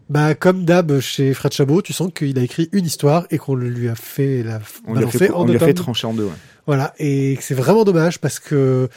bah, 0.07 0.35
comme 0.35 0.65
d'hab 0.65 0.99
chez 0.99 1.33
Fred 1.33 1.51
Chabot, 1.51 1.81
tu 1.81 1.91
sens 1.93 2.11
qu'il 2.13 2.37
a 2.37 2.43
écrit 2.43 2.69
une 2.73 2.85
histoire 2.85 3.25
et 3.31 3.39
qu'on 3.39 3.55
lui 3.55 3.89
a 3.89 3.95
fait 3.95 4.43
la 4.43 4.59
On 4.87 4.93
lui 4.93 5.03
a 5.03 5.07
fait, 5.07 5.31
en 5.31 5.41
on 5.41 5.45
deux 5.45 5.53
lui 5.53 5.63
a 5.63 5.65
fait 5.65 5.73
trancher 5.73 6.05
en 6.05 6.13
deux. 6.13 6.25
ouais. 6.25 6.31
Voilà, 6.67 6.93
et 6.99 7.37
c'est 7.41 7.53
vraiment 7.55 7.83
dommage 7.83 8.19
parce 8.19 8.39
que 8.39 8.89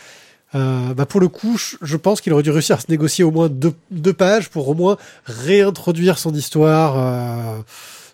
euh, 0.55 0.95
bah 0.95 1.05
pour 1.07 1.21
le 1.21 1.29
coup, 1.29 1.57
je- 1.83 1.97
pense 1.97 2.21
qu'il 2.21 2.33
aurait 2.33 2.43
dû 2.43 2.51
réussir 2.51 2.77
à 2.77 2.81
se 2.81 2.87
négocier 2.91 3.25
au 3.25 3.31
moins 3.31 3.49
deux, 3.49 3.75
deux 3.91 4.13
pages 4.15 4.49
pour 4.49 4.69
au 4.69 4.75
moins 4.75 4.97
réintroduire 5.25 6.19
son 6.19 6.33
histoire 6.35 6.95
euh, 6.97 7.61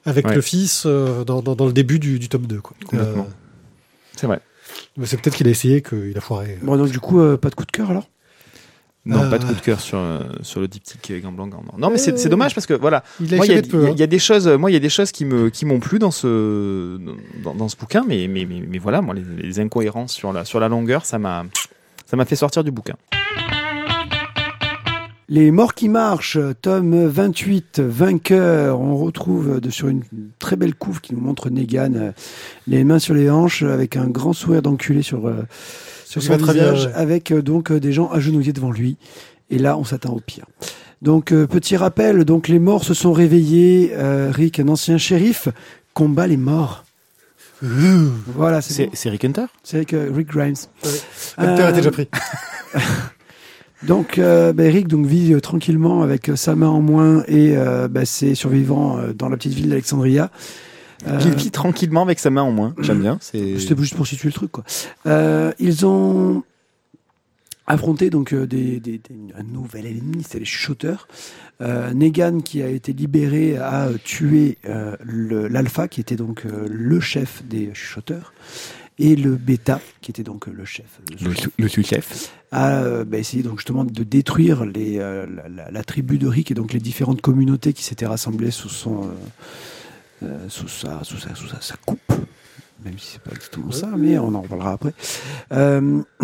avec 0.04 0.26
Ouais. 0.26 0.34
le 0.34 0.40
fils 0.40 0.84
euh, 0.86 1.24
dans, 1.24 1.42
dans, 1.42 1.54
dans 1.54 1.66
le 1.66 1.72
début 1.72 1.98
du, 1.98 2.18
du 2.18 2.28
tome 2.28 2.46
2. 2.46 2.60
Quoi. 2.60 2.76
Complètement. 2.86 3.28
C'est 4.16 4.26
vrai. 4.26 4.40
mais 4.96 5.06
c'est 5.06 5.16
peut-être 5.20 5.36
qu'il 5.36 5.46
a 5.48 5.50
essayé, 5.50 5.82
qu'il 5.82 6.16
a 6.16 6.20
foiré. 6.20 6.58
Bon, 6.62 6.76
donc, 6.76 6.90
du 6.90 7.00
coup, 7.00 7.20
euh, 7.20 7.36
pas 7.36 7.50
de 7.50 7.54
coup 7.54 7.64
de 7.64 7.70
cœur 7.72 7.90
alors? 7.90 8.08
Non, 9.06 9.24
Euh. 9.24 9.28
pas 9.30 9.38
de 9.38 9.44
coup 9.44 9.52
de 9.54 9.60
cœur 9.60 9.80
sur, 9.80 9.98
sur 10.42 10.60
le 10.60 10.66
diptyque 10.68 11.12
Gant 11.22 11.30
Noir. 11.32 11.48
Non, 11.76 11.90
mais 11.90 11.98
c'est 11.98 12.18
c'est 12.18 12.30
dommage 12.30 12.54
parce 12.54 12.66
que 12.66 12.72
voilà, 12.72 13.04
Il 13.20 13.34
a 13.34 13.36
moi, 13.36 13.46
il 13.46 13.52
y, 13.52 13.58
a- 13.58 13.60
peu. 13.62 13.82
il 13.82 13.84
y 13.84 13.86
a- 13.86 13.90
hein. 13.90 13.94
y 13.98 14.02
a 14.02 14.06
des 14.06 14.18
choses, 14.18 14.48
moi, 14.48 14.70
il 14.70 14.74
y 14.74 14.78
a 14.78 14.80
des 14.80 14.88
choses 14.88 15.12
qui 15.12 15.26
me, 15.26 15.50
qui 15.50 15.66
m'ont 15.66 15.78
plu 15.78 15.98
dans 15.98 16.10
ce, 16.10 16.98
dans, 17.42 17.54
dans 17.54 17.68
ce 17.68 17.76
bouquin, 17.76 18.02
mais, 18.08 18.28
mais, 18.28 18.46
mais, 18.46 18.62
mais 18.66 18.78
voilà, 18.78 19.02
moi, 19.02 19.14
les, 19.14 19.22
les 19.42 19.60
incohérences 19.60 20.12
sur 20.14 20.32
la, 20.32 20.46
sur 20.46 20.58
la 20.58 20.68
longueur, 20.70 21.04
ça 21.04 21.18
m'a, 21.18 21.44
ça 22.14 22.16
m'a 22.16 22.26
fait 22.26 22.36
sortir 22.36 22.62
du 22.62 22.70
bouquin. 22.70 22.94
Les 25.28 25.50
morts 25.50 25.74
qui 25.74 25.88
marchent, 25.88 26.38
tome 26.62 27.08
28, 27.08 27.80
vainqueur. 27.80 28.80
On 28.80 28.96
retrouve 28.96 29.60
de, 29.60 29.68
sur 29.68 29.88
une 29.88 30.04
très 30.38 30.54
belle 30.54 30.76
couve 30.76 31.00
qui 31.00 31.12
nous 31.12 31.20
montre 31.20 31.50
Negan, 31.50 31.94
euh, 31.96 32.12
les 32.68 32.84
mains 32.84 33.00
sur 33.00 33.14
les 33.14 33.28
hanches, 33.30 33.64
avec 33.64 33.96
un 33.96 34.06
grand 34.06 34.32
sourire 34.32 34.62
d'enculé 34.62 35.02
sur, 35.02 35.26
euh, 35.26 35.42
sur 36.04 36.22
son 36.22 36.36
bien, 36.36 36.52
visage, 36.52 36.86
ouais. 36.86 36.92
avec 36.94 37.32
euh, 37.32 37.42
donc 37.42 37.72
euh, 37.72 37.80
des 37.80 37.92
gens 37.92 38.08
agenouillés 38.10 38.52
devant 38.52 38.70
lui. 38.70 38.96
Et 39.50 39.58
là, 39.58 39.76
on 39.76 39.82
s'attend 39.82 40.12
au 40.12 40.20
pire. 40.20 40.46
Donc, 41.02 41.32
euh, 41.32 41.48
petit 41.48 41.76
rappel, 41.76 42.24
donc 42.24 42.46
les 42.46 42.60
morts 42.60 42.84
se 42.84 42.94
sont 42.94 43.12
réveillés. 43.12 43.90
Euh, 43.94 44.30
Rick, 44.32 44.60
un 44.60 44.68
ancien 44.68 44.98
shérif, 44.98 45.48
combat 45.94 46.28
les 46.28 46.36
morts. 46.36 46.84
Voilà, 47.62 48.60
c'est 48.62 48.90
C'est 48.94 49.08
bon. 49.08 49.12
Rick 49.12 49.24
Hunter 49.24 49.44
C'est 49.62 49.76
avec 49.78 49.92
euh, 49.94 50.10
Rick 50.14 50.28
Grimes. 50.28 50.54
Hunter 51.38 51.62
Euh, 51.62 51.68
était 51.68 51.76
déjà 51.78 51.90
pris. 51.90 52.08
Donc, 53.82 54.18
euh, 54.18 54.52
bah, 54.54 54.64
Eric 54.64 54.88
donc, 54.88 55.04
vit 55.04 55.34
euh, 55.34 55.40
tranquillement 55.40 56.02
avec 56.02 56.30
euh, 56.30 56.36
sa 56.36 56.54
main 56.54 56.68
en 56.68 56.80
moins 56.80 57.22
et 57.28 57.54
euh, 57.54 57.86
bah, 57.86 58.06
ses 58.06 58.34
survivants 58.34 58.98
euh, 58.98 59.12
dans 59.12 59.28
la 59.28 59.36
petite 59.36 59.52
ville 59.52 59.68
d'Alexandria. 59.68 60.30
Euh, 61.06 61.18
Il 61.22 61.34
vit 61.34 61.50
tranquillement 61.50 62.00
avec 62.02 62.18
sa 62.18 62.30
main 62.30 62.40
en 62.40 62.50
moins. 62.50 62.74
J'aime 62.78 63.00
bien. 63.02 63.18
C'est. 63.20 63.38
C'était 63.58 63.76
juste 63.76 63.94
pour 63.94 64.06
situer 64.06 64.28
le 64.28 64.32
truc. 64.32 64.52
Quoi. 64.52 64.64
Euh, 65.06 65.52
ils 65.58 65.84
ont 65.84 66.42
affronter 67.66 68.08
donc 68.10 68.32
euh, 68.32 68.46
des, 68.46 68.80
des- 68.80 68.98
des- 68.98 69.34
un 69.38 69.42
nouvel 69.42 69.84
ennemi, 69.86 70.24
c'est 70.26 70.38
les 70.38 70.44
chuchoteurs. 70.46 71.06
Euh, 71.60 71.92
Negan, 71.94 72.40
qui 72.40 72.62
a 72.62 72.68
été 72.68 72.92
libéré, 72.92 73.56
a 73.58 73.88
tué 74.02 74.58
euh, 74.66 74.96
l'alpha, 75.48 75.86
qui 75.88 76.00
était 76.00 76.16
donc 76.16 76.44
euh, 76.46 76.66
le 76.68 76.98
chef 77.00 77.44
des 77.44 77.72
chuchoteurs, 77.74 78.32
et 78.98 79.14
le 79.16 79.36
bêta, 79.36 79.80
qui 80.00 80.10
était 80.10 80.22
donc 80.24 80.48
euh, 80.48 80.52
le 80.52 80.64
chef. 80.64 81.00
le 81.10 81.16
sous-chef, 81.18 81.50
Le 81.58 81.68
sous-chef. 81.68 82.32
a 82.52 82.82
euh, 82.82 83.04
bah, 83.04 83.18
essayé 83.18 83.42
donc 83.42 83.58
justement 83.58 83.84
de 83.84 84.02
détruire 84.04 84.64
les, 84.64 84.98
euh, 84.98 85.26
la, 85.26 85.48
la- 85.48 85.70
la 85.70 85.84
tribu 85.84 86.18
de 86.18 86.26
Rick 86.26 86.50
et 86.50 86.54
donc 86.54 86.72
les 86.72 86.80
différentes 86.80 87.20
communautés 87.20 87.72
qui 87.72 87.82
s'étaient 87.84 88.06
rassemblées 88.06 88.50
sous 88.50 88.68
son 88.68 89.04
euh, 89.04 89.06
euh, 90.24 90.48
sous 90.48 90.68
sa 90.68 91.02
sous 91.04 91.18
sa, 91.18 91.34
sous 91.34 91.48
sa, 91.48 91.60
sa 91.60 91.74
coupe 91.84 92.00
même 92.84 92.98
si 92.98 93.12
c'est 93.12 93.22
pas 93.22 93.30
exactement 93.32 93.72
ça 93.72 93.88
mais 93.96 94.18
on 94.18 94.34
en 94.34 94.42
reparlera 94.42 94.72
après 94.72 94.92
Euh, 95.52 96.02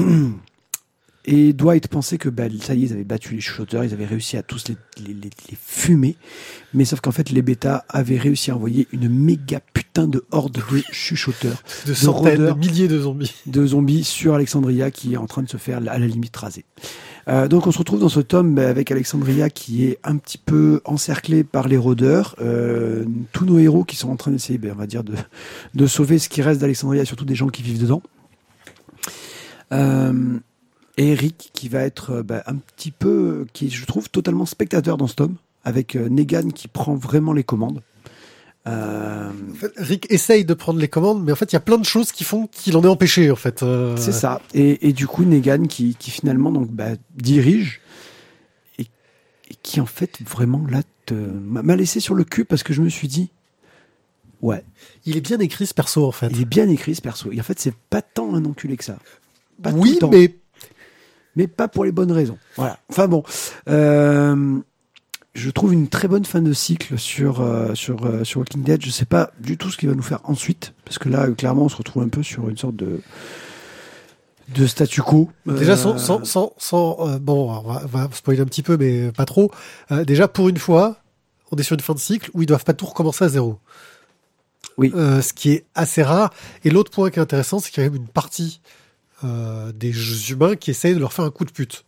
et 1.26 1.52
Dwight 1.52 1.88
pensait 1.88 2.16
que 2.18 2.28
bah, 2.30 2.44
ça 2.62 2.74
y 2.74 2.82
est 2.82 2.86
ils 2.86 2.92
avaient 2.94 3.04
battu 3.04 3.34
les 3.34 3.40
chuchoteurs 3.40 3.84
ils 3.84 3.92
avaient 3.92 4.06
réussi 4.06 4.36
à 4.38 4.42
tous 4.42 4.64
les, 4.68 4.76
les, 5.06 5.12
les- 5.14 5.30
les 5.50 5.58
fumer 5.60 6.16
mais 6.72 6.84
sauf 6.86 7.00
qu'en 7.00 7.12
fait 7.12 7.28
les 7.30 7.42
bêtas 7.42 7.84
avaient 7.90 8.16
réussi 8.16 8.50
à 8.50 8.56
envoyer 8.56 8.88
une 8.92 9.08
méga 9.08 9.60
putain 9.74 10.06
de 10.08 10.24
horde 10.30 10.52
de 10.54 10.62
chuchoteurs 10.92 11.62
De 11.86 11.92
centaines, 11.94 12.46
de 12.46 12.52
milliers 12.54 12.88
de 12.88 12.98
zombies. 13.00 13.34
de 13.46 13.66
zombies 13.66 14.04
sur 14.04 14.34
Alexandria 14.34 14.90
qui 14.90 15.12
est 15.14 15.18
en 15.18 15.26
train 15.26 15.42
de 15.42 15.48
se 15.50 15.58
faire 15.58 15.76
à 15.78 15.98
la 15.98 16.06
limite 16.06 16.34
raser. 16.36 16.64
Euh, 17.28 17.48
donc 17.48 17.66
on 17.66 17.70
se 17.70 17.78
retrouve 17.78 18.00
dans 18.00 18.08
ce 18.08 18.20
tome 18.20 18.54
bah, 18.54 18.68
avec 18.68 18.90
Alexandria 18.90 19.50
qui 19.50 19.84
est 19.84 19.98
un 20.04 20.16
petit 20.16 20.38
peu 20.38 20.80
encerclée 20.86 21.44
par 21.44 21.68
les 21.68 21.76
rôdeurs. 21.76 22.34
Euh, 22.40 23.04
tous 23.32 23.44
nos 23.44 23.58
héros 23.58 23.84
qui 23.84 23.96
sont 23.96 24.08
en 24.08 24.16
train 24.16 24.30
d'essayer, 24.30 24.58
ben, 24.58 24.72
on 24.74 24.78
va 24.78 24.86
dire, 24.86 25.04
de, 25.04 25.12
de 25.74 25.86
sauver 25.86 26.18
ce 26.18 26.30
qui 26.30 26.40
reste 26.40 26.62
d'Alexandria, 26.62 27.04
surtout 27.04 27.26
des 27.26 27.34
gens 27.34 27.48
qui 27.48 27.62
vivent 27.62 27.80
dedans. 27.80 28.02
Euh, 29.72 30.38
et 31.00 31.12
Eric 31.12 31.50
qui 31.54 31.68
va 31.68 31.80
être 31.82 32.10
euh, 32.16 32.22
bah, 32.22 32.42
un 32.46 32.56
petit 32.56 32.90
peu, 32.90 33.46
qui 33.52 33.70
je 33.70 33.84
trouve 33.86 34.10
totalement 34.10 34.46
spectateur 34.46 34.96
dans 34.96 35.06
ce 35.06 35.14
tome, 35.14 35.36
avec 35.64 35.96
euh, 35.96 36.08
Negan 36.08 36.48
qui 36.50 36.68
prend 36.68 36.94
vraiment 36.94 37.32
les 37.32 37.44
commandes. 37.44 37.82
Euh, 38.66 39.30
En 39.50 39.54
fait, 39.54 39.72
Rick 39.78 40.06
essaye 40.12 40.44
de 40.44 40.52
prendre 40.52 40.78
les 40.78 40.88
commandes, 40.88 41.24
mais 41.24 41.32
en 41.32 41.36
fait, 41.36 41.50
il 41.52 41.54
y 41.54 41.56
a 41.56 41.60
plein 41.60 41.78
de 41.78 41.84
choses 41.84 42.12
qui 42.12 42.24
font 42.24 42.46
qu'il 42.46 42.76
en 42.76 42.82
est 42.84 42.88
empêché, 42.88 43.30
en 43.30 43.36
fait. 43.36 43.62
Euh, 43.62 43.96
C'est 43.96 44.12
ça. 44.12 44.42
Et, 44.52 44.88
et 44.88 44.92
du 44.92 45.06
coup, 45.06 45.24
Negan 45.24 45.66
qui, 45.66 45.94
qui 45.98 46.10
finalement 46.10 46.52
donc 46.52 46.70
bah, 46.70 46.90
dirige 47.16 47.80
et, 48.78 48.82
et 48.82 49.54
qui 49.62 49.80
en 49.80 49.86
fait 49.86 50.18
vraiment 50.28 50.64
là 50.70 50.82
m'a 51.42 51.74
laissé 51.74 51.98
sur 51.98 52.14
le 52.14 52.22
cul 52.22 52.44
parce 52.44 52.62
que 52.62 52.72
je 52.72 52.82
me 52.82 52.88
suis 52.88 53.08
dit 53.08 53.30
ouais, 54.42 54.62
Il 55.06 55.16
est 55.16 55.20
bien 55.20 55.40
écrit, 55.40 55.66
ce 55.66 55.74
perso, 55.74 56.06
en 56.06 56.12
fait. 56.12 56.28
il 56.30 56.40
est 56.42 56.44
bien 56.44 56.68
écrit 56.68 56.94
ce 56.94 57.00
perso. 57.02 57.32
Et 57.32 57.40
en 57.40 57.42
fait, 57.42 57.58
c'est 57.58 57.74
pas 57.74 58.00
tant 58.02 58.32
un 58.34 58.44
enculé 58.44 58.76
que 58.76 58.84
ça. 58.84 58.96
Pas 59.60 59.72
oui, 59.72 59.98
mais 60.10 60.36
mais 61.40 61.46
pas 61.46 61.68
pour 61.68 61.84
les 61.84 61.92
bonnes 61.92 62.12
raisons. 62.12 62.36
Voilà. 62.56 62.78
Enfin 62.90 63.08
bon, 63.08 63.22
euh, 63.68 64.58
je 65.34 65.50
trouve 65.50 65.72
une 65.72 65.88
très 65.88 66.06
bonne 66.06 66.26
fin 66.26 66.42
de 66.42 66.52
cycle 66.52 66.98
sur 66.98 67.40
euh, 67.40 67.74
sur 67.74 68.04
euh, 68.04 68.24
sur 68.24 68.40
Walking 68.40 68.62
Dead. 68.62 68.84
Je 68.84 68.90
sais 68.90 69.06
pas 69.06 69.30
du 69.40 69.56
tout 69.56 69.70
ce 69.70 69.78
qu'il 69.78 69.88
va 69.88 69.94
nous 69.94 70.02
faire 70.02 70.20
ensuite 70.24 70.74
parce 70.84 70.98
que 70.98 71.08
là, 71.08 71.28
clairement, 71.30 71.64
on 71.64 71.68
se 71.70 71.76
retrouve 71.76 72.02
un 72.02 72.08
peu 72.08 72.22
sur 72.22 72.48
une 72.50 72.58
sorte 72.58 72.76
de 72.76 73.00
de 74.54 74.66
statu 74.66 75.00
quo. 75.00 75.30
déjà, 75.46 75.76
sans, 75.76 75.96
sans, 75.96 76.24
sans, 76.24 76.52
sans, 76.58 77.18
bon, 77.20 77.52
on 77.52 77.62
va, 77.62 77.82
on 77.84 77.86
va 77.86 78.08
spoiler 78.12 78.40
un 78.40 78.46
petit 78.46 78.64
peu, 78.64 78.76
mais 78.76 79.12
pas 79.12 79.24
trop. 79.24 79.52
Déjà, 80.04 80.26
pour 80.26 80.48
une 80.48 80.56
fois, 80.56 80.96
on 81.52 81.56
est 81.56 81.62
sur 81.62 81.74
une 81.74 81.80
fin 81.80 81.94
de 81.94 82.00
cycle 82.00 82.30
où 82.34 82.42
ils 82.42 82.46
doivent 82.46 82.64
pas 82.64 82.74
tout 82.74 82.86
recommencer 82.86 83.24
à 83.24 83.28
zéro. 83.28 83.60
Oui. 84.76 84.92
Euh, 84.94 85.20
ce 85.20 85.32
qui 85.32 85.52
est 85.52 85.64
assez 85.74 86.02
rare. 86.02 86.32
Et 86.64 86.70
l'autre 86.70 86.90
point 86.90 87.10
qui 87.10 87.18
est 87.18 87.22
intéressant, 87.22 87.58
c'est 87.58 87.70
qu'il 87.70 87.82
y 87.82 87.86
a 87.86 87.90
même 87.90 88.00
une 88.00 88.08
partie 88.08 88.60
euh, 89.24 89.72
des 89.72 90.30
humains 90.30 90.56
qui 90.56 90.70
essayent 90.70 90.94
de 90.94 91.00
leur 91.00 91.12
faire 91.12 91.24
un 91.24 91.30
coup 91.30 91.44
de 91.44 91.50
pute. 91.52 91.84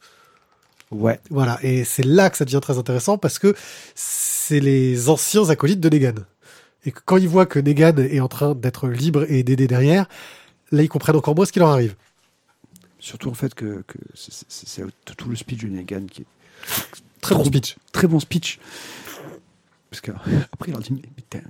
Ouais. 0.91 1.21
Voilà, 1.31 1.59
et 1.63 1.85
c'est 1.85 2.05
là 2.05 2.29
que 2.31 2.37
ça 2.37 2.45
devient 2.45 2.61
très 2.63 2.77
intéressant 2.79 3.17
parce 3.19 3.39
que 3.39 3.55
c'est 3.95 4.61
les 4.61 5.09
anciens 5.09 5.49
acolytes 5.49 5.81
de 5.81 5.89
Negan. 5.89 6.15
Et 6.85 6.93
que 6.93 7.01
quand 7.05 7.17
ils 7.17 7.29
voient 7.29 7.47
que 7.47 7.59
Negan 7.59 7.97
est 7.99 8.21
en 8.21 8.29
train 8.29 8.55
d'être 8.55 8.89
libre 8.89 9.25
et 9.31 9.43
d'aider 9.43 9.67
derrière, 9.67 10.07
là 10.71 10.83
ils 10.83 10.89
comprennent 10.89 11.17
encore 11.17 11.35
moins 11.35 11.47
ce 11.47 11.53
qui 11.53 11.61
leur 11.61 11.69
arrive. 11.71 11.95
Surtout 12.99 13.31
en 13.31 13.35
fait 13.35 13.55
que, 13.55 13.83
que 13.87 13.99
c'est- 14.15 14.85
tout 15.17 15.29
le 15.29 15.37
speech 15.37 15.61
de 15.63 15.69
Negan 15.69 16.07
qui 16.11 16.23
est 16.23 16.27
Très 17.21 17.35
bon 17.35 17.45
speech. 17.45 17.77
très 17.93 18.07
bon 18.07 18.21
speech. 18.21 18.59
Parce 19.91 20.01
que 20.01 20.11
après 20.53 20.69
il 20.69 20.73
leur 20.73 20.81
dit 20.83 20.93
mais 20.93 21.25
t'es 21.31 21.43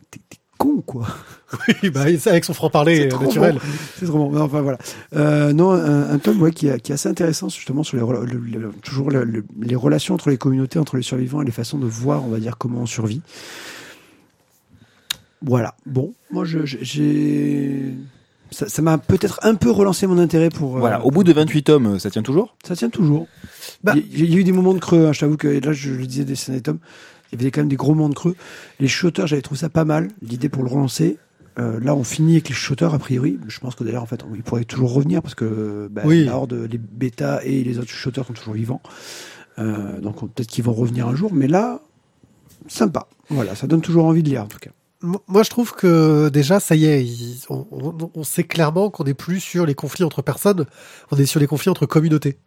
con 0.62 0.80
quoi. 0.86 1.06
Oui, 1.82 1.90
bah, 1.90 2.04
c'est 2.18 2.30
avec 2.30 2.44
son 2.44 2.54
franc-parler 2.54 3.08
euh, 3.12 3.18
naturel. 3.18 3.54
bon. 3.54 3.60
C'est 3.98 4.06
trop 4.06 4.18
bon. 4.30 4.40
Enfin 4.40 4.62
voilà. 4.62 4.78
Euh, 5.14 5.52
non, 5.52 5.70
un, 5.72 6.10
un 6.10 6.18
tome 6.18 6.40
ouais, 6.40 6.50
qui, 6.52 6.68
est, 6.68 6.80
qui 6.80 6.92
est 6.92 6.94
assez 6.94 7.08
intéressant 7.10 7.48
justement 7.50 7.82
sur 7.82 7.96
les 7.98 8.02
rela- 8.02 8.24
le- 8.24 8.38
le- 8.38 8.72
toujours 8.82 9.10
le- 9.10 9.24
le- 9.24 9.44
les 9.60 9.76
relations 9.76 10.14
entre 10.14 10.30
les 10.30 10.38
communautés, 10.38 10.78
entre 10.78 10.96
les 10.96 11.02
survivants 11.02 11.42
et 11.42 11.44
les 11.44 11.52
façons 11.52 11.78
de 11.78 11.86
voir, 11.86 12.24
on 12.24 12.28
va 12.28 12.38
dire, 12.38 12.56
comment 12.56 12.80
on 12.80 12.86
survit. 12.86 13.20
Voilà. 15.42 15.74
Bon, 15.86 16.14
moi 16.30 16.44
j'ai 16.44 17.94
ça 18.50 18.82
m'a 18.82 18.98
peut-être 18.98 19.40
un 19.44 19.54
peu 19.54 19.70
relancé 19.70 20.06
mon 20.06 20.18
intérêt 20.18 20.50
pour. 20.50 20.76
euh, 20.76 20.80
Voilà, 20.80 21.04
au 21.06 21.10
bout 21.10 21.24
de 21.24 21.32
28 21.32 21.62
tomes, 21.64 21.98
ça 21.98 22.10
tient 22.10 22.22
toujours? 22.22 22.54
Ça 22.66 22.76
tient 22.76 22.90
toujours. 22.90 23.26
Bah- 23.82 23.94
il, 23.96 24.18
y 24.18 24.22
a- 24.22 24.24
il 24.26 24.30
y 24.32 24.36
a 24.36 24.40
eu 24.40 24.44
des 24.44 24.52
moments 24.52 24.74
de 24.74 24.78
creux. 24.78 25.06
hein, 25.06 25.12
je 25.14 25.20
t'avoue 25.20 25.38
que 25.38 25.48
là, 25.48 25.72
je 25.72 25.90
le 25.92 26.06
disais 26.06 26.24
des 26.24 26.34
scènes 26.34 26.60
tomes. 26.60 26.78
Il 27.32 27.40
y 27.40 27.44
avait 27.44 27.50
quand 27.50 27.60
même 27.62 27.68
des 27.68 27.76
gros 27.76 27.94
moments 27.94 28.08
de 28.08 28.14
creux. 28.14 28.36
Les 28.80 28.88
shooters, 28.88 29.26
j'avais 29.26 29.42
trouvé 29.42 29.58
ça 29.58 29.68
pas 29.68 29.84
mal. 29.84 30.08
L'idée 30.22 30.48
pour 30.48 30.62
le 30.62 30.68
relancer. 30.68 31.18
Euh, 31.58 31.78
là, 31.80 31.94
on 31.94 32.04
finit 32.04 32.32
avec 32.34 32.48
les 32.48 32.54
shooters 32.54 32.94
a 32.94 32.98
priori. 32.98 33.38
Je 33.48 33.58
pense 33.60 33.74
que 33.74 33.84
d'ailleurs, 33.84 34.02
en 34.02 34.06
fait, 34.06 34.24
ils 34.34 34.42
pourraient 34.42 34.64
toujours 34.64 34.92
revenir 34.94 35.20
parce 35.22 35.34
que 35.34 35.88
bah, 35.90 36.02
Oui. 36.04 36.24
la 36.24 36.36
horde, 36.36 36.54
les 36.54 36.78
bêtas 36.78 37.40
et 37.44 37.62
les 37.64 37.78
autres 37.78 37.90
shooters 37.90 38.26
sont 38.26 38.32
toujours 38.32 38.54
vivants. 38.54 38.80
Euh, 39.58 40.00
donc 40.00 40.22
on- 40.22 40.26
peut-être 40.28 40.48
qu'ils 40.48 40.64
vont 40.64 40.72
revenir 40.72 41.08
un 41.08 41.14
jour. 41.14 41.32
Mais 41.34 41.48
là, 41.48 41.82
sympa. 42.68 43.06
Voilà, 43.28 43.54
ça 43.54 43.66
donne 43.66 43.82
toujours 43.82 44.06
envie 44.06 44.22
de 44.22 44.28
lire 44.30 44.42
en 44.44 44.46
tout 44.46 44.58
cas. 44.58 44.70
Mo- 45.02 45.22
Moi, 45.26 45.42
je 45.42 45.50
trouve 45.50 45.72
que 45.72 46.28
déjà, 46.28 46.60
ça 46.60 46.76
y 46.76 46.84
est, 46.86 47.06
on, 47.50 48.22
sait 48.24 48.44
clairement 48.44 48.88
qu'on 48.90 49.04
n'est 49.04 49.14
plus 49.14 49.40
sur 49.40 49.66
les 49.66 49.74
conflits 49.74 50.04
entre 50.04 50.22
personnes, 50.22 50.64
on 51.10 51.16
est 51.18 51.26
sur 51.26 51.40
les 51.40 51.46
conflits 51.48 51.70
entre 51.70 51.86
communautés. 51.86 52.38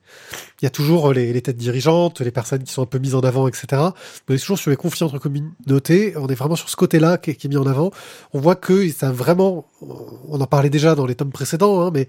Il 0.61 0.65
y 0.65 0.67
a 0.67 0.69
toujours 0.69 1.11
les, 1.13 1.33
les 1.33 1.41
têtes 1.41 1.57
dirigeantes, 1.57 2.21
les 2.21 2.31
personnes 2.31 2.63
qui 2.63 2.71
sont 2.71 2.83
un 2.83 2.85
peu 2.85 2.97
mises 2.97 3.15
en 3.15 3.19
avant, 3.21 3.47
etc. 3.47 3.81
On 4.29 4.33
est 4.33 4.37
toujours 4.39 4.57
sur 4.57 4.69
les 4.71 4.77
conflits 4.77 5.03
entre 5.03 5.19
communautés. 5.19 6.15
On 6.17 6.27
est 6.27 6.35
vraiment 6.35 6.55
sur 6.55 6.69
ce 6.69 6.75
côté-là 6.77 7.17
qui, 7.17 7.31
est- 7.31 7.45
mis 7.45 7.57
en 7.57 7.65
avant. 7.67 7.91
On 8.33 8.39
voit 8.39 8.55
que 8.55 8.89
ça 8.89 9.11
vraiment, 9.11 9.65
on 9.81 10.39
en 10.39 10.47
parlait 10.47 10.69
déjà 10.69 10.95
dans 10.95 11.05
les 11.05 11.15
tomes 11.15 11.31
précédents, 11.31 11.81
hein, 11.81 11.91
mais 11.93 12.07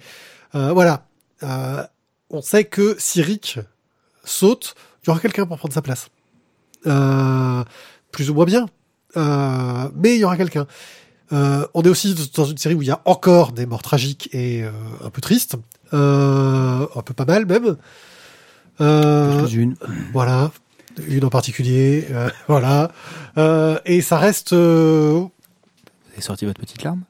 euh, 0.55 0.73
voilà, 0.73 1.07
Euh, 1.43 1.83
on 2.31 2.41
sait 2.41 2.65
que 2.65 2.97
si 2.99 3.21
Rick 3.21 3.59
saute, 4.25 4.75
il 5.03 5.09
y 5.09 5.11
aura 5.11 5.21
quelqu'un 5.21 5.45
pour 5.45 5.59
prendre 5.59 5.75
sa 5.75 5.83
place. 5.83 6.09
Euh, 6.87 7.63
plus 8.11 8.31
ou 8.31 8.35
moins 8.35 8.47
bien, 8.47 8.67
euh, 9.17 9.89
mais 9.95 10.15
il 10.17 10.21
y 10.21 10.25
aura 10.25 10.37
quelqu'un. 10.37 10.67
Euh, 11.33 11.67
on 11.75 11.83
est 11.83 11.89
aussi 11.89 12.15
dans 12.37 12.45
une 12.45 12.57
série 12.59 12.75
où 12.75 12.83
il 12.83 12.89
y 12.89 12.93
a 12.93 13.01
encore 13.05 13.53
des 13.53 13.67
morts 13.67 13.83
tragiques 13.83 14.29
et 14.33 14.63
euh, 14.63 14.71
un 15.05 15.11
peu 15.11 15.21
tristes, 15.21 15.57
euh, 15.93 16.87
un 16.95 17.03
peu 17.03 17.15
pas 17.15 17.25
mal 17.25 17.47
même. 17.47 17.77
Euh, 18.81 19.47
une. 19.49 19.75
voilà, 20.13 20.51
une 21.09 21.25
en 21.25 21.31
particulier, 21.31 22.07
euh, 22.11 22.29
voilà. 22.49 22.93
Euh, 23.39 23.79
et 23.87 24.03
ça 24.03 24.19
reste 24.19 24.53
euh, 24.53 25.13
Vous 25.21 25.31
avez 26.13 26.23
sorti 26.23 26.45
votre 26.47 26.61
petite 26.61 26.83
larme? 26.85 27.03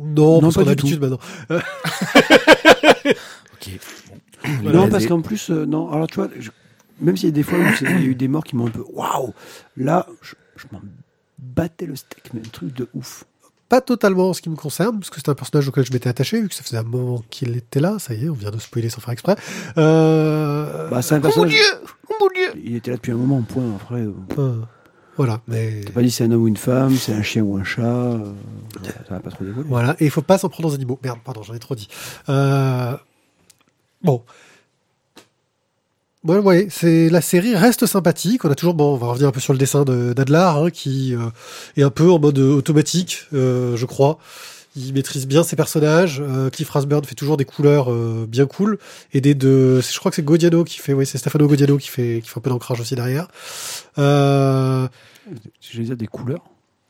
Non, 0.00 0.40
Non, 0.40 0.40
parce 0.40 0.54
pas 0.56 0.64
qu'on 0.64 0.70
a 0.70 0.74
du 0.74 0.82
tout. 0.82 0.86
l'habitude 0.88 1.00
maintenant. 1.02 1.60
Ok. 3.54 3.70
non, 4.62 4.88
parce 4.88 5.06
qu'en 5.06 5.20
plus, 5.20 5.50
euh, 5.50 5.64
non. 5.66 5.90
Alors 5.90 6.06
tu 6.06 6.16
vois, 6.16 6.28
je- 6.38 6.50
même 7.00 7.16
s'il 7.16 7.28
y 7.28 7.32
a 7.32 7.34
des 7.34 7.42
fois 7.42 7.58
où 7.58 7.62
il 7.82 7.90
y 7.90 7.92
a 7.92 8.00
eu 8.00 8.14
des 8.14 8.28
morts 8.28 8.44
qui 8.44 8.56
m'ont 8.56 8.66
un 8.66 8.70
peu 8.70 8.84
waouh, 8.92 9.32
là, 9.76 10.06
je, 10.22 10.34
je 10.56 10.64
m'en 10.72 10.80
battais 11.44 11.86
le 11.86 11.96
steak, 11.96 12.32
mais 12.34 12.40
un 12.40 12.50
truc 12.50 12.74
de 12.74 12.88
ouf. 12.94 13.24
Pas 13.68 13.80
totalement 13.80 14.28
en 14.30 14.32
ce 14.34 14.42
qui 14.42 14.50
me 14.50 14.56
concerne, 14.56 14.98
parce 15.00 15.10
que 15.10 15.16
c'est 15.16 15.28
un 15.30 15.34
personnage 15.34 15.66
auquel 15.68 15.84
je 15.84 15.92
m'étais 15.92 16.08
attaché, 16.08 16.40
vu 16.40 16.48
que 16.48 16.54
ça 16.54 16.62
faisait 16.62 16.76
un 16.76 16.82
moment 16.82 17.22
qu'il 17.30 17.56
était 17.56 17.80
là. 17.80 17.98
Ça 17.98 18.12
y 18.14 18.24
est, 18.26 18.28
on 18.28 18.34
vient 18.34 18.50
de 18.50 18.58
spoiler 18.58 18.90
sans 18.90 19.00
faire 19.00 19.12
exprès. 19.12 19.36
Euh, 19.78 20.88
Bah, 20.90 21.02
c'est 21.02 21.14
un 21.14 21.18
Oh 21.18 21.20
mon 21.20 21.28
personnage. 21.28 21.52
dieu 21.52 21.62
Oh 22.10 22.14
mon 22.20 22.28
dieu 22.34 22.62
Il 22.62 22.76
était 22.76 22.90
là 22.90 22.96
depuis 22.98 23.12
un 23.12 23.16
moment, 23.16 23.40
point. 23.42 23.64
Après, 23.74 24.02
euh, 24.38 24.60
voilà, 25.16 25.40
mais 25.48 25.80
t'as 25.86 25.92
pas 25.92 26.02
dit 26.02 26.10
c'est 26.10 26.24
un 26.24 26.30
homme 26.32 26.42
ou 26.42 26.48
une 26.48 26.56
femme, 26.56 26.94
c'est 26.96 27.12
un 27.14 27.22
chien 27.22 27.42
ou 27.42 27.56
un 27.56 27.64
chat. 27.64 27.82
euh, 27.82 28.32
ça 28.84 29.14
va 29.14 29.20
pas 29.20 29.30
trop 29.30 29.44
dévoiler. 29.44 29.68
Voilà, 29.68 29.96
et 29.98 30.04
il 30.04 30.10
faut 30.10 30.22
pas 30.22 30.38
s'en 30.38 30.48
prendre 30.48 30.68
aux 30.70 30.74
animaux. 30.74 30.98
Merde, 31.02 31.18
pardon, 31.24 31.42
j'en 31.42 31.54
ai 31.54 31.58
trop 31.58 31.74
dit. 31.74 31.88
Euh... 32.28 32.96
Bon. 34.02 34.22
Ouais, 36.24 36.38
ouais, 36.38 36.68
c'est 36.70 37.10
la 37.10 37.20
série 37.20 37.54
reste 37.54 37.84
sympathique. 37.84 38.44
On 38.46 38.50
a 38.50 38.54
toujours, 38.54 38.72
bon, 38.74 38.94
on 38.94 38.96
va 38.96 39.08
revenir 39.08 39.28
un 39.28 39.32
peu 39.32 39.40
sur 39.40 39.52
le 39.52 39.58
dessin 39.58 39.84
de 39.84 40.14
d'Adlar, 40.14 40.56
hein, 40.56 40.70
qui 40.70 41.14
euh, 41.14 41.18
est 41.76 41.82
un 41.82 41.90
peu 41.90 42.10
en 42.10 42.18
mode 42.18 42.38
automatique, 42.38 43.24
euh, 43.34 43.76
je 43.76 43.84
crois. 43.84 44.18
Il 44.74 44.92
maîtrise 44.94 45.26
bien 45.26 45.42
ses 45.44 45.54
personnages. 45.54 46.22
Euh, 46.26 46.48
Cliff 46.50 46.70
Rasburn 46.70 47.04
fait 47.04 47.14
toujours 47.14 47.36
des 47.36 47.44
couleurs 47.44 47.92
euh, 47.92 48.26
bien 48.26 48.46
cool. 48.46 48.78
Aidé 49.12 49.34
de, 49.34 49.80
je 49.80 49.98
crois 49.98 50.10
que 50.10 50.16
c'est 50.16 50.24
Godiano 50.24 50.64
qui 50.64 50.78
fait, 50.78 50.94
oui, 50.94 51.04
c'est 51.06 51.18
Stefano 51.18 51.46
Godiano 51.46 51.76
qui 51.76 51.88
fait, 51.88 52.20
qui 52.24 52.28
fait 52.30 52.38
un 52.38 52.40
peu 52.40 52.50
d'ancrage 52.50 52.80
aussi 52.80 52.94
derrière. 52.96 53.28
Euh, 53.98 54.88
Je 55.60 55.82
dire 55.82 55.96
des 55.96 56.06
couleurs? 56.06 56.42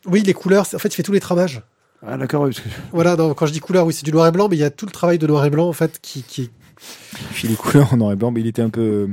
oui, 0.06 0.22
les 0.22 0.34
couleurs, 0.34 0.66
en 0.74 0.78
fait, 0.78 0.88
il 0.88 0.94
fait 0.94 1.02
tous 1.02 1.12
les 1.12 1.20
travages. 1.20 1.60
Ah 2.06 2.16
d'accord, 2.18 2.42
oui, 2.42 2.50
parce 2.52 2.60
que 2.60 2.68
Voilà, 2.92 3.16
non, 3.16 3.34
quand 3.34 3.46
je 3.46 3.52
dis 3.52 3.60
couleur, 3.60 3.84
oui, 3.84 3.92
c'est 3.94 4.04
du 4.04 4.12
noir 4.12 4.26
et 4.28 4.30
blanc, 4.30 4.48
mais 4.48 4.56
il 4.56 4.60
y 4.60 4.64
a 4.64 4.70
tout 4.70 4.86
le 4.86 4.92
travail 4.92 5.18
de 5.18 5.26
noir 5.26 5.44
et 5.44 5.50
blanc, 5.50 5.66
en 5.66 5.72
fait, 5.72 5.98
qui, 6.00 6.22
qui, 6.22 6.50
Puis 7.32 7.46
les 7.48 7.54
couleurs 7.54 7.92
en 7.92 7.96
noir 7.96 8.12
et 8.12 8.16
blanc, 8.16 8.30
mais 8.30 8.40
il 8.40 8.46
était 8.46 8.62
un 8.62 8.70
peu. 8.70 9.08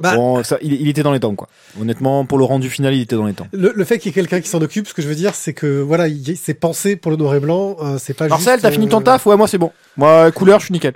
Bah- 0.00 0.14
bon, 0.14 0.42
ça, 0.44 0.58
il, 0.62 0.72
il 0.74 0.88
était 0.88 1.02
dans 1.02 1.12
les 1.12 1.20
temps, 1.20 1.34
quoi. 1.34 1.48
Honnêtement, 1.80 2.24
pour 2.26 2.38
le 2.38 2.44
rendu 2.44 2.68
final, 2.68 2.94
il 2.94 3.00
était 3.00 3.16
dans 3.16 3.26
les 3.26 3.32
temps. 3.32 3.46
Le, 3.52 3.72
le 3.74 3.84
fait 3.84 3.98
qu'il 3.98 4.10
y 4.10 4.12
ait 4.12 4.14
quelqu'un 4.14 4.40
qui 4.40 4.48
s'en 4.48 4.60
occupe, 4.60 4.86
ce 4.86 4.94
que 4.94 5.00
je 5.02 5.08
veux 5.08 5.14
dire, 5.14 5.34
c'est 5.34 5.54
que 5.54 5.80
voilà, 5.80 6.08
il- 6.08 6.36
c'est 6.36 6.54
pensé 6.54 6.96
pour 6.96 7.10
le 7.10 7.16
noir 7.16 7.34
et 7.34 7.40
blanc. 7.40 7.76
euh, 7.82 7.96
c'est 7.98 8.14
pas 8.14 8.28
Marcel, 8.28 8.54
juste, 8.54 8.62
t'as 8.62 8.70
fini 8.70 8.88
ton 8.88 9.00
euh, 9.00 9.04
taf? 9.04 9.24
Ouais, 9.26 9.36
moi 9.36 9.48
c'est 9.48 9.58
bon. 9.58 9.72
Moi, 9.96 10.30
couleur, 10.32 10.60
je 10.60 10.66
suis 10.66 10.72
nickel. 10.72 10.92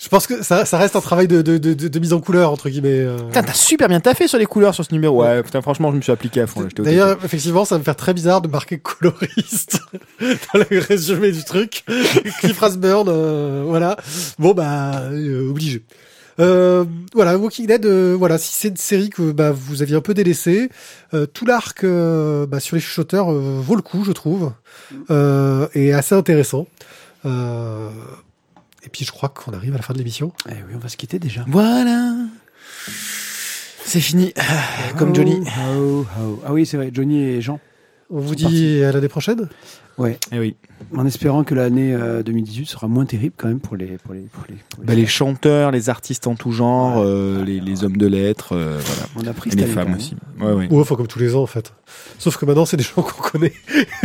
Je 0.00 0.08
pense 0.08 0.28
que 0.28 0.44
ça, 0.44 0.64
ça 0.64 0.78
reste 0.78 0.94
un 0.94 1.00
travail 1.00 1.26
de, 1.26 1.42
de, 1.42 1.58
de, 1.58 1.74
de- 1.74 1.98
mise 1.98 2.12
en 2.12 2.20
couleur 2.20 2.52
entre 2.52 2.68
guilles. 2.68 2.80
euh. 2.84 3.18
Putain, 3.18 3.42
t'as 3.42 3.52
super 3.52 3.88
bien 3.88 3.98
taffé 3.98 4.28
sur 4.28 4.38
les 4.38 4.46
couleurs 4.46 4.72
sur 4.72 4.84
ce 4.84 4.92
numéro. 4.94 5.22
Ouais, 5.24 5.42
putain, 5.42 5.60
franchement, 5.60 5.90
je 5.90 5.96
me 5.96 6.00
suis 6.02 6.12
appliqué 6.12 6.40
à 6.40 6.46
fond. 6.46 6.60
D'ailleurs, 6.84 7.18
effectivement, 7.24 7.64
ça 7.64 7.74
va 7.74 7.80
me 7.80 7.84
faire 7.84 7.96
très 7.96 8.14
bizarre 8.14 8.40
de 8.40 8.46
marquer 8.48 8.78
coloriste 8.78 9.80
dans 10.20 10.60
le 10.70 10.78
résumé 10.78 11.32
du 11.32 11.42
truc. 11.44 11.84
Cliff 12.40 12.58
Rasburn, 12.60 13.08
euh, 13.08 13.64
voilà. 13.66 13.96
Bon 14.38 14.54
bah 14.54 15.00
euh, 15.10 15.50
obligé. 15.50 15.82
Euh, 16.40 16.84
voilà, 17.14 17.36
Walking 17.36 17.66
Dead, 17.66 17.84
euh, 17.84 18.14
voilà, 18.16 18.38
si 18.38 18.52
c'est 18.54 18.68
une 18.68 18.76
série 18.76 19.10
que 19.10 19.32
bah, 19.32 19.50
vous 19.50 19.82
aviez 19.82 19.96
un 19.96 20.00
peu 20.00 20.14
délaissée, 20.14 20.68
euh, 21.12 21.26
tout 21.26 21.44
l'arc 21.44 21.82
euh, 21.82 22.46
bah, 22.46 22.60
sur 22.60 22.76
les 22.76 22.80
chuchoteurs 22.80 23.32
euh, 23.32 23.58
vaut 23.60 23.74
le 23.74 23.82
coup, 23.82 24.04
je 24.04 24.12
trouve, 24.12 24.52
euh, 25.10 25.66
et 25.74 25.92
assez 25.92 26.14
intéressant. 26.14 26.68
Et 28.88 28.90
puis 28.90 29.04
je 29.04 29.12
crois 29.12 29.28
qu'on 29.28 29.52
arrive 29.52 29.74
à 29.74 29.76
la 29.76 29.82
fin 29.82 29.92
de 29.92 29.98
l'émission. 29.98 30.32
Eh 30.48 30.52
oui, 30.66 30.72
on 30.74 30.78
va 30.78 30.88
se 30.88 30.96
quitter 30.96 31.18
déjà. 31.18 31.44
Voilà. 31.46 32.14
C'est 33.84 34.00
fini. 34.00 34.32
Comme 34.96 35.14
Johnny. 35.14 35.42
Oh, 35.76 36.06
oh. 36.18 36.42
Ah 36.42 36.54
oui, 36.54 36.64
c'est 36.64 36.78
vrai, 36.78 36.88
Johnny 36.90 37.22
et 37.22 37.42
Jean. 37.42 37.60
On 38.08 38.18
vous 38.18 38.34
dit 38.34 38.82
à 38.82 38.90
l'année 38.90 39.08
prochaine. 39.08 39.50
Ouais, 39.98 40.16
Eh 40.30 40.38
oui. 40.38 40.54
en 40.96 41.04
espérant 41.06 41.42
que 41.42 41.54
l'année 41.56 41.92
euh, 41.92 42.22
2018 42.22 42.66
sera 42.66 42.86
moins 42.86 43.04
terrible 43.04 43.34
quand 43.36 43.48
même 43.48 43.58
pour 43.58 43.74
les 43.76 43.98
pour 43.98 44.14
les 44.14 44.20
pour 44.20 44.44
les. 44.48 44.54
pour 44.70 44.80
les- 44.80 44.86
Bah, 44.86 44.94
les 44.94 45.06
chanteurs, 45.06 45.72
les 45.72 45.90
artistes 45.90 46.28
en 46.28 46.36
tout 46.36 46.52
genre, 46.52 46.98
euh, 46.98 47.44
les, 47.44 47.58
les 47.58 47.82
hommes 47.82 47.96
de 47.96 48.06
lettres, 48.06 48.52
euh, 48.52 48.78
voilà. 48.80 49.02
On 49.16 49.30
a 49.30 49.34
pris 49.34 49.50
Et 49.52 49.56
les 49.56 49.66
femmes 49.66 49.94
aussi. 49.96 50.14
Ouais, 50.40 50.52
ouais. 50.52 50.68
Ouais, 50.70 50.80
enfin 50.80 50.94
comme 50.94 51.08
tous 51.08 51.18
les 51.18 51.34
ans 51.34 51.42
en 51.42 51.46
fait. 51.46 51.72
Sauf 52.20 52.36
que 52.36 52.46
maintenant 52.46 52.64
c'est 52.64 52.76
des 52.76 52.84
gens 52.84 52.94
qu'on 53.02 53.22
connaît 53.22 53.52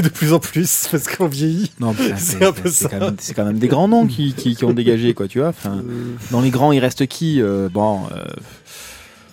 de 0.01 0.09
plus 0.09 0.33
en 0.33 0.39
plus 0.39 0.87
parce 0.91 1.07
qu'on 1.07 1.27
vieillit. 1.27 1.71
Non, 1.79 1.93
putain, 1.93 2.15
C'est 2.17 2.43
un 2.43 2.51
peu 2.51 2.69
ça. 2.71 2.89
Quand 2.89 2.99
même, 2.99 3.15
c'est 3.19 3.35
quand 3.35 3.45
même 3.45 3.59
des 3.59 3.67
grands 3.67 3.87
noms 3.87 4.07
qui, 4.07 4.33
qui, 4.33 4.55
qui 4.55 4.65
ont 4.65 4.73
dégagé, 4.73 5.13
quoi, 5.13 5.27
tu 5.27 5.39
vois. 5.39 5.49
Enfin, 5.49 5.77
Euh, 5.77 6.15
dans 6.31 6.41
les 6.41 6.49
grands, 6.49 6.71
il 6.71 6.79
reste 6.79 7.05
qui 7.05 7.39
Euh, 7.39 7.69
Bon, 7.69 7.99
euh, 8.11 8.25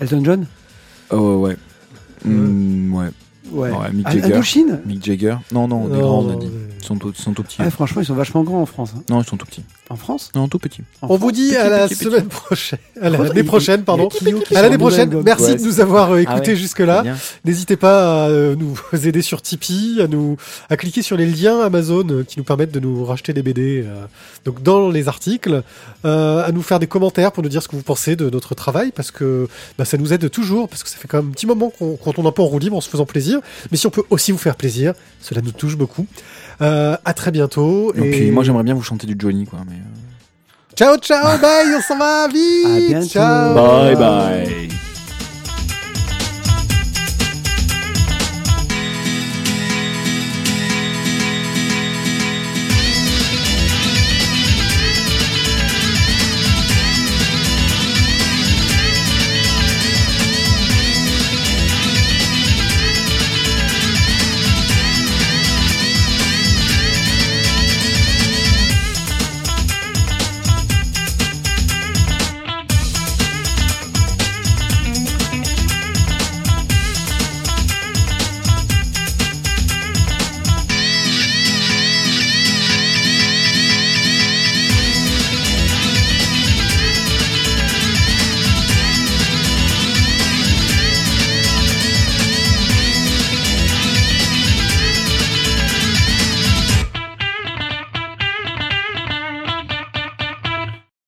Elton 0.01 0.23
John? 0.25 0.47
Oh, 1.11 1.37
ouais. 1.37 1.57
Hmm, 2.25 2.93
ouais. 2.95 3.09
Ouais. 3.53 3.71
Ouais, 3.71 3.91
Mick 3.93 4.09
Jagger. 4.11 4.25
Indochine 4.35 4.81
Mick 4.87 5.05
Jagger. 5.05 5.37
Non, 5.53 5.69
non, 5.69 5.87
des 5.89 5.99
grands, 6.01 6.25
on 6.25 6.33
a 6.33 6.37
dit. 6.37 6.49
Ils 6.83 6.87
sont, 6.87 6.97
tout, 6.97 7.13
ils 7.17 7.23
sont 7.23 7.33
tout 7.33 7.43
petits. 7.43 7.57
Ah, 7.61 7.71
franchement, 7.71 8.01
ils 8.01 8.07
sont 8.07 8.15
vachement 8.15 8.43
grands 8.43 8.63
en 8.63 8.67
France. 8.67 8.93
hein. 8.97 9.03
Non, 9.11 9.21
ils 9.21 9.27
sont 9.29 9.37
tout 9.37 9.47
petits. 9.47 9.63
En 9.91 9.97
France 9.97 10.31
Non, 10.35 10.47
tout 10.49 10.59
petits. 10.59 10.83
En 11.03 11.09
On 11.11 11.17
vous 11.17 11.33
dit 11.33 11.57
à 11.57 11.69
la 11.69 11.89
petit, 11.89 11.97
petit. 11.97 12.05
semaine 12.05 12.27
prochaine, 12.29 12.79
à 13.03 13.11
l'année 13.11 13.43
prochaine, 13.43 13.83
pardon. 13.83 14.09
À 14.55 14.63
l'année 14.63 14.79
prochaine. 14.79 15.21
Merci 15.25 15.45
Ouais, 15.53 15.57
de 15.57 15.63
nous 15.65 15.81
avoir 15.81 16.13
euh, 16.13 16.23
Ah 16.27 16.35
écoutés 16.37 16.53
ouais, 16.53 16.57
jusque-là. 16.57 17.03
Bien. 17.03 17.17
N'hésitez 17.45 17.77
pas 17.77 18.25
à 18.25 18.29
euh, 18.29 18.55
nous 18.57 18.79
aider 19.05 19.21
sur 19.21 19.43
Tipeee, 19.43 20.01
à 20.01 20.07
nous 20.07 20.37
à 20.69 20.77
cliquer 20.77 21.03
sur 21.03 21.17
les 21.17 21.27
liens 21.27 21.61
Amazon 21.61 22.07
euh, 22.09 22.23
qui 22.25 22.39
nous 22.39 22.45
permettent 22.45 22.71
de 22.73 22.81
nous 22.81 23.05
racheter 23.05 23.33
des 23.33 23.43
BD. 23.43 23.85
euh, 23.85 24.05
donc 24.45 24.63
dans 24.63 24.89
les 24.89 25.09
articles, 25.09 25.63
euh, 26.05 26.45
à 26.47 26.53
nous 26.53 26.63
faire 26.63 26.79
des 26.79 26.87
commentaires 26.87 27.33
pour 27.33 27.43
nous 27.43 27.49
dire 27.49 27.63
ce 27.63 27.69
que 27.69 27.75
vous 27.77 27.83
pensez 27.83 28.15
de 28.17 28.31
notre 28.31 28.55
travail 28.55 28.93
parce 28.95 29.11
que 29.11 29.49
bah, 29.77 29.85
ça 29.85 29.99
nous 29.99 30.13
aide 30.13 30.31
toujours 30.31 30.69
parce 30.69 30.83
que 30.85 30.89
ça 30.89 30.97
fait 30.99 31.09
quand 31.09 31.19
même 31.19 31.29
un 31.29 31.33
petit 31.33 31.47
moment 31.47 31.71
qu'on 31.71 31.97
qu'on 31.97 32.13
tourne 32.13 32.27
un 32.29 32.33
peu 32.33 32.43
en 32.43 32.47
roue 32.47 32.59
libre 32.61 32.77
en 32.77 32.81
se 32.81 32.89
faisant 32.89 33.07
plaisir. 33.07 33.40
Mais 33.71 33.77
si 33.77 33.87
on 33.87 33.91
peut 33.91 34.05
aussi 34.11 34.33
vous 34.33 34.39
faire 34.39 34.57
plaisir, 34.57 34.95
cela 35.21 35.41
nous 35.41 35.53
touche 35.53 35.77
beaucoup. 35.77 36.07
Euh, 36.61 36.97
à 37.05 37.15
très 37.15 37.31
bientôt. 37.31 37.93
Et 37.95 38.11
puis, 38.11 38.31
moi, 38.31 38.45
j'aimerais 38.45 38.65
bien 38.65 38.75
vous 38.75 38.83
chanter 38.83 39.07
du 39.07 39.17
Johnny, 39.19 39.47
quoi. 39.47 39.61
Mais... 39.69 39.77
euh, 39.77 40.77
Ciao 40.77 40.97
ciao 40.99 41.37
bye, 41.39 41.75
on 41.77 41.81
s'en 41.81 41.99
va 41.99 42.29
vite. 42.29 42.67
À 42.67 42.79
bientôt. 42.89 43.09
Ciao. 43.09 43.55
Bye 43.55 43.97
bye. 43.97 44.90